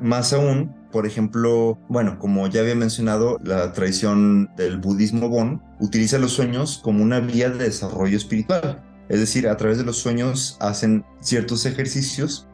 Más 0.00 0.32
aún, 0.32 0.74
por 0.92 1.06
ejemplo, 1.06 1.78
bueno, 1.88 2.18
como 2.18 2.46
ya 2.46 2.60
había 2.60 2.74
mencionado, 2.74 3.38
la 3.42 3.72
tradición 3.72 4.48
del 4.56 4.78
budismo 4.78 5.28
Bon 5.28 5.62
utiliza 5.80 6.18
los 6.18 6.32
sueños 6.32 6.80
como 6.82 7.02
una 7.02 7.20
vía 7.20 7.50
de 7.50 7.64
desarrollo 7.64 8.16
espiritual. 8.16 8.82
Es 9.08 9.20
decir, 9.20 9.48
a 9.48 9.56
través 9.56 9.78
de 9.78 9.84
los 9.84 9.98
sueños 9.98 10.56
hacen 10.60 11.04
ciertos 11.20 11.66
ejercicios 11.66 12.46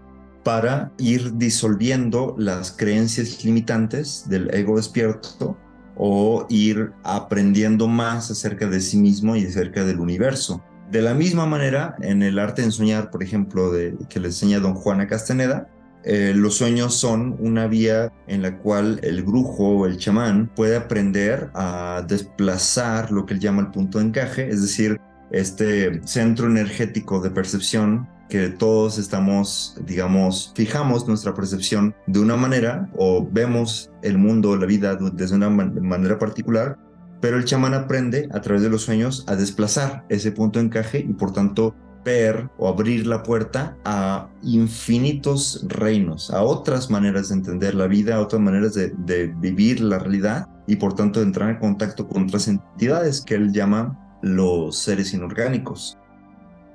para 0.45 0.93
ir 0.99 1.37
disolviendo 1.37 2.35
las 2.39 2.71
creencias 2.73 3.45
limitantes 3.45 4.29
del 4.29 4.55
ego 4.55 4.77
despierto 4.77 5.57
o 5.97 6.47
ir 6.49 6.93
aprendiendo 7.03 7.89
más 7.89 8.31
acerca 8.31 8.67
de 8.67 8.81
sí 8.81 8.99
mismo 8.99 9.37
y 9.37 9.47
acerca 9.47 9.85
del 9.85 10.01
universo. 10.01 10.63
De 10.91 11.03
la 11.03 11.15
misma 11.15 11.47
manera, 11.47 11.97
en 12.03 12.23
el 12.23 12.39
arte 12.39 12.63
de 12.63 12.71
soñar, 12.71 13.11
por 13.11 13.23
ejemplo, 13.23 13.73
de, 13.73 13.97
que 14.09 14.21
le 14.21 14.29
enseña 14.29 14.61
don 14.61 14.75
Juana 14.75 15.07
Castaneda, 15.09 15.69
eh, 16.05 16.33
los 16.35 16.57
sueños 16.57 16.95
son 16.95 17.37
una 17.39 17.67
vía 17.67 18.13
en 18.27 18.43
la 18.43 18.59
cual 18.59 19.01
el 19.03 19.23
brujo 19.23 19.69
o 19.69 19.87
el 19.87 19.97
chamán 19.97 20.51
puede 20.55 20.77
aprender 20.77 21.51
a 21.55 22.05
desplazar 22.07 23.11
lo 23.11 23.25
que 23.25 23.35
él 23.35 23.41
llama 23.41 23.63
el 23.63 23.71
punto 23.71 23.99
de 23.99 24.07
encaje, 24.07 24.49
es 24.49 24.61
decir, 24.61 25.01
este 25.31 26.01
centro 26.07 26.47
energético 26.47 27.21
de 27.21 27.31
percepción 27.31 28.07
que 28.29 28.49
todos 28.49 28.99
estamos, 28.99 29.81
digamos, 29.87 30.53
fijamos 30.55 31.07
nuestra 31.09 31.35
percepción 31.35 31.95
de 32.07 32.21
una 32.21 32.37
manera 32.37 32.89
o 32.97 33.27
vemos 33.31 33.91
el 34.03 34.19
mundo, 34.19 34.57
la 34.57 34.67
vida 34.67 34.97
desde 34.97 35.37
una 35.37 35.51
manera 35.51 36.19
particular, 36.19 36.79
pero 37.21 37.39
el 37.39 37.45
chamán 37.45 37.75
aprende 37.75 38.29
a 38.33 38.41
través 38.41 38.63
de 38.63 38.69
los 38.69 38.83
sueños 38.83 39.25
a 39.27 39.37
desplazar 39.37 40.05
ese 40.09 40.33
punto 40.33 40.59
de 40.59 40.67
encaje 40.67 40.99
y 40.99 41.13
por 41.15 41.33
tanto 41.33 41.75
ver 42.05 42.51
o 42.59 42.69
abrir 42.69 43.07
la 43.07 43.23
puerta 43.23 43.77
a 43.85 44.29
infinitos 44.43 45.65
reinos, 45.69 46.31
a 46.31 46.43
otras 46.43 46.91
maneras 46.91 47.29
de 47.29 47.37
entender 47.37 47.75
la 47.75 47.87
vida, 47.87 48.17
a 48.17 48.21
otras 48.21 48.41
maneras 48.41 48.75
de, 48.75 48.93
de 48.99 49.29
vivir 49.39 49.81
la 49.81 49.99
realidad 49.99 50.47
y 50.67 50.77
por 50.77 50.95
tanto 50.95 51.21
de 51.21 51.27
entrar 51.27 51.51
en 51.51 51.59
contacto 51.59 52.07
con 52.07 52.25
otras 52.25 52.49
entidades 52.49 53.21
que 53.21 53.35
él 53.35 53.53
llama 53.53 53.99
los 54.23 54.79
seres 54.79 55.13
inorgánicos. 55.13 55.99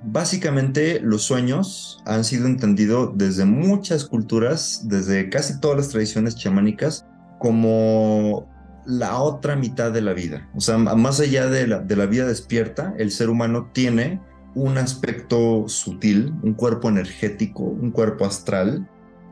Básicamente 0.04 1.02
los 1.02 1.24
sueños 1.24 2.02
han 2.06 2.24
sido 2.24 2.48
entendidos 2.48 3.12
desde 3.16 3.46
muchas 3.46 4.06
culturas, 4.06 4.84
desde 4.86 5.30
casi 5.30 5.60
todas 5.60 5.78
las 5.78 5.90
tradiciones 5.90 6.36
chamánicas, 6.36 7.06
como 7.38 8.48
la 8.86 9.20
otra 9.20 9.56
mitad 9.56 9.92
de 9.92 10.02
la 10.02 10.14
vida. 10.14 10.50
O 10.56 10.62
sea, 10.62 10.78
más 10.78 11.20
allá 11.20 11.48
de 11.48 11.68
la, 11.68 11.80
de 11.80 11.96
la 11.96 12.06
vida 12.06 12.26
despierta, 12.26 12.94
el 12.98 13.12
ser 13.12 13.30
humano 13.30 13.72
tiene 13.74 14.22
un 14.56 14.78
aspecto 14.78 15.68
sutil, 15.68 16.34
un 16.44 16.54
cuerpo 16.54 16.90
energético, 16.90 17.64
un 17.64 17.92
cuerpo 17.92 18.26
astral, 18.26 18.88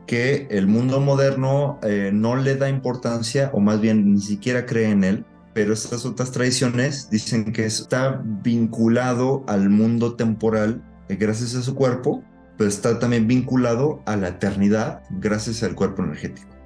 que 0.06 0.46
el 0.50 0.66
mundo 0.66 1.00
moderno 1.00 1.78
eh, 1.82 2.10
no 2.12 2.36
le 2.36 2.56
da 2.56 2.68
importancia 2.68 3.50
o 3.52 3.60
más 3.60 3.80
bien 3.80 4.14
ni 4.14 4.20
siquiera 4.20 4.64
cree 4.64 4.90
en 4.90 5.04
él, 5.04 5.24
pero 5.52 5.72
estas 5.72 6.06
otras 6.06 6.30
tradiciones 6.30 7.10
dicen 7.10 7.52
que 7.52 7.66
está 7.66 8.22
vinculado 8.24 9.44
al 9.46 9.68
mundo 9.68 10.14
temporal 10.14 10.82
eh, 11.08 11.16
gracias 11.16 11.54
a 11.54 11.62
su 11.62 11.74
cuerpo, 11.74 12.22
pero 12.56 12.68
está 12.68 12.98
también 12.98 13.26
vinculado 13.26 14.02
a 14.06 14.16
la 14.16 14.28
eternidad 14.28 15.02
gracias 15.10 15.62
al 15.62 15.74
cuerpo 15.74 16.02
energético. 16.02 16.57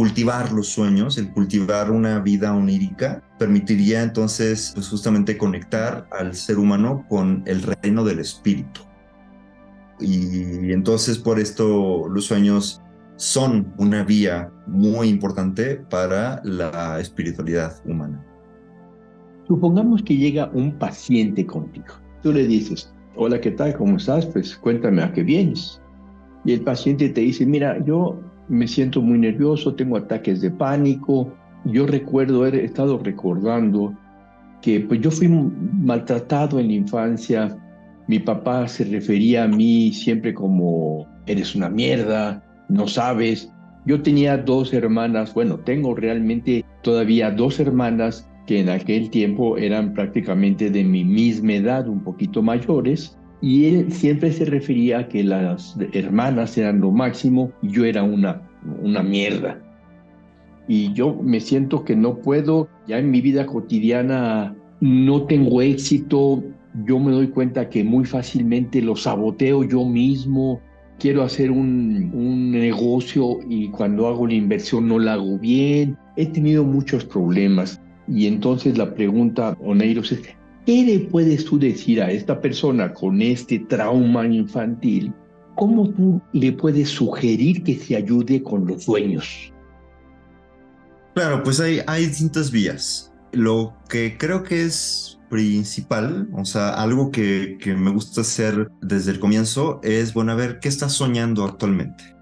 Cultivar 0.00 0.50
los 0.50 0.68
sueños, 0.68 1.18
el 1.18 1.30
cultivar 1.30 1.90
una 1.90 2.20
vida 2.20 2.54
onírica, 2.54 3.22
permitiría 3.38 4.02
entonces 4.02 4.72
pues 4.74 4.88
justamente 4.88 5.36
conectar 5.36 6.08
al 6.10 6.34
ser 6.34 6.58
humano 6.58 7.04
con 7.06 7.42
el 7.44 7.60
reino 7.60 8.02
del 8.02 8.20
espíritu. 8.20 8.80
Y 10.00 10.72
entonces 10.72 11.18
por 11.18 11.38
esto 11.38 12.08
los 12.08 12.24
sueños 12.24 12.80
son 13.16 13.74
una 13.76 14.02
vía 14.02 14.50
muy 14.66 15.08
importante 15.08 15.76
para 15.76 16.40
la 16.44 16.98
espiritualidad 16.98 17.74
humana. 17.84 18.24
Supongamos 19.48 20.02
que 20.02 20.16
llega 20.16 20.50
un 20.54 20.78
paciente 20.78 21.44
contigo. 21.44 21.92
Tú 22.22 22.32
le 22.32 22.46
dices, 22.46 22.90
hola, 23.16 23.38
¿qué 23.38 23.50
tal? 23.50 23.76
¿Cómo 23.76 23.98
estás? 23.98 24.24
Pues 24.24 24.56
cuéntame 24.56 25.02
a 25.02 25.12
qué 25.12 25.22
vienes. 25.22 25.82
Y 26.46 26.54
el 26.54 26.62
paciente 26.62 27.10
te 27.10 27.20
dice, 27.20 27.44
mira, 27.44 27.84
yo 27.84 28.18
me 28.50 28.66
siento 28.66 29.00
muy 29.00 29.18
nervioso, 29.18 29.74
tengo 29.74 29.96
ataques 29.96 30.40
de 30.40 30.50
pánico. 30.50 31.32
Yo 31.64 31.86
recuerdo, 31.86 32.44
he 32.46 32.64
estado 32.64 32.98
recordando 32.98 33.94
que 34.60 34.80
pues 34.80 35.00
yo 35.00 35.10
fui 35.10 35.28
maltratado 35.28 36.58
en 36.58 36.66
la 36.66 36.72
infancia. 36.72 37.56
Mi 38.08 38.18
papá 38.18 38.66
se 38.66 38.84
refería 38.84 39.44
a 39.44 39.48
mí 39.48 39.92
siempre 39.92 40.34
como, 40.34 41.06
eres 41.26 41.54
una 41.54 41.68
mierda, 41.68 42.42
no 42.68 42.88
sabes. 42.88 43.52
Yo 43.86 44.02
tenía 44.02 44.36
dos 44.36 44.74
hermanas, 44.74 45.32
bueno, 45.32 45.58
tengo 45.60 45.94
realmente 45.94 46.64
todavía 46.82 47.30
dos 47.30 47.60
hermanas 47.60 48.28
que 48.48 48.60
en 48.60 48.68
aquel 48.68 49.10
tiempo 49.10 49.58
eran 49.58 49.94
prácticamente 49.94 50.70
de 50.70 50.82
mi 50.82 51.04
misma 51.04 51.52
edad, 51.52 51.88
un 51.88 52.02
poquito 52.02 52.42
mayores, 52.42 53.16
y 53.42 53.66
él 53.66 53.92
siempre 53.92 54.32
se 54.32 54.44
refería 54.44 54.98
a 54.98 55.08
que 55.08 55.24
las 55.24 55.76
hermanas 55.92 56.58
eran 56.58 56.80
lo 56.80 56.90
máximo 56.90 57.52
y 57.62 57.70
yo 57.70 57.84
era 57.84 58.02
una, 58.02 58.42
una 58.82 59.02
mierda. 59.02 59.58
Y 60.68 60.92
yo 60.92 61.14
me 61.14 61.40
siento 61.40 61.84
que 61.84 61.96
no 61.96 62.18
puedo, 62.18 62.68
ya 62.86 62.98
en 62.98 63.10
mi 63.10 63.20
vida 63.20 63.46
cotidiana 63.46 64.54
no 64.80 65.24
tengo 65.24 65.62
éxito, 65.62 66.44
yo 66.86 66.98
me 66.98 67.12
doy 67.12 67.28
cuenta 67.28 67.68
que 67.68 67.82
muy 67.82 68.04
fácilmente 68.04 68.80
lo 68.80 68.94
saboteo 68.94 69.64
yo 69.64 69.84
mismo, 69.84 70.60
quiero 70.98 71.22
hacer 71.22 71.50
un, 71.50 72.12
un, 72.14 72.52
negocio 72.52 73.38
y 73.48 73.68
cuando 73.70 74.06
hago 74.06 74.26
la 74.26 74.34
inversión 74.34 74.86
no 74.86 74.98
la 74.98 75.14
hago 75.14 75.38
bien. 75.38 75.96
He 76.16 76.26
tenido 76.26 76.62
muchos 76.62 77.04
problemas. 77.04 77.80
Y 78.06 78.26
entonces 78.26 78.76
la 78.76 78.94
pregunta, 78.94 79.56
Oneiros, 79.60 80.12
es, 80.12 80.22
¿qué 80.70 80.84
le 80.84 81.00
puedes 81.00 81.46
tú 81.46 81.58
decir 81.58 82.00
a 82.00 82.12
esta 82.12 82.40
persona 82.40 82.94
con 82.94 83.20
este 83.20 83.58
trauma 83.58 84.24
infantil? 84.24 85.12
¿Cómo 85.56 85.90
tú 85.90 86.22
le 86.32 86.52
puedes 86.52 86.90
sugerir 86.90 87.64
que 87.64 87.74
se 87.74 87.96
ayude 87.96 88.40
con 88.40 88.68
los 88.68 88.84
sueños? 88.84 89.52
Claro, 91.16 91.42
pues 91.42 91.58
hay, 91.58 91.80
hay 91.88 92.06
distintas 92.06 92.52
vías. 92.52 93.12
Lo 93.32 93.74
que 93.88 94.16
creo 94.16 94.44
que 94.44 94.62
es 94.62 95.18
principal, 95.28 96.28
o 96.34 96.44
sea, 96.44 96.80
algo 96.80 97.10
que, 97.10 97.58
que, 97.60 97.74
me 97.74 97.90
gusta 97.90 98.20
hacer 98.20 98.70
desde 98.80 99.10
el 99.10 99.18
comienzo 99.18 99.80
es, 99.82 100.14
bueno, 100.14 100.30
a 100.30 100.36
ver, 100.36 100.60
¿qué 100.60 100.68
estás 100.68 100.92
soñando 100.92 101.44
actualmente? 101.44 102.14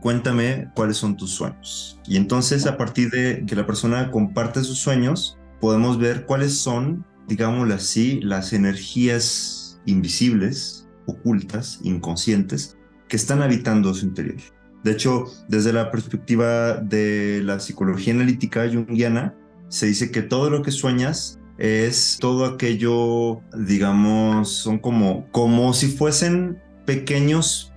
Cuéntame 0.00 0.70
cuáles 0.76 0.98
son 0.98 1.16
tus 1.16 1.32
sueños. 1.32 1.98
Y 2.06 2.16
entonces, 2.16 2.64
a 2.66 2.76
partir 2.76 3.10
de 3.10 3.44
que 3.44 3.56
la 3.56 3.66
persona 3.66 4.12
comparte 4.12 4.62
sus 4.62 4.78
sueños, 4.78 5.36
podemos 5.60 5.98
ver 5.98 6.26
cuáles 6.26 6.58
son, 6.58 7.04
digámoslo 7.28 7.74
así, 7.74 8.20
las 8.20 8.52
energías 8.52 9.80
invisibles, 9.86 10.88
ocultas, 11.06 11.80
inconscientes, 11.82 12.76
que 13.08 13.16
están 13.16 13.42
habitando 13.42 13.92
su 13.94 14.06
interior. 14.06 14.40
De 14.84 14.92
hecho, 14.92 15.26
desde 15.48 15.72
la 15.72 15.90
perspectiva 15.90 16.74
de 16.74 17.40
la 17.44 17.60
psicología 17.60 18.14
analítica 18.14 18.68
junguiana, 18.68 19.34
se 19.68 19.86
dice 19.86 20.10
que 20.10 20.22
todo 20.22 20.50
lo 20.50 20.62
que 20.62 20.70
sueñas 20.70 21.38
es 21.58 22.18
todo 22.20 22.44
aquello, 22.44 23.40
digamos, 23.56 24.50
son 24.50 24.78
como, 24.78 25.30
como 25.30 25.72
si 25.72 25.88
fuesen 25.88 26.58
pequeños 26.84 27.72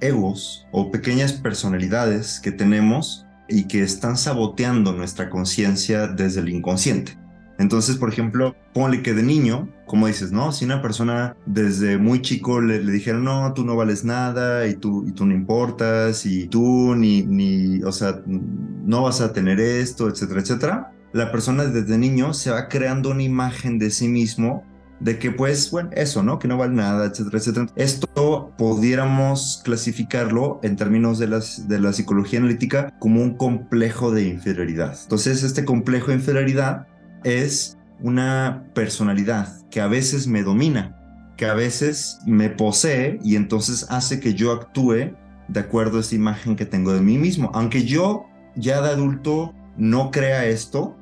egos 0.00 0.66
o 0.72 0.90
pequeñas 0.90 1.32
personalidades 1.32 2.40
que 2.40 2.52
tenemos 2.52 3.26
y 3.48 3.66
que 3.66 3.82
están 3.82 4.16
saboteando 4.16 4.92
nuestra 4.92 5.30
conciencia 5.30 6.06
desde 6.08 6.40
el 6.40 6.48
inconsciente. 6.48 7.16
Entonces, 7.58 7.96
por 7.96 8.08
ejemplo, 8.08 8.54
ponle 8.72 9.02
que 9.02 9.14
de 9.14 9.22
niño, 9.22 9.68
como 9.86 10.06
dices, 10.06 10.30
¿no? 10.30 10.52
Si 10.52 10.64
una 10.64 10.80
persona 10.80 11.36
desde 11.44 11.98
muy 11.98 12.22
chico 12.22 12.60
le, 12.60 12.82
le 12.82 12.92
dijeron, 12.92 13.24
no, 13.24 13.52
tú 13.52 13.64
no 13.64 13.74
vales 13.74 14.04
nada 14.04 14.66
y 14.68 14.74
tú, 14.74 15.04
y 15.08 15.12
tú 15.12 15.26
no 15.26 15.34
importas 15.34 16.24
y 16.24 16.46
tú 16.46 16.94
ni, 16.94 17.22
ni, 17.22 17.82
o 17.82 17.92
sea, 17.92 18.22
no 18.26 19.02
vas 19.02 19.20
a 19.20 19.32
tener 19.32 19.60
esto, 19.60 20.08
etcétera, 20.08 20.40
etcétera, 20.40 20.92
la 21.12 21.32
persona 21.32 21.64
desde 21.64 21.98
niño 21.98 22.32
se 22.32 22.50
va 22.50 22.68
creando 22.68 23.10
una 23.10 23.22
imagen 23.22 23.78
de 23.78 23.90
sí 23.90 24.08
mismo 24.08 24.64
de 25.00 25.18
que 25.18 25.30
pues, 25.30 25.70
bueno, 25.70 25.90
eso, 25.92 26.22
¿no? 26.22 26.38
Que 26.38 26.48
no 26.48 26.56
vale 26.56 26.74
nada, 26.74 27.06
etcétera, 27.06 27.38
etcétera. 27.38 27.66
Esto 27.76 28.52
pudiéramos 28.58 29.62
clasificarlo 29.64 30.60
en 30.62 30.76
términos 30.76 31.18
de, 31.18 31.28
las, 31.28 31.68
de 31.68 31.80
la 31.80 31.92
psicología 31.92 32.40
analítica 32.40 32.92
como 32.98 33.22
un 33.22 33.36
complejo 33.36 34.10
de 34.10 34.28
inferioridad. 34.28 34.98
Entonces, 35.02 35.42
este 35.42 35.64
complejo 35.64 36.08
de 36.08 36.14
inferioridad 36.14 36.86
es 37.24 37.76
una 38.00 38.64
personalidad 38.74 39.66
que 39.70 39.80
a 39.80 39.88
veces 39.88 40.26
me 40.26 40.42
domina, 40.42 40.96
que 41.36 41.46
a 41.46 41.54
veces 41.54 42.18
me 42.26 42.50
posee 42.50 43.18
y 43.24 43.36
entonces 43.36 43.86
hace 43.90 44.20
que 44.20 44.34
yo 44.34 44.52
actúe 44.52 45.14
de 45.48 45.60
acuerdo 45.60 45.98
a 45.98 46.00
esa 46.00 46.14
imagen 46.14 46.56
que 46.56 46.66
tengo 46.66 46.92
de 46.92 47.00
mí 47.00 47.18
mismo. 47.18 47.50
Aunque 47.54 47.84
yo 47.84 48.26
ya 48.54 48.80
de 48.82 48.90
adulto 48.90 49.54
no 49.76 50.10
crea 50.10 50.46
esto, 50.46 50.96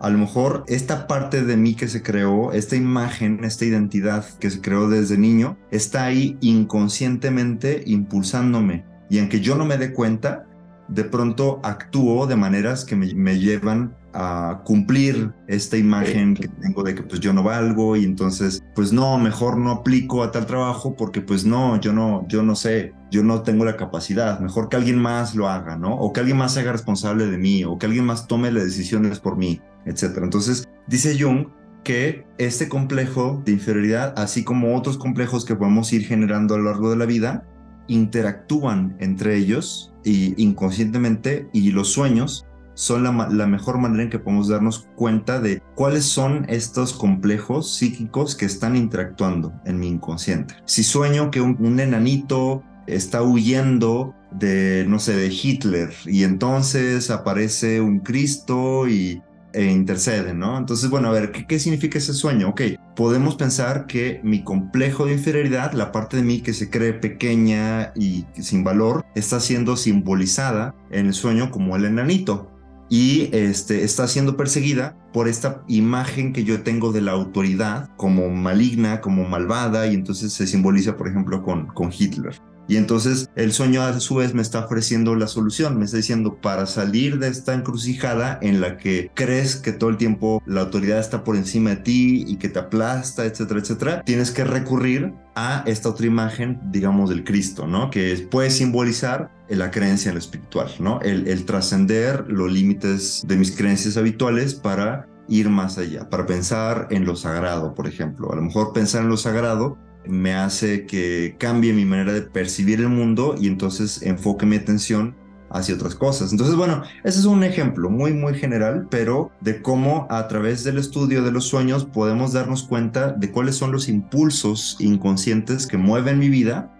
a 0.00 0.10
lo 0.10 0.18
mejor 0.18 0.64
esta 0.66 1.06
parte 1.06 1.44
de 1.44 1.56
mí 1.56 1.74
que 1.74 1.86
se 1.86 2.02
creó, 2.02 2.52
esta 2.52 2.74
imagen, 2.74 3.44
esta 3.44 3.64
identidad 3.64 4.24
que 4.40 4.50
se 4.50 4.60
creó 4.60 4.88
desde 4.88 5.16
niño, 5.16 5.56
está 5.70 6.04
ahí 6.04 6.36
inconscientemente 6.40 7.84
impulsándome. 7.86 8.84
Y 9.08 9.20
aunque 9.20 9.40
yo 9.40 9.54
no 9.54 9.64
me 9.64 9.78
dé 9.78 9.92
cuenta, 9.92 10.46
de 10.94 11.04
pronto 11.04 11.60
actúo 11.62 12.26
de 12.26 12.36
maneras 12.36 12.84
que 12.84 12.96
me, 12.96 13.38
llevan 13.38 13.96
a 14.12 14.60
cumplir 14.64 15.32
esta 15.46 15.78
imagen 15.78 16.34
que 16.34 16.48
tengo 16.48 16.82
de 16.82 16.94
que 16.94 17.02
pues 17.02 17.20
yo 17.20 17.32
no 17.32 17.42
valgo 17.42 17.96
y 17.96 18.04
entonces 18.04 18.62
pues 18.74 18.92
no, 18.92 19.16
mejor 19.18 19.56
no 19.56 19.70
aplico 19.70 20.22
a 20.22 20.30
tal 20.30 20.44
trabajo 20.44 20.94
porque 20.94 21.22
pues 21.22 21.46
no, 21.46 21.80
yo 21.80 21.94
no, 21.94 22.26
yo 22.28 22.42
no 22.42 22.54
sé, 22.54 22.92
yo 23.10 23.24
no 23.24 23.42
tengo 23.42 23.64
la 23.64 23.76
capacidad, 23.76 24.38
mejor 24.40 24.68
que 24.68 24.76
alguien 24.76 24.98
más 24.98 25.34
lo 25.34 25.48
haga, 25.48 25.76
¿no? 25.76 25.94
O 25.94 26.12
que 26.12 26.20
alguien 26.20 26.36
más 26.36 26.52
se 26.52 26.60
haga 26.60 26.72
responsable 26.72 27.26
de 27.26 27.38
mí 27.38 27.64
o 27.64 27.78
que 27.78 27.86
alguien 27.86 28.04
más 28.04 28.26
tome 28.26 28.52
las 28.52 28.64
decisiones 28.64 29.18
por 29.18 29.36
mí, 29.36 29.62
etcétera. 29.86 30.24
Entonces, 30.24 30.68
dice 30.86 31.16
Jung 31.18 31.46
que 31.84 32.24
este 32.38 32.68
complejo 32.68 33.42
de 33.44 33.52
inferioridad, 33.52 34.14
así 34.16 34.44
como 34.44 34.76
otros 34.76 34.98
complejos 34.98 35.44
que 35.44 35.56
podemos 35.56 35.92
ir 35.92 36.06
generando 36.06 36.54
a 36.54 36.58
lo 36.58 36.64
largo 36.64 36.90
de 36.90 36.96
la 36.96 37.06
vida, 37.06 37.44
interactúan 37.88 38.96
entre 38.98 39.36
ellos 39.36 39.92
y 40.04 40.40
inconscientemente 40.42 41.48
y 41.52 41.70
los 41.70 41.88
sueños 41.88 42.46
son 42.74 43.04
la, 43.04 43.46
mejor 43.46 43.78
manera 43.78 44.04
en 44.04 44.10
que 44.10 44.18
podemos 44.18 44.48
darnos 44.48 44.88
cuenta 44.96 45.40
de 45.40 45.62
cuáles 45.74 46.04
son 46.04 46.46
estos 46.48 46.94
complejos 46.94 47.74
psíquicos 47.74 48.34
que 48.34 48.46
están 48.46 48.76
interactuando 48.76 49.52
en 49.66 49.78
mi 49.78 49.88
inconsciente. 49.88 50.54
Si 50.64 50.82
sueño 50.82 51.30
que 51.30 51.40
un, 51.40 51.56
un 51.60 51.80
enanito 51.80 52.62
está 52.86 53.22
huyendo 53.22 54.14
de, 54.32 54.84
no 54.88 54.98
sé, 54.98 55.14
de 55.14 55.28
Hitler 55.28 55.90
y 56.06 56.24
entonces 56.24 57.10
aparece 57.10 57.80
un 57.80 58.00
Cristo 58.00 58.88
y 58.88 59.22
e 59.52 59.64
intercede, 59.64 60.34
¿no? 60.34 60.58
Entonces, 60.58 60.90
bueno, 60.90 61.08
a 61.08 61.12
ver, 61.12 61.32
¿qué, 61.32 61.46
¿qué, 61.46 61.58
significa 61.58 61.98
ese 61.98 62.14
sueño? 62.14 62.50
Ok, 62.50 62.62
podemos 62.96 63.36
pensar 63.36 63.86
que 63.86 64.20
mi 64.22 64.42
complejo 64.44 65.06
de 65.06 65.12
inferioridad, 65.12 65.72
la 65.72 65.92
parte 65.92 66.16
de 66.16 66.22
mí 66.22 66.40
que 66.40 66.54
se 66.54 66.70
cree 66.70 66.92
pequeña 66.92 67.92
y 67.94 68.24
sin 68.40 68.64
valor, 68.64 69.04
está 69.14 69.40
siendo 69.40 69.76
simbolizada 69.76 70.74
en 70.90 71.06
el 71.06 71.14
sueño 71.14 71.50
como 71.50 71.76
el 71.76 71.84
enanito. 71.84 72.48
Y 72.88 73.30
este, 73.32 73.84
está 73.84 74.06
siendo 74.06 74.36
perseguida 74.36 74.96
por 75.14 75.26
esta 75.26 75.62
imagen 75.66 76.34
que 76.34 76.44
yo 76.44 76.62
tengo 76.62 76.92
de 76.92 77.00
la 77.00 77.12
autoridad 77.12 77.88
como 77.96 78.28
maligna, 78.28 79.00
como 79.00 79.26
malvada, 79.26 79.86
y 79.86 79.94
entonces 79.94 80.32
se 80.32 80.46
simboliza, 80.46 80.96
por 80.96 81.08
ejemplo, 81.08 81.42
con, 81.42 81.68
con 81.68 81.90
Hitler. 81.90 82.38
Y 82.68 82.76
entonces 82.76 83.28
el 83.36 83.52
sueño 83.52 83.82
a 83.82 83.98
su 84.00 84.16
vez 84.16 84.34
me 84.34 84.42
está 84.42 84.64
ofreciendo 84.64 85.14
la 85.14 85.26
solución, 85.26 85.78
me 85.78 85.84
está 85.84 85.96
diciendo 85.96 86.38
para 86.40 86.66
salir 86.66 87.18
de 87.18 87.28
esta 87.28 87.54
encrucijada 87.54 88.38
en 88.40 88.60
la 88.60 88.76
que 88.76 89.10
crees 89.14 89.56
que 89.56 89.72
todo 89.72 89.90
el 89.90 89.96
tiempo 89.96 90.42
la 90.46 90.62
autoridad 90.62 90.98
está 90.98 91.24
por 91.24 91.36
encima 91.36 91.70
de 91.70 91.76
ti 91.76 92.24
y 92.26 92.36
que 92.36 92.48
te 92.48 92.58
aplasta, 92.58 93.24
etcétera, 93.24 93.60
etcétera, 93.60 94.02
tienes 94.04 94.30
que 94.30 94.44
recurrir 94.44 95.12
a 95.34 95.64
esta 95.66 95.88
otra 95.88 96.06
imagen, 96.06 96.60
digamos, 96.70 97.10
del 97.10 97.24
Cristo, 97.24 97.66
¿no? 97.66 97.90
Que 97.90 98.28
puede 98.30 98.50
simbolizar 98.50 99.30
la 99.48 99.70
creencia 99.70 100.10
en 100.10 100.14
lo 100.14 100.20
espiritual, 100.20 100.70
¿no? 100.78 101.00
El, 101.00 101.44
trascender 101.44 102.24
los 102.28 102.50
límites 102.50 103.22
de 103.26 103.36
mis 103.36 103.56
creencias 103.56 103.96
habituales 103.96 104.54
para 104.54 105.06
ir 105.28 105.48
más 105.48 105.78
allá, 105.78 106.08
para 106.08 106.26
pensar 106.26 106.88
en 106.90 107.04
lo 107.04 107.16
sagrado, 107.16 107.74
por 107.74 107.86
ejemplo. 107.86 108.32
A 108.32 108.36
lo 108.36 108.42
mejor 108.42 108.72
pensar 108.72 109.02
en 109.02 109.08
lo 109.08 109.16
sagrado 109.16 109.78
me 110.06 110.34
hace 110.34 110.86
que 110.86 111.36
cambie 111.38 111.72
mi 111.72 111.84
manera 111.84 112.12
de 112.12 112.22
percibir 112.22 112.80
el 112.80 112.88
mundo 112.88 113.34
y 113.38 113.46
entonces 113.46 114.02
enfoque 114.02 114.46
mi 114.46 114.56
atención 114.56 115.14
hacia 115.50 115.74
otras 115.74 115.94
cosas. 115.94 116.32
Entonces, 116.32 116.56
bueno, 116.56 116.82
ese 117.04 117.18
es 117.18 117.24
un 117.24 117.44
ejemplo 117.44 117.90
muy, 117.90 118.12
muy 118.12 118.34
general, 118.34 118.86
pero 118.90 119.30
de 119.40 119.60
cómo 119.60 120.06
a 120.10 120.26
través 120.26 120.64
del 120.64 120.78
estudio 120.78 121.22
de 121.22 121.30
los 121.30 121.44
sueños 121.44 121.84
podemos 121.84 122.32
darnos 122.32 122.64
cuenta 122.64 123.12
de 123.12 123.30
cuáles 123.30 123.56
son 123.56 123.70
los 123.70 123.88
impulsos 123.88 124.76
inconscientes 124.80 125.66
que 125.66 125.76
mueven 125.76 126.18
mi 126.18 126.28
vida 126.28 126.72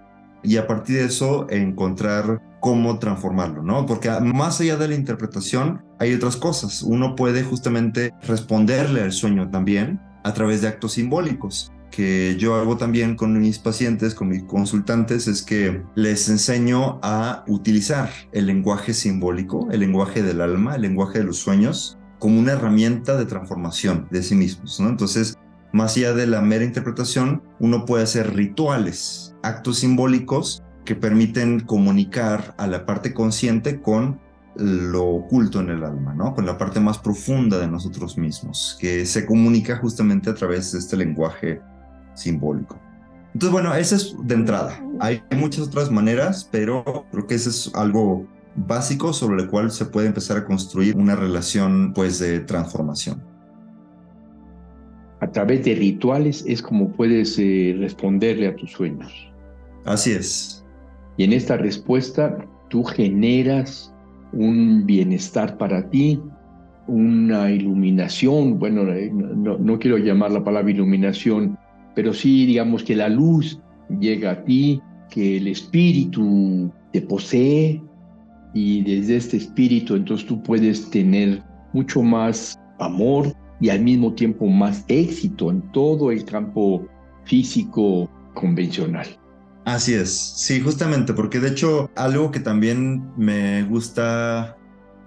y 0.43 0.57
a 0.57 0.67
partir 0.67 0.97
de 0.97 1.05
eso 1.05 1.47
encontrar 1.51 2.41
cómo 2.61 2.99
transformarlo, 2.99 3.63
¿no? 3.63 3.87
Porque 3.87 4.11
más 4.21 4.61
allá 4.61 4.77
de 4.77 4.89
la 4.89 4.95
interpretación 4.95 5.83
hay 5.99 6.15
otras 6.15 6.37
cosas. 6.37 6.83
Uno 6.83 7.15
puede 7.15 7.43
justamente 7.43 8.13
responderle 8.23 9.03
al 9.03 9.13
sueño 9.13 9.51
también 9.51 10.01
a 10.25 10.33
través 10.33 10.63
de 10.63 10.69
actos 10.69 10.93
simbólicos 10.93 11.73
que 11.93 12.37
yo 12.39 12.57
hago 12.57 12.77
también 12.77 13.15
con 13.15 13.39
mis 13.39 13.61
pacientes, 13.61 14.17
con 14.17 14.29
mis 14.29 14.43
consultantes, 14.43 15.29
es 15.29 15.43
que 15.43 15.85
les 15.95 16.29
enseño 16.29 16.99
a 17.03 17.45
utilizar 17.47 18.11
el 18.33 18.47
lenguaje 18.47 18.95
simbólico, 18.95 19.69
el 19.71 19.81
lenguaje 19.81 20.23
del 20.23 20.41
alma, 20.41 20.75
el 20.75 20.83
lenguaje 20.83 21.19
de 21.19 21.25
los 21.25 21.37
sueños, 21.37 21.99
como 22.19 22.41
una 22.41 22.53
herramienta 22.53 23.17
de 23.17 23.27
transformación 23.27 24.09
de 24.11 24.23
sí 24.25 24.35
mismos. 24.35 24.81
Entonces, 24.81 25.37
más 25.73 25.97
allá 25.97 26.15
de 26.15 26.27
la 26.27 26.41
mera 26.41 26.65
interpretación, 26.65 27.43
uno 27.61 27.85
puede 27.85 28.05
hacer 28.05 28.35
rituales, 28.35 29.37
actos 29.43 29.79
simbólicos 29.79 30.63
que 30.85 30.97
permiten 30.97 31.61
comunicar 31.61 32.55
a 32.59 32.67
la 32.67 32.87
parte 32.87 33.15
consciente 33.15 33.81
con 33.81 34.21
lo 34.57 35.07
oculto 35.07 35.61
en 35.61 35.71
el 35.71 35.85
alma. 35.85 36.15
Con 36.35 36.47
la 36.47 36.59
parte 36.59 36.81
más 36.81 36.99
profunda 36.99 37.59
de 37.59 37.69
nosotros 37.69 38.19
mismos, 38.19 38.77
que 38.81 39.07
se 39.07 39.27
comunica 39.27 39.77
justamente 39.77 40.31
a 40.31 40.35
través 40.35 40.73
de 40.73 40.79
este 40.79 40.97
lenguaje 40.97 41.61
simbólico. 42.15 42.79
Entonces, 43.35 43.53
bueno, 43.53 43.75
esa 43.75 43.97
es 43.97 44.15
de 44.25 44.35
entrada. 44.35 44.79
Hay 45.01 45.23
muchas 45.37 45.69
otras 45.69 45.91
maneras, 45.91 46.49
pero 46.51 47.07
creo 47.11 47.27
que 47.27 47.35
ese 47.35 47.49
es 47.49 47.71
algo 47.75 48.27
básico 48.55 49.13
sobre 49.13 49.43
el 49.43 49.49
cual 49.49 49.71
se 49.71 49.87
puede 49.87 50.09
empezar 50.09 50.37
a 50.37 50.45
construir 50.45 50.97
una 50.97 51.17
relación, 51.17 51.93
pues, 51.95 52.19
de 52.19 52.41
transformación. 52.41 53.23
A 55.21 55.31
través 55.31 55.65
de 55.65 55.75
rituales 55.77 56.45
es 56.47 56.61
como 56.61 56.91
puedes 56.91 57.39
eh, 57.39 57.77
responderle 57.79 58.49
a 58.49 58.57
tus 58.57 58.73
sueños. 58.73 59.13
Así 59.85 60.13
es. 60.13 60.65
Y 61.17 61.25
en 61.25 61.33
esta 61.33 61.57
respuesta 61.57 62.45
tú 62.69 62.85
generas 62.85 63.95
un 64.33 64.85
bienestar 64.85 65.57
para 65.59 65.89
ti, 65.91 66.21
una 66.89 67.51
iluminación, 67.51 68.59
bueno, 68.59 68.83
eh, 68.91 69.11
no, 69.13 69.59
no, 69.59 69.79
quiero 69.79 69.99
llamar 69.99 70.33
la 70.33 70.43
palabra 70.43 70.71
iluminación, 70.71 71.57
pero 71.95 72.13
sí 72.13 72.47
digamos 72.47 72.83
que 72.85 72.97
la 72.97 73.09
luz 73.09 73.61
llega 74.01 74.33
a 74.33 74.45
ti, 74.45 74.81
que 75.11 75.37
el 75.39 75.49
espíritu 75.49 76.73
te 76.93 77.03
posee 77.03 77.83
y 78.55 78.83
desde 78.83 79.17
este 79.17 79.37
espíritu 79.39 79.95
entonces 79.95 80.27
tú 80.27 80.43
puedes 80.43 80.91
tener 80.91 81.43
mucho 81.73 82.03
más 82.03 82.59
amor 82.79 83.33
y 83.61 83.71
al 83.71 83.81
mismo 83.81 84.13
tiempo 84.15 84.47
más 84.47 84.85
éxito 84.89 85.51
en 85.51 85.63
todo 85.73 86.11
el 86.11 86.25
campo 86.25 86.87
físico 87.25 88.11
convencional. 88.35 89.07
Así 89.65 89.95
es, 89.95 90.11
sí, 90.13 90.61
justamente, 90.61 91.15
porque 91.15 91.39
de 91.39 91.51
hecho 91.51 91.89
algo 91.95 92.33
que 92.33 92.41
también 92.41 93.13
me 93.17 93.63
gusta 93.63 94.57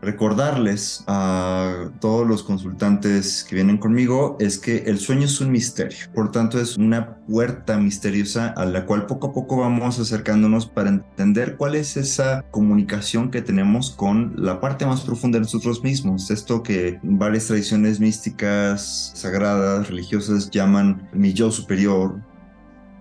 recordarles 0.05 1.03
a 1.07 1.89
todos 1.99 2.27
los 2.27 2.43
consultantes 2.43 3.43
que 3.43 3.55
vienen 3.55 3.77
conmigo 3.77 4.37
es 4.39 4.59
que 4.59 4.83
el 4.85 4.99
sueño 4.99 5.25
es 5.25 5.41
un 5.41 5.51
misterio, 5.51 5.97
por 6.13 6.31
tanto 6.31 6.59
es 6.59 6.77
una 6.77 7.15
puerta 7.27 7.77
misteriosa 7.77 8.49
a 8.49 8.65
la 8.65 8.85
cual 8.85 9.07
poco 9.07 9.27
a 9.27 9.33
poco 9.33 9.57
vamos 9.57 9.99
acercándonos 9.99 10.67
para 10.67 10.89
entender 10.89 11.57
cuál 11.57 11.75
es 11.75 11.97
esa 11.97 12.45
comunicación 12.51 13.31
que 13.31 13.41
tenemos 13.41 13.91
con 13.91 14.33
la 14.37 14.61
parte 14.61 14.85
más 14.85 15.01
profunda 15.01 15.37
de 15.37 15.43
nosotros 15.43 15.83
mismos, 15.83 16.29
esto 16.29 16.61
que 16.61 16.99
varias 17.01 17.47
tradiciones 17.47 17.99
místicas, 17.99 19.11
sagradas, 19.15 19.89
religiosas 19.89 20.51
llaman 20.51 21.09
mi 21.13 21.33
yo 21.33 21.51
superior 21.51 22.21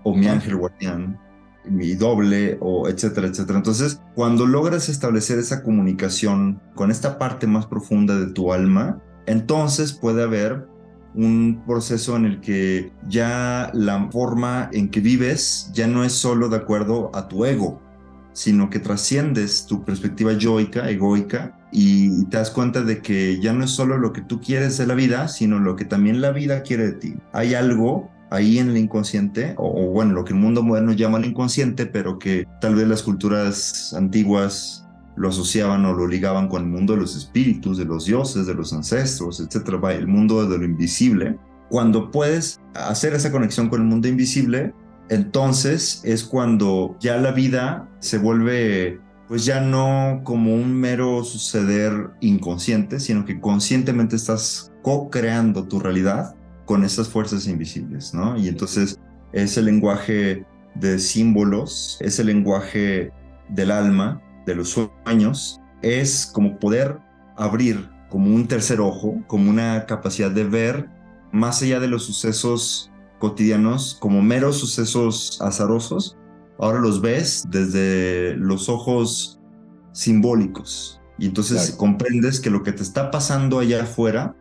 o 0.03 0.15
mi 0.15 0.27
ángel 0.27 0.57
guardián 0.57 1.19
mi 1.69 1.95
doble 1.95 2.59
o 2.61 2.89
etcétera, 2.89 3.29
etcétera. 3.29 3.59
Entonces, 3.59 4.01
cuando 4.15 4.47
logras 4.47 4.89
establecer 4.89 5.39
esa 5.39 5.63
comunicación 5.63 6.61
con 6.75 6.91
esta 6.91 7.19
parte 7.19 7.47
más 7.47 7.67
profunda 7.67 8.19
de 8.19 8.27
tu 8.27 8.53
alma, 8.53 9.01
entonces 9.27 9.93
puede 9.93 10.23
haber 10.23 10.67
un 11.15 11.63
proceso 11.67 12.17
en 12.17 12.25
el 12.25 12.41
que 12.41 12.93
ya 13.09 13.71
la 13.73 14.11
forma 14.11 14.69
en 14.73 14.91
que 14.91 15.01
vives 15.01 15.71
ya 15.73 15.87
no 15.87 16.05
es 16.05 16.13
solo 16.13 16.49
de 16.49 16.57
acuerdo 16.57 17.11
a 17.15 17.29
tu 17.29 17.45
ego, 17.45 17.81
sino 18.33 18.69
que 18.69 18.81
trasciendes 18.81 19.67
tu 19.67 19.85
perspectiva 19.85 20.33
yoica, 20.33 20.91
egoica, 20.91 21.57
y 21.77 22.25
te 22.27 22.37
das 22.37 22.51
cuenta 22.51 22.83
de 22.83 23.01
que 23.01 23.41
ya 23.41 23.53
no 23.53 23.65
es 23.65 23.71
solo 23.71 23.99
lo 23.99 24.13
que 24.13 24.21
tú 24.21 24.41
quieres 24.41 24.79
de 24.79 24.87
la 24.87 24.95
vida, 24.95 25.27
sino 25.27 25.59
lo 25.59 25.75
que 25.75 25.85
también 25.85 26.21
la 26.21 26.31
vida 26.31 26.63
quiere 26.63 26.87
de 26.87 26.93
ti. 26.93 27.15
Hay 27.33 27.55
algo 27.55 28.11
ahí 28.35 28.59
en 28.59 28.71
el 28.71 28.77
inconsciente, 28.77 29.55
o, 29.57 29.91
bueno, 29.91 30.13
lo 30.13 30.25
que 30.25 30.33
el 30.33 30.39
mundo 30.39 30.63
moderno 30.63 30.93
llama 30.93 31.19
el 31.19 31.27
inconsciente, 31.27 31.87
pero 31.87 32.19
que 32.19 32.47
tal 32.61 32.75
vez 32.75 32.89
las 32.89 33.03
culturas 33.03 33.95
antiguas 33.97 34.87
lo 35.17 35.29
asociaban 35.29 35.85
o 35.85 35.93
lo 35.93 36.09
ligaban 36.09 36.49
con 36.49 36.63
el 36.63 36.69
mundo 36.69 36.95
de 36.95 37.01
los 37.01 37.17
espíritus, 37.17 37.79
de 37.79 37.85
los 37.85 38.07
dioses, 38.07 38.47
de 38.47 38.55
los 38.55 38.73
ancestros, 38.73 39.41
etcétera, 39.41 39.93
el 39.93 40.09
mundo 40.09 40.47
de 40.47 40.59
lo 40.59 40.65
invisible. 40.65 41.39
Cuando 41.69 42.11
puedes 42.11 42.61
hacer 42.75 43.15
esa 43.15 43.31
conexión 43.31 43.69
con 43.69 43.81
el 43.81 43.87
mundo 43.87 44.09
invisible, 44.09 44.75
entonces 45.09 46.01
es 46.05 46.25
cuando 46.25 46.97
ya 47.01 47.17
la 47.17 47.31
vida 47.31 47.89
se 48.01 48.19
vuelve 48.19 49.01
pues 49.29 49.45
ya 49.45 49.61
no 49.61 50.21
como 50.23 50.55
un 50.55 50.75
mero 50.75 51.25
suceder 51.25 52.11
inconsciente, 52.21 53.01
sino 53.01 53.25
que 53.25 53.41
conscientemente 53.41 54.17
estás 54.17 54.71
co-creando 54.83 55.67
tu 55.67 55.81
realidad 55.81 56.37
con 56.65 56.85
esas 56.85 57.09
fuerzas 57.09 57.47
invisibles, 57.47 58.15
¿no? 58.15 58.37
Y 58.37 58.49
entonces 58.49 58.99
ese 59.33 59.63
lenguaje 59.63 60.45
de 60.75 60.99
símbolos, 60.99 61.99
ese 62.01 62.25
lenguaje 62.25 63.13
del 63.49 63.71
alma, 63.71 64.21
de 64.47 64.55
los 64.55 64.71
sueños, 65.05 65.61
es 65.83 66.27
como 66.27 66.59
poder 66.59 66.99
abrir 67.37 67.89
como 68.09 68.35
un 68.35 68.47
tercer 68.47 68.81
ojo, 68.81 69.23
como 69.27 69.51
una 69.51 69.87
capacidad 69.87 70.31
de 70.31 70.45
ver 70.45 70.89
más 71.33 71.63
allá 71.63 71.81
de 71.81 71.89
los 71.89 72.05
sucesos 72.05 72.93
cotidianos, 73.19 73.97
como 74.01 74.23
meros 74.23 74.59
sucesos 74.59 75.41
azarosos, 75.41 76.17
ahora 76.59 76.79
los 76.79 77.01
ves 77.01 77.45
desde 77.49 78.37
los 78.37 78.69
ojos 78.69 79.41
simbólicos. 79.93 81.01
Y 81.19 81.27
entonces 81.27 81.73
comprendes 81.73 82.41
que 82.41 82.51
lo 82.51 82.63
que 82.63 82.73
te 82.73 82.83
está 82.83 83.11
pasando 83.11 83.59
allá 83.59 83.83
afuera 83.83 84.37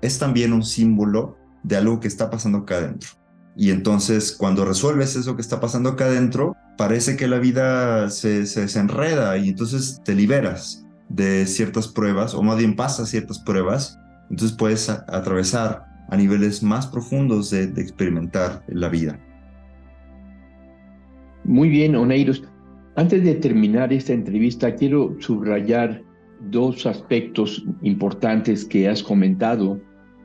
es 0.00 0.18
también 0.18 0.52
un 0.52 0.64
símbolo 0.64 1.36
de 1.62 1.76
algo 1.76 2.00
que 2.00 2.08
está 2.08 2.30
pasando 2.30 2.58
acá 2.58 2.76
adentro. 2.76 3.10
Y 3.56 3.70
entonces 3.70 4.32
cuando 4.32 4.64
resuelves 4.64 5.16
eso 5.16 5.36
que 5.36 5.42
está 5.42 5.60
pasando 5.60 5.90
acá 5.90 6.06
adentro, 6.06 6.56
parece 6.78 7.16
que 7.16 7.28
la 7.28 7.38
vida 7.38 8.08
se, 8.10 8.46
se, 8.46 8.78
enreda 8.78 9.36
y 9.36 9.50
entonces 9.50 10.00
te 10.04 10.14
liberas 10.14 10.86
de 11.08 11.46
ciertas 11.46 11.88
pruebas, 11.88 12.34
o 12.34 12.42
más 12.42 12.56
bien 12.56 12.74
pasas 12.74 13.10
ciertas 13.10 13.38
pruebas, 13.40 13.98
entonces 14.30 14.56
puedes 14.56 14.88
atravesar 14.88 15.84
a 16.08 16.16
niveles 16.16 16.62
más 16.62 16.86
profundos 16.86 17.50
de, 17.50 17.66
de, 17.66 17.82
experimentar 17.82 18.64
la 18.68 18.88
vida. 18.88 19.20
Muy 21.44 21.68
bien, 21.68 21.94
Oneiros. 21.96 22.42
Antes 22.96 23.24
de 23.24 23.34
terminar 23.34 23.92
esta 23.92 24.12
entrevista, 24.12 24.74
quiero 24.74 25.14
subrayar 25.20 26.02
dos 26.50 26.86
aspectos 26.86 27.64
importantes 27.82 28.64
que 28.64 28.88
has 28.88 29.02
comentado. 29.02 29.80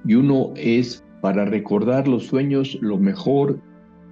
Y 0.06 0.16
uno 0.16 0.54
es 0.56 1.04
para 1.28 1.44
recordar 1.44 2.08
los 2.08 2.28
sueños, 2.28 2.78
lo 2.80 2.98
mejor 2.98 3.60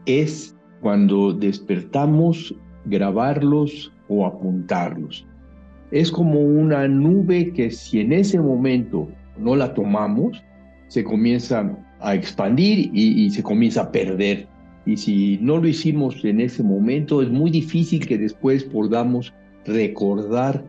es 0.06 0.54
cuando 0.82 1.32
despertamos, 1.32 2.54
grabarlos 2.84 3.90
o 4.10 4.26
apuntarlos. 4.26 5.26
Es 5.92 6.12
como 6.12 6.42
una 6.42 6.90
nube 6.90 7.54
que 7.54 7.72
si 7.72 8.02
en 8.02 8.12
ese 8.12 8.38
momento 8.38 9.08
no 9.40 9.56
la 9.56 9.74
tomamos, 9.74 10.44
se 10.90 11.06
comienza 11.06 11.74
a 12.02 12.16
expandir 12.16 12.92
y, 12.94 13.30
se 13.30 13.42
comienza 13.42 13.84
a 13.84 13.92
perder. 13.94 14.46
Y 14.86 14.98
si 14.98 15.38
no 15.42 15.56
lo 15.56 15.70
hicimos 15.70 16.22
en 16.26 16.42
ese 16.42 16.64
momento, 16.64 17.22
es 17.22 17.30
muy 17.30 17.50
difícil 17.50 18.06
que 18.06 18.18
después 18.18 18.66
podamos 18.66 19.34
recordar 19.66 20.66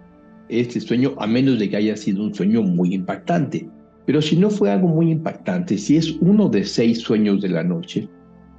este 0.48 0.78
sueño, 0.78 1.12
a 1.18 1.26
menos 1.26 1.58
de 1.58 1.68
que 1.68 1.76
haya 1.78 1.96
sido 1.96 2.22
un 2.22 2.32
sueño 2.32 2.62
muy 2.62 2.94
impactante. 2.94 3.68
Pero 4.06 4.22
si 4.22 4.36
no 4.36 4.50
fue 4.50 4.70
algo 4.70 4.88
muy 4.88 5.10
impactante, 5.10 5.76
si 5.76 5.96
es 5.96 6.16
uno 6.20 6.48
de 6.48 6.64
seis 6.64 7.00
sueños 7.00 7.42
de 7.42 7.48
la 7.48 7.64
noche, 7.64 8.08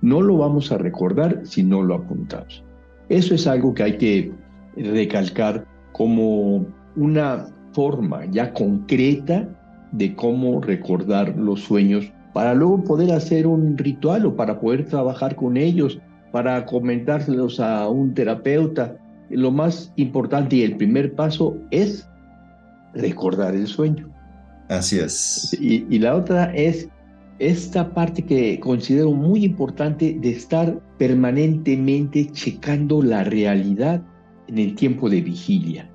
no 0.01 0.21
lo 0.21 0.37
vamos 0.37 0.71
a 0.71 0.77
recordar 0.77 1.41
si 1.43 1.63
no 1.63 1.81
lo 1.81 1.95
apuntamos. 1.95 2.63
Eso 3.09 3.33
es 3.33 3.47
algo 3.47 3.73
que 3.73 3.83
hay 3.83 3.97
que 3.97 4.31
recalcar 4.75 5.65
como 5.93 6.65
una 6.95 7.47
forma 7.71 8.25
ya 8.25 8.53
concreta 8.53 9.47
de 9.93 10.13
cómo 10.15 10.61
recordar 10.61 11.35
los 11.37 11.61
sueños 11.61 12.11
para 12.33 12.53
luego 12.53 12.83
poder 12.83 13.13
hacer 13.13 13.47
un 13.47 13.77
ritual 13.77 14.25
o 14.25 14.35
para 14.35 14.59
poder 14.59 14.85
trabajar 14.85 15.35
con 15.35 15.57
ellos, 15.57 15.99
para 16.31 16.65
comentárselos 16.65 17.59
a 17.59 17.87
un 17.87 18.13
terapeuta. 18.13 18.97
Lo 19.29 19.51
más 19.51 19.91
importante 19.95 20.57
y 20.57 20.63
el 20.63 20.75
primer 20.75 21.15
paso 21.15 21.57
es 21.71 22.07
recordar 22.93 23.55
el 23.55 23.65
sueño. 23.65 24.09
Así 24.69 24.99
es. 24.99 25.57
Y, 25.59 25.99
la 25.99 26.15
otra 26.15 26.53
es 26.53 26.89
esta 27.39 27.93
parte 27.93 28.23
que 28.23 28.59
considero 28.59 29.11
muy 29.11 29.45
importante 29.45 30.17
de 30.19 30.29
estar 30.31 30.79
permanentemente 30.97 32.29
checando 32.31 33.01
la 33.01 33.23
realidad 33.23 34.01
en 34.47 34.57
el 34.57 34.75
tiempo 34.75 35.09
de 35.09 35.21
vigilia. 35.21 35.89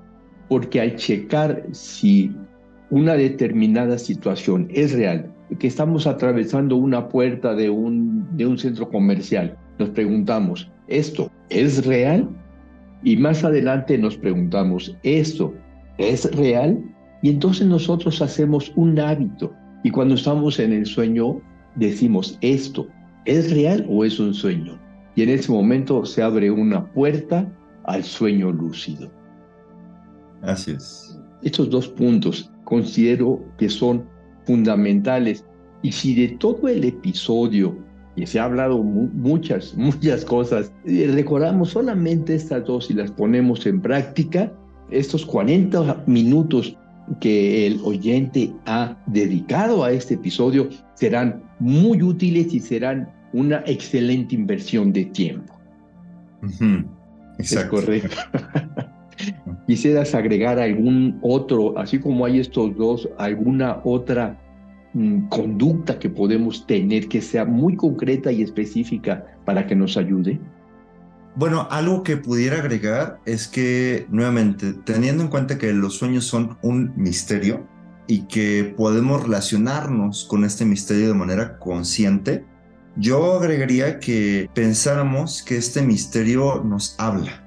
Porque 0.49 0.81
al 0.81 0.95
checar 0.95 1.63
si 1.71 2.31
una 2.89 3.13
determinada 3.13 3.97
situación 3.97 4.67
es 4.71 4.93
real, 4.93 5.31
que 5.59 5.67
estamos 5.67 6.07
atravesando 6.07 6.75
una 6.75 7.09
puerta 7.09 7.53
de 7.53 7.69
un, 7.69 8.25
de 8.35 8.47
un 8.47 8.57
centro 8.57 8.89
comercial, 8.89 9.55
nos 9.77 9.89
preguntamos, 9.89 10.71
¿esto 10.87 11.31
es 11.49 11.85
real? 11.85 12.29
Y 13.03 13.17
más 13.17 13.43
adelante 13.43 13.97
nos 13.97 14.17
preguntamos, 14.17 14.95
¿esto 15.03 15.53
es 15.97 16.33
real? 16.35 16.81
Y 17.23 17.29
entonces 17.29 17.65
nosotros 17.65 18.21
hacemos 18.21 18.73
un 18.75 18.99
hábito 18.99 19.51
y 19.81 19.89
cuando 19.89 20.15
estamos 20.15 20.59
en 20.59 20.73
el 20.73 20.85
sueño 20.85 21.41
decimos, 21.75 22.37
¿esto 22.41 22.87
es 23.23 23.49
real 23.51 23.85
o 23.89 24.03
es 24.03 24.19
un 24.19 24.33
sueño? 24.33 24.77
Y 25.15 25.23
en 25.23 25.29
ese 25.29 25.49
momento 25.49 26.05
se 26.05 26.21
abre 26.21 26.51
una 26.51 26.85
puerta 26.91 27.49
al 27.85 28.03
sueño 28.03 28.51
lúcido. 28.51 29.09
Así 30.41 30.71
es. 30.71 31.17
Estos 31.43 31.69
dos 31.69 31.87
puntos 31.87 32.51
considero 32.65 33.41
que 33.57 33.69
son 33.69 34.03
fundamentales. 34.45 35.45
Y 35.81 35.93
si 35.93 36.15
de 36.15 36.35
todo 36.39 36.67
el 36.67 36.83
episodio, 36.83 37.77
y 38.17 38.25
se 38.25 38.37
ha 38.37 38.43
hablado 38.43 38.83
muchas, 38.83 39.73
muchas 39.77 40.25
cosas, 40.25 40.73
recordamos 40.85 41.69
solamente 41.69 42.35
estas 42.35 42.65
dos 42.65 42.91
y 42.91 42.95
las 42.95 43.11
ponemos 43.11 43.65
en 43.65 43.81
práctica, 43.81 44.51
estos 44.91 45.25
40 45.25 46.03
minutos 46.05 46.77
que 47.19 47.67
el 47.67 47.81
oyente 47.83 48.53
ha 48.65 48.97
dedicado 49.07 49.83
a 49.83 49.91
este 49.91 50.15
episodio 50.15 50.69
serán 50.93 51.43
muy 51.59 52.01
útiles 52.01 52.53
y 52.53 52.59
serán 52.59 53.09
una 53.33 53.63
excelente 53.65 54.35
inversión 54.35 54.93
de 54.93 55.05
tiempo. 55.05 55.53
Exacto. 56.41 56.89
Es 57.39 57.65
correcto. 57.65 58.17
Quisieras 59.67 60.13
agregar 60.13 60.59
algún 60.59 61.19
otro, 61.21 61.77
así 61.77 61.99
como 61.99 62.25
hay 62.25 62.39
estos 62.39 62.75
dos, 62.75 63.09
alguna 63.17 63.79
otra 63.83 64.39
mm, 64.93 65.27
conducta 65.29 65.97
que 65.99 66.09
podemos 66.09 66.65
tener 66.67 67.07
que 67.07 67.21
sea 67.21 67.45
muy 67.45 67.75
concreta 67.75 68.31
y 68.31 68.41
específica 68.41 69.25
para 69.45 69.65
que 69.65 69.75
nos 69.75 69.97
ayude? 69.97 70.39
Bueno, 71.35 71.67
algo 71.71 72.03
que 72.03 72.17
pudiera 72.17 72.59
agregar 72.59 73.19
es 73.25 73.47
que, 73.47 74.05
nuevamente, 74.09 74.73
teniendo 74.73 75.23
en 75.23 75.29
cuenta 75.29 75.57
que 75.57 75.73
los 75.73 75.95
sueños 75.95 76.25
son 76.25 76.59
un 76.61 76.93
misterio 76.95 77.67
y 78.05 78.27
que 78.27 78.73
podemos 78.77 79.23
relacionarnos 79.23 80.25
con 80.25 80.45
este 80.45 80.63
misterio 80.63 81.07
de 81.07 81.13
manera 81.15 81.57
consciente, 81.57 82.45
yo 82.95 83.39
agregaría 83.39 83.99
que 83.99 84.47
pensáramos 84.53 85.41
que 85.41 85.57
este 85.57 85.81
misterio 85.81 86.63
nos 86.63 86.95
habla. 86.99 87.43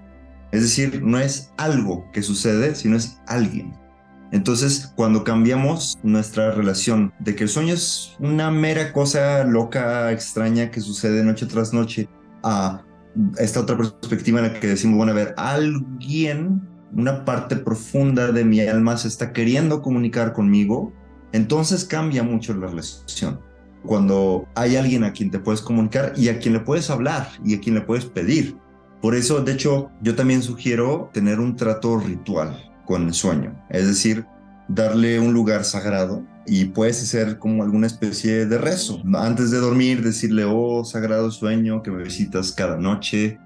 Es 0.51 0.63
decir, 0.63 1.03
no 1.05 1.21
es 1.21 1.53
algo 1.57 2.11
que 2.13 2.23
sucede, 2.23 2.75
sino 2.75 2.97
es 2.97 3.21
alguien. 3.29 3.73
Entonces, 4.33 4.93
cuando 4.97 5.23
cambiamos 5.23 5.97
nuestra 6.03 6.51
relación 6.51 7.13
de 7.21 7.37
que 7.37 7.45
el 7.45 7.49
sueño 7.49 7.75
es 7.75 8.17
una 8.19 8.51
mera 8.51 8.93
cosa 8.93 9.45
loca, 9.45 10.11
extraña 10.11 10.73
que 10.73 10.81
sucede 10.81 11.23
noche 11.23 11.47
tras 11.47 11.73
noche, 11.73 12.09
a 12.43 12.83
esta 13.39 13.61
otra 13.61 13.77
perspectiva 13.77 14.41
en 14.41 14.53
la 14.53 14.61
que 14.61 14.69
decimos, 14.69 14.97
bueno, 14.97 15.13
a 15.13 15.15
ver, 15.15 15.35
alguien, 15.37 16.63
una 16.93 17.25
parte 17.25 17.57
profunda 17.57 18.33
de 18.33 18.45
mi 18.45 18.61
alma 18.61 18.97
se 18.97 19.09
está 19.09 19.33
queriendo 19.33 19.83
comunicar 19.83 20.33
conmigo, 20.33 20.93
entonces 21.33 21.85
cambia 21.85 22.23
mucho 22.23 22.55
la 22.55 22.67
relación. 22.69 23.41
Cuando 23.85 24.49
hay 24.55 24.77
alguien 24.77 25.05
a 25.05 25.13
quien 25.13 25.31
te 25.31 25.39
puedes 25.39 25.61
comunicar 25.61 26.13
y 26.17 26.29
a 26.29 26.39
quien 26.39 26.55
le 26.55 26.61
puedes 26.61 26.91
hablar 26.91 27.29
y 27.45 27.55
a 27.55 27.61
quien 27.61 27.75
le 27.75 27.83
puedes 27.83 28.05
pedir. 28.05 28.57
Por 29.01 29.15
eso, 29.15 29.41
de 29.43 29.53
hecho, 29.53 29.91
yo 30.03 30.15
también 30.15 30.43
sugiero 30.43 31.11
tener 31.13 31.39
un 31.39 31.55
trato 31.55 31.99
ritual 31.99 32.73
con 32.87 33.07
el 33.07 33.15
sueño, 33.15 33.55
es 33.69 33.87
decir, 33.87 34.25
darle 34.69 35.21
un 35.21 35.33
lugar 35.33 35.65
sagrado 35.65 36.25
y 36.47 36.67
puedes 36.67 37.03
hacer 37.03 37.39
como 37.39 37.63
alguna 37.63 37.87
especie 37.87 38.47
de 38.47 38.59
rezo. 38.59 39.03
Antes 39.15 39.51
de 39.51 39.59
dormir, 39.59 40.03
decirle, 40.03 40.45
oh 40.45 40.85
sagrado 40.85 41.31
sueño 41.31 41.83
que 41.83 41.91
me 41.91 42.03
visitas 42.03 42.53
cada 42.53 42.77
noche, 42.77 43.39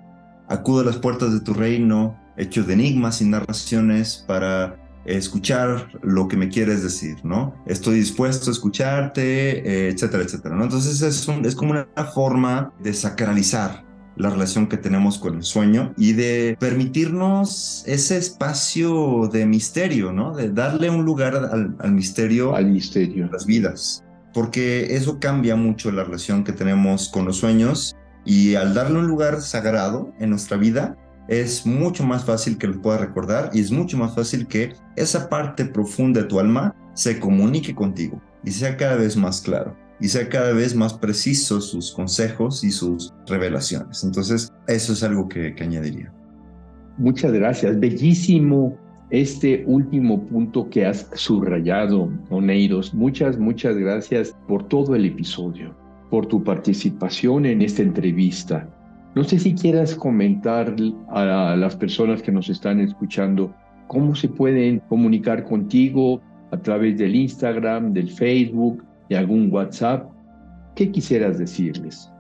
acudo 0.49 0.81
a 0.81 0.85
las 0.85 0.97
puertas 0.97 1.33
de 1.33 1.41
tu 1.41 1.55
reino, 1.55 2.19
hecho 2.37 2.65
de 2.65 2.75
enigmas 2.75 3.21
y 3.21 3.27
narraciones 3.27 4.25
para 4.27 4.77
escuchar 5.05 5.89
lo 6.03 6.29
que 6.29 6.37
me 6.37 6.49
quieres 6.49 6.83
decir, 6.83 7.17
¿no? 7.25 7.55
Estoy 7.67 7.97
dispuesto 7.97 8.51
a 8.51 8.53
escucharte, 8.53 9.59
eh, 9.59 9.89
etcétera, 9.89 10.23
etcétera, 10.23 10.55
¿no? 10.55 10.65
Entonces 10.65 11.01
es, 11.01 11.29
es 11.29 11.55
como 11.55 11.71
una 11.73 11.87
forma 12.15 12.73
de 12.83 12.93
sacralizar 12.93 13.90
la 14.21 14.31
relación 14.31 14.69
que 14.69 14.77
tenemos 14.77 15.19
con 15.19 15.37
el 15.37 15.43
sueño 15.43 15.95
y 15.97 16.13
de 16.13 16.57
permitirnos 16.61 17.83
ese 17.87 18.19
espacio 18.19 19.29
de 19.33 19.47
misterio, 19.47 20.13
¿no? 20.13 20.35
De 20.35 20.51
darle 20.51 20.91
un 20.91 21.05
lugar 21.05 21.35
al, 21.37 21.93
misterio. 21.93 22.55
Al 22.55 22.67
misterio. 22.67 23.29
las 23.33 23.47
vidas. 23.47 24.05
Porque 24.35 24.95
eso 24.95 25.19
cambia 25.19 25.57
mucho 25.57 25.91
la 25.91 26.05
relación 26.05 26.45
que 26.45 26.53
tenemos 26.53 27.09
con 27.09 27.25
los 27.25 27.39
sueños 27.39 27.97
y 28.25 28.55
al 28.55 28.75
darle 28.75 28.99
un 28.99 29.07
lugar 29.07 29.41
sagrado 29.41 30.13
en 30.21 30.31
nuestra 30.31 30.57
vida, 30.57 30.97
es 31.29 31.65
mucho 31.65 32.05
más 32.05 32.25
fácil 32.25 32.59
que 32.59 32.67
lo 32.67 32.81
puedas 32.83 33.01
recordar 33.01 33.51
y 33.53 33.61
es 33.61 33.71
mucho 33.71 33.97
más 33.97 34.15
fácil 34.15 34.47
que 34.47 34.75
esa 34.97 35.29
parte 35.29 35.65
profunda 35.65 36.21
de 36.21 36.27
tu 36.27 36.39
alma 36.39 36.75
se 36.95 37.19
comunique 37.19 37.75
contigo 37.75 38.21
y 38.45 38.51
sea 38.51 38.77
cada 38.77 38.97
vez 38.97 39.17
más 39.17 39.41
claro 39.41 39.77
y 40.01 40.09
sea 40.09 40.29
cada 40.29 40.53
vez 40.53 40.75
más 40.75 40.95
preciso 40.95 41.61
sus 41.61 41.93
consejos 41.93 42.65
y 42.65 42.71
sus 42.71 43.13
revelaciones. 43.27 44.03
Entonces, 44.03 44.53
eso 44.67 44.93
es 44.93 45.03
algo 45.03 45.29
que, 45.29 45.55
añadiría. 45.61 46.13
Muchas 46.99 47.33
gracias. 47.33 47.79
Bellísimo 47.79 48.77
este 49.11 49.65
último 49.67 50.25
punto 50.27 50.69
que 50.71 50.87
has 50.87 51.09
subrayado, 51.15 52.11
Oneiros. 52.31 52.95
Muchas, 52.95 53.39
muchas 53.39 53.77
gracias 53.77 54.35
por 54.47 54.69
todo 54.69 54.95
el 54.95 55.05
episodio, 55.05 55.75
por 56.11 56.27
tu 56.27 56.43
participación 56.43 57.47
en 57.47 57.63
esta 57.63 57.83
entrevista. 57.83 58.69
No 59.15 59.25
sé 59.25 59.39
si 59.39 59.55
quieras 59.55 59.95
comentar 59.95 60.77
a 61.09 61.57
las 61.57 61.75
personas 61.75 62.23
que 62.23 62.31
nos 62.31 62.49
están 62.49 62.81
escuchando 62.81 63.53
cómo 63.89 64.15
se 64.15 64.29
pueden 64.29 64.79
comunicar 64.89 65.45
contigo 65.45 66.21
a 66.53 66.57
través 66.57 66.97
del 66.97 67.17
Instagram, 67.17 67.93
del 67.93 68.09
Facebook, 68.09 68.85
y 69.11 69.17
algún 69.17 69.53
WhatsApp, 69.53 70.09
¿qué 70.75 70.91
quisieras 70.91 71.37
decirles? 71.37 72.11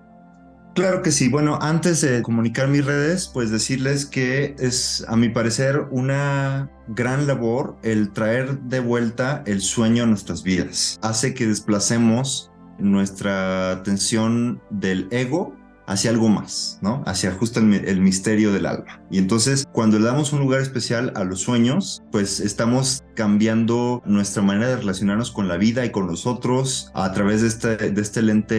Claro 0.74 1.02
que 1.02 1.12
sí. 1.12 1.28
Bueno, 1.28 1.58
antes 1.62 2.00
de 2.00 2.20
comunicar 2.22 2.68
mis 2.68 2.84
redes, 2.84 3.30
pues 3.32 3.50
decirles 3.50 4.06
que 4.06 4.54
es, 4.58 5.04
a 5.08 5.16
mi 5.16 5.28
parecer, 5.28 5.86
una 5.90 6.70
gran 6.88 7.26
labor 7.26 7.76
el 7.82 8.12
traer 8.12 8.60
de 8.62 8.80
vuelta 8.80 9.42
el 9.46 9.60
sueño 9.60 10.02
a 10.02 10.06
nuestras 10.06 10.42
vidas. 10.42 10.98
Hace 11.02 11.32
que 11.32 11.46
desplacemos 11.46 12.50
nuestra 12.78 13.70
atención 13.70 14.60
del 14.70 15.06
ego 15.10 15.54
hacia 15.90 16.12
algo 16.12 16.28
más, 16.28 16.78
¿no? 16.82 17.02
Hacia 17.04 17.32
justo 17.32 17.58
el, 17.58 18.00
misterio 18.00 18.52
del 18.52 18.66
alma. 18.66 19.02
Y 19.10 19.18
entonces, 19.18 19.66
cuando 19.72 19.98
le 19.98 20.04
damos 20.04 20.32
un 20.32 20.38
lugar 20.38 20.60
especial 20.60 21.12
a 21.16 21.24
los 21.24 21.40
sueños, 21.40 22.04
pues 22.12 22.38
estamos 22.38 23.02
cambiando 23.16 24.00
nuestra 24.06 24.40
manera 24.40 24.68
de 24.68 24.76
relacionarnos 24.76 25.32
con 25.32 25.48
la 25.48 25.56
vida 25.56 25.84
y 25.84 25.90
con 25.90 26.06
los 26.06 26.26
otros 26.28 26.92
a 26.94 27.12
través 27.12 27.42
de 27.42 27.48
este, 27.48 27.90
de 27.90 28.00
este 28.00 28.22
lente, 28.22 28.54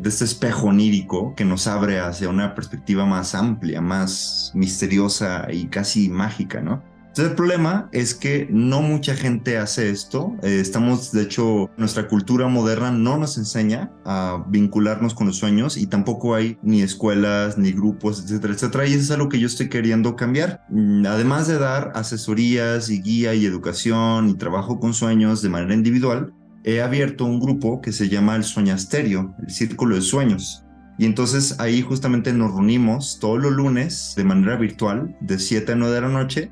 de 0.00 0.08
este 0.08 0.24
espejo 0.24 0.66
onírico 0.66 1.34
que 1.36 1.44
nos 1.44 1.68
abre 1.68 2.00
hacia 2.00 2.28
una 2.28 2.56
perspectiva 2.56 3.06
más 3.06 3.36
amplia, 3.36 3.80
más 3.80 4.50
misteriosa 4.54 5.46
y 5.52 5.68
casi 5.68 6.08
mágica, 6.08 6.60
¿no? 6.60 6.82
Entonces 7.12 7.32
el 7.32 7.36
problema 7.36 7.90
es 7.92 8.14
que 8.14 8.48
no 8.50 8.80
mucha 8.80 9.14
gente 9.14 9.58
hace 9.58 9.90
esto. 9.90 10.34
Eh, 10.42 10.60
estamos, 10.60 11.12
de 11.12 11.20
hecho, 11.20 11.70
nuestra 11.76 12.08
cultura 12.08 12.48
moderna 12.48 12.90
no 12.90 13.18
nos 13.18 13.36
enseña 13.36 13.92
a 14.06 14.42
vincularnos 14.48 15.12
con 15.12 15.26
los 15.26 15.36
sueños 15.36 15.76
y 15.76 15.86
tampoco 15.86 16.34
hay 16.34 16.56
ni 16.62 16.80
escuelas, 16.80 17.58
ni 17.58 17.72
grupos, 17.72 18.24
etcétera, 18.24 18.54
etcétera. 18.54 18.86
Y 18.86 18.94
eso 18.94 19.02
es 19.02 19.10
algo 19.10 19.28
que 19.28 19.38
yo 19.38 19.46
estoy 19.46 19.68
queriendo 19.68 20.16
cambiar. 20.16 20.64
Mm, 20.70 21.04
además 21.04 21.48
de 21.48 21.58
dar 21.58 21.92
asesorías 21.94 22.88
y 22.88 23.02
guía 23.02 23.34
y 23.34 23.44
educación 23.44 24.30
y 24.30 24.34
trabajo 24.34 24.80
con 24.80 24.94
sueños 24.94 25.42
de 25.42 25.50
manera 25.50 25.74
individual, 25.74 26.32
he 26.64 26.80
abierto 26.80 27.26
un 27.26 27.40
grupo 27.40 27.82
que 27.82 27.92
se 27.92 28.08
llama 28.08 28.36
el 28.36 28.44
Sueñasterio, 28.44 29.34
el 29.46 29.52
Círculo 29.52 29.96
de 29.96 30.00
Sueños. 30.00 30.64
Y 30.96 31.04
entonces 31.04 31.60
ahí 31.60 31.82
justamente 31.82 32.32
nos 32.32 32.52
reunimos 32.52 33.18
todos 33.20 33.38
los 33.38 33.52
lunes 33.52 34.14
de 34.16 34.24
manera 34.24 34.56
virtual, 34.56 35.14
de 35.20 35.38
7 35.38 35.72
a 35.72 35.74
9 35.74 35.94
de 35.94 36.00
la 36.00 36.08
noche, 36.08 36.50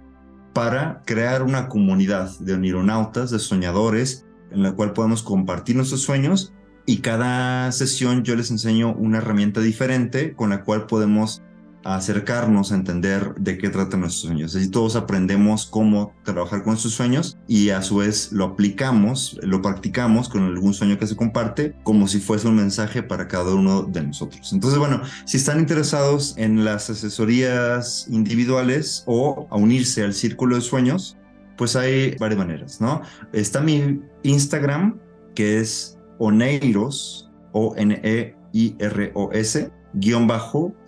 para 0.52 1.02
crear 1.04 1.42
una 1.42 1.68
comunidad 1.68 2.30
de 2.38 2.54
onironautas, 2.54 3.30
de 3.30 3.38
soñadores, 3.38 4.26
en 4.50 4.62
la 4.62 4.72
cual 4.72 4.92
podamos 4.92 5.22
compartir 5.22 5.76
nuestros 5.76 6.02
sueños 6.02 6.52
y 6.86 6.98
cada 6.98 7.70
sesión 7.72 8.24
yo 8.24 8.34
les 8.34 8.50
enseño 8.50 8.94
una 8.94 9.18
herramienta 9.18 9.60
diferente 9.60 10.34
con 10.34 10.50
la 10.50 10.64
cual 10.64 10.86
podemos 10.86 11.42
acercarnos 11.84 12.72
a 12.72 12.74
entender 12.74 13.34
de 13.36 13.56
qué 13.58 13.70
tratan 13.70 14.00
nuestros 14.00 14.22
sueños. 14.22 14.54
Así 14.54 14.68
todos 14.70 14.96
aprendemos 14.96 15.66
cómo 15.66 16.14
trabajar 16.24 16.62
con 16.62 16.76
sus 16.76 16.94
sueños 16.94 17.38
y 17.48 17.70
a 17.70 17.82
su 17.82 17.96
vez 17.96 18.32
lo 18.32 18.44
aplicamos, 18.44 19.38
lo 19.42 19.62
practicamos 19.62 20.28
con 20.28 20.42
algún 20.44 20.74
sueño 20.74 20.98
que 20.98 21.06
se 21.06 21.16
comparte 21.16 21.74
como 21.82 22.08
si 22.08 22.20
fuese 22.20 22.48
un 22.48 22.56
mensaje 22.56 23.02
para 23.02 23.28
cada 23.28 23.54
uno 23.54 23.82
de 23.82 24.02
nosotros. 24.02 24.52
Entonces, 24.52 24.78
bueno, 24.78 25.00
si 25.24 25.38
están 25.38 25.58
interesados 25.58 26.34
en 26.36 26.64
las 26.64 26.90
asesorías 26.90 28.06
individuales 28.10 29.04
o 29.06 29.46
a 29.50 29.56
unirse 29.56 30.04
al 30.04 30.12
círculo 30.14 30.56
de 30.56 30.62
sueños, 30.62 31.16
pues 31.56 31.76
hay 31.76 32.16
varias 32.16 32.38
maneras, 32.38 32.80
¿no? 32.80 33.02
Está 33.32 33.60
mi 33.60 34.00
Instagram, 34.22 34.98
que 35.34 35.60
es 35.60 35.98
oneiros, 36.18 37.30
O-N-E-I-R-O-S, 37.52 38.30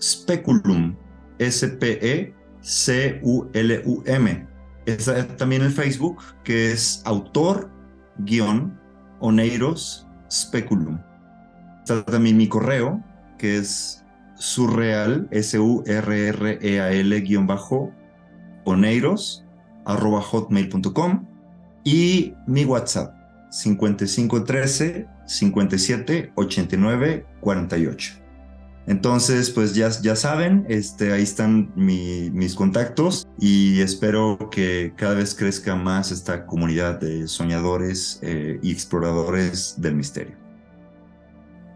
speculum, 0.00 0.96
S-P-E-C-U-L-U-M. 1.38 2.32
Está 4.86 5.26
también 5.36 5.62
el 5.62 5.70
Facebook, 5.70 6.22
que 6.44 6.72
es 6.72 7.02
autor 7.04 7.70
guion 8.18 8.78
oneiros 9.20 10.06
speculum. 10.30 11.00
Está 11.80 12.04
también 12.04 12.36
mi 12.36 12.48
correo, 12.48 13.02
que 13.38 13.58
es 13.58 14.04
surreal, 14.36 15.28
S-U-R-R-E-A-L 15.30 17.20
guion 17.20 17.46
bajo 17.46 17.92
oneiros 18.64 19.44
arroba 19.84 20.20
hotmail.com 20.20 21.26
Y 21.84 22.34
mi 22.46 22.64
WhatsApp, 22.64 23.14
5513 23.50 25.06
57 25.26 26.32
89 26.34 27.26
48. 27.40 28.21
Entonces, 28.86 29.50
pues 29.50 29.74
ya, 29.74 29.90
ya 30.02 30.16
saben, 30.16 30.66
este, 30.68 31.12
ahí 31.12 31.22
están 31.22 31.72
mis 31.76 32.54
contactos 32.54 33.28
y 33.38 33.80
espero 33.80 34.50
que 34.50 34.92
cada 34.96 35.14
vez 35.14 35.34
crezca 35.34 35.76
más 35.76 36.10
esta 36.10 36.46
comunidad 36.46 36.98
de 37.00 37.28
soñadores 37.28 38.18
eh, 38.22 38.58
y 38.60 38.72
exploradores 38.72 39.76
del 39.80 39.94
misterio. 39.94 40.36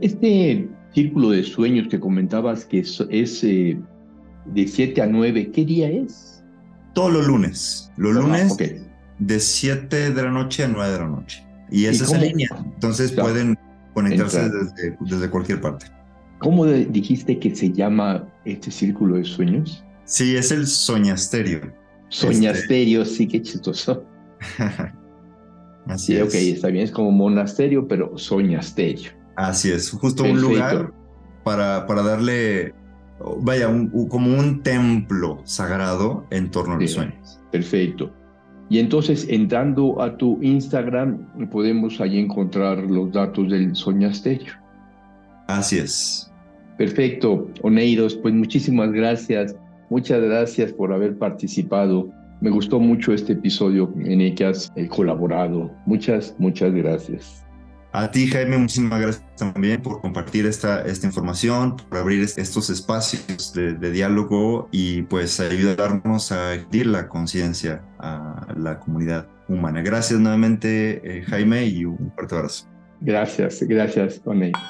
Este 0.01 0.69
círculo 0.93 1.31
de 1.31 1.45
sueños 1.45 1.87
que 1.89 2.01
comentabas 2.01 2.65
que 2.65 2.81
es, 2.81 3.45
eh, 3.45 3.79
de 4.47 4.67
7 4.67 5.03
a 5.03 5.07
9, 5.07 5.53
¿qué 5.53 5.65
día 5.65 5.89
es? 5.89 6.43
Todos 6.93 7.13
los 7.13 7.27
lunes. 7.27 7.93
Los 7.97 8.15
lunes 8.15 8.57
de 9.19 9.41
7 9.41 10.11
de 10.11 10.23
la 10.23 10.31
noche 10.31 10.65
a 10.65 10.69
9 10.69 10.93
de 10.93 10.99
la 10.99 11.09
noche. 11.09 11.47
Y 11.71 11.85
esa 11.85 12.05
es 12.05 12.13
en 12.13 12.21
línea. 12.21 12.49
Entonces 12.75 13.13
pueden 13.13 13.57
conectarse 13.95 14.51
desde, 14.51 14.97
desde 15.01 15.31
cualquier 15.31 15.61
parte. 15.61 15.96
¿Cómo 16.39 16.67
dijiste 16.67 17.39
que 17.39 17.55
se 17.55 17.73
llama 17.73 18.29
este 18.45 18.71
círculo 18.71 19.17
de 19.17 19.25
sueños? 19.25 19.85
Sí, 20.05 20.37
es 20.37 20.51
el 20.51 20.67
soñasterio. 20.67 21.73
Soñasterio, 22.09 23.03
este... 23.03 23.15
sí, 23.15 23.29
qué 23.29 23.43
chistoso. 23.43 24.05
Así 25.87 26.07
sí, 26.07 26.17
es. 26.17 26.23
ok, 26.23 26.35
está 26.35 26.69
bien, 26.69 26.85
es 26.85 26.91
como 26.91 27.11
monasterio, 27.11 27.87
pero 27.87 28.17
soñasterio. 28.19 29.11
Así 29.37 29.71
es, 29.71 29.91
justo 29.91 30.25
un 30.25 30.41
lugar 30.41 30.93
para, 31.45 31.87
para 31.87 32.03
darle, 32.03 32.75
vaya, 33.41 33.69
como 34.09 34.39
un 34.39 34.63
templo 34.63 35.41
sagrado 35.45 36.27
en 36.31 36.51
torno 36.51 36.75
a 36.75 36.81
los 36.81 36.91
sueños. 36.91 37.41
Perfecto. 37.53 38.13
Y 38.69 38.81
entonces, 38.81 39.27
entrando 39.29 40.03
a 40.03 40.17
tu 40.17 40.43
Instagram, 40.43 41.49
podemos 41.51 42.01
ahí 42.01 42.19
encontrar 42.19 42.79
los 42.79 43.13
datos 43.13 43.49
del 43.49 43.77
soñasterio. 43.77 44.55
Así 45.47 45.79
es. 45.79 46.26
Perfecto, 46.79 47.49
Oneiros, 47.63 48.17
pues 48.17 48.35
muchísimas 48.35 48.93
gracias. 48.93 49.57
Muchas 49.89 50.21
gracias 50.21 50.73
por 50.73 50.93
haber 50.93 51.17
participado. 51.17 52.11
Me 52.41 52.51
gustó 52.51 52.79
mucho 52.79 53.13
este 53.13 53.33
episodio 53.33 53.93
en 54.05 54.21
el 54.21 54.35
que 54.35 54.45
has 54.45 54.71
eh, 54.77 54.89
colaborado. 54.89 55.71
Muchas, 55.87 56.35
muchas 56.39 56.75
gracias. 56.75 57.47
A 57.93 58.11
ti, 58.11 58.27
Jaime, 58.27 58.59
muchísimas 58.59 59.01
gracias 59.01 59.25
también 59.37 59.81
por 59.81 60.03
compartir 60.03 60.45
esta, 60.45 60.85
esta 60.85 61.07
información, 61.07 61.77
por 61.77 61.97
abrir 61.97 62.23
estos 62.23 62.69
espacios 62.69 63.55
de, 63.55 63.91
diálogo 63.91 64.69
y 64.71 65.01
pues 65.03 65.41
ayudarnos 65.41 66.31
a 66.31 66.57
expandir 66.57 66.89
la 66.89 67.09
conciencia 67.09 67.83
a 67.99 68.49
la 68.55 68.81
comunidad 68.81 69.27
humana. 69.49 69.81
Gracias 69.81 70.21
nuevamente, 70.21 71.01
eh, 71.05 71.23
Jaime, 71.23 71.65
y 71.65 71.87
un 71.87 72.13
fuerte 72.15 72.35
abrazo. 72.35 72.67
Gracias, 73.01 73.63
gracias, 73.63 74.21
Oneiros. 74.27 74.61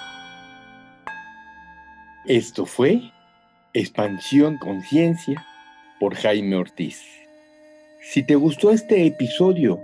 Esto 2.29 2.67
fue 2.67 3.13
Expansión 3.73 4.59
Conciencia 4.59 5.47
por 6.01 6.17
Jaime 6.17 6.57
Ortiz. 6.57 7.01
Si 8.01 8.25
te 8.25 8.35
gustó 8.35 8.73
este 8.73 9.07
episodio, 9.07 9.81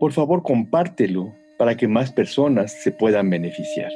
por 0.00 0.12
favor 0.12 0.42
compártelo 0.42 1.32
para 1.58 1.76
que 1.76 1.86
más 1.86 2.10
personas 2.10 2.72
se 2.72 2.90
puedan 2.90 3.30
beneficiar. 3.30 3.92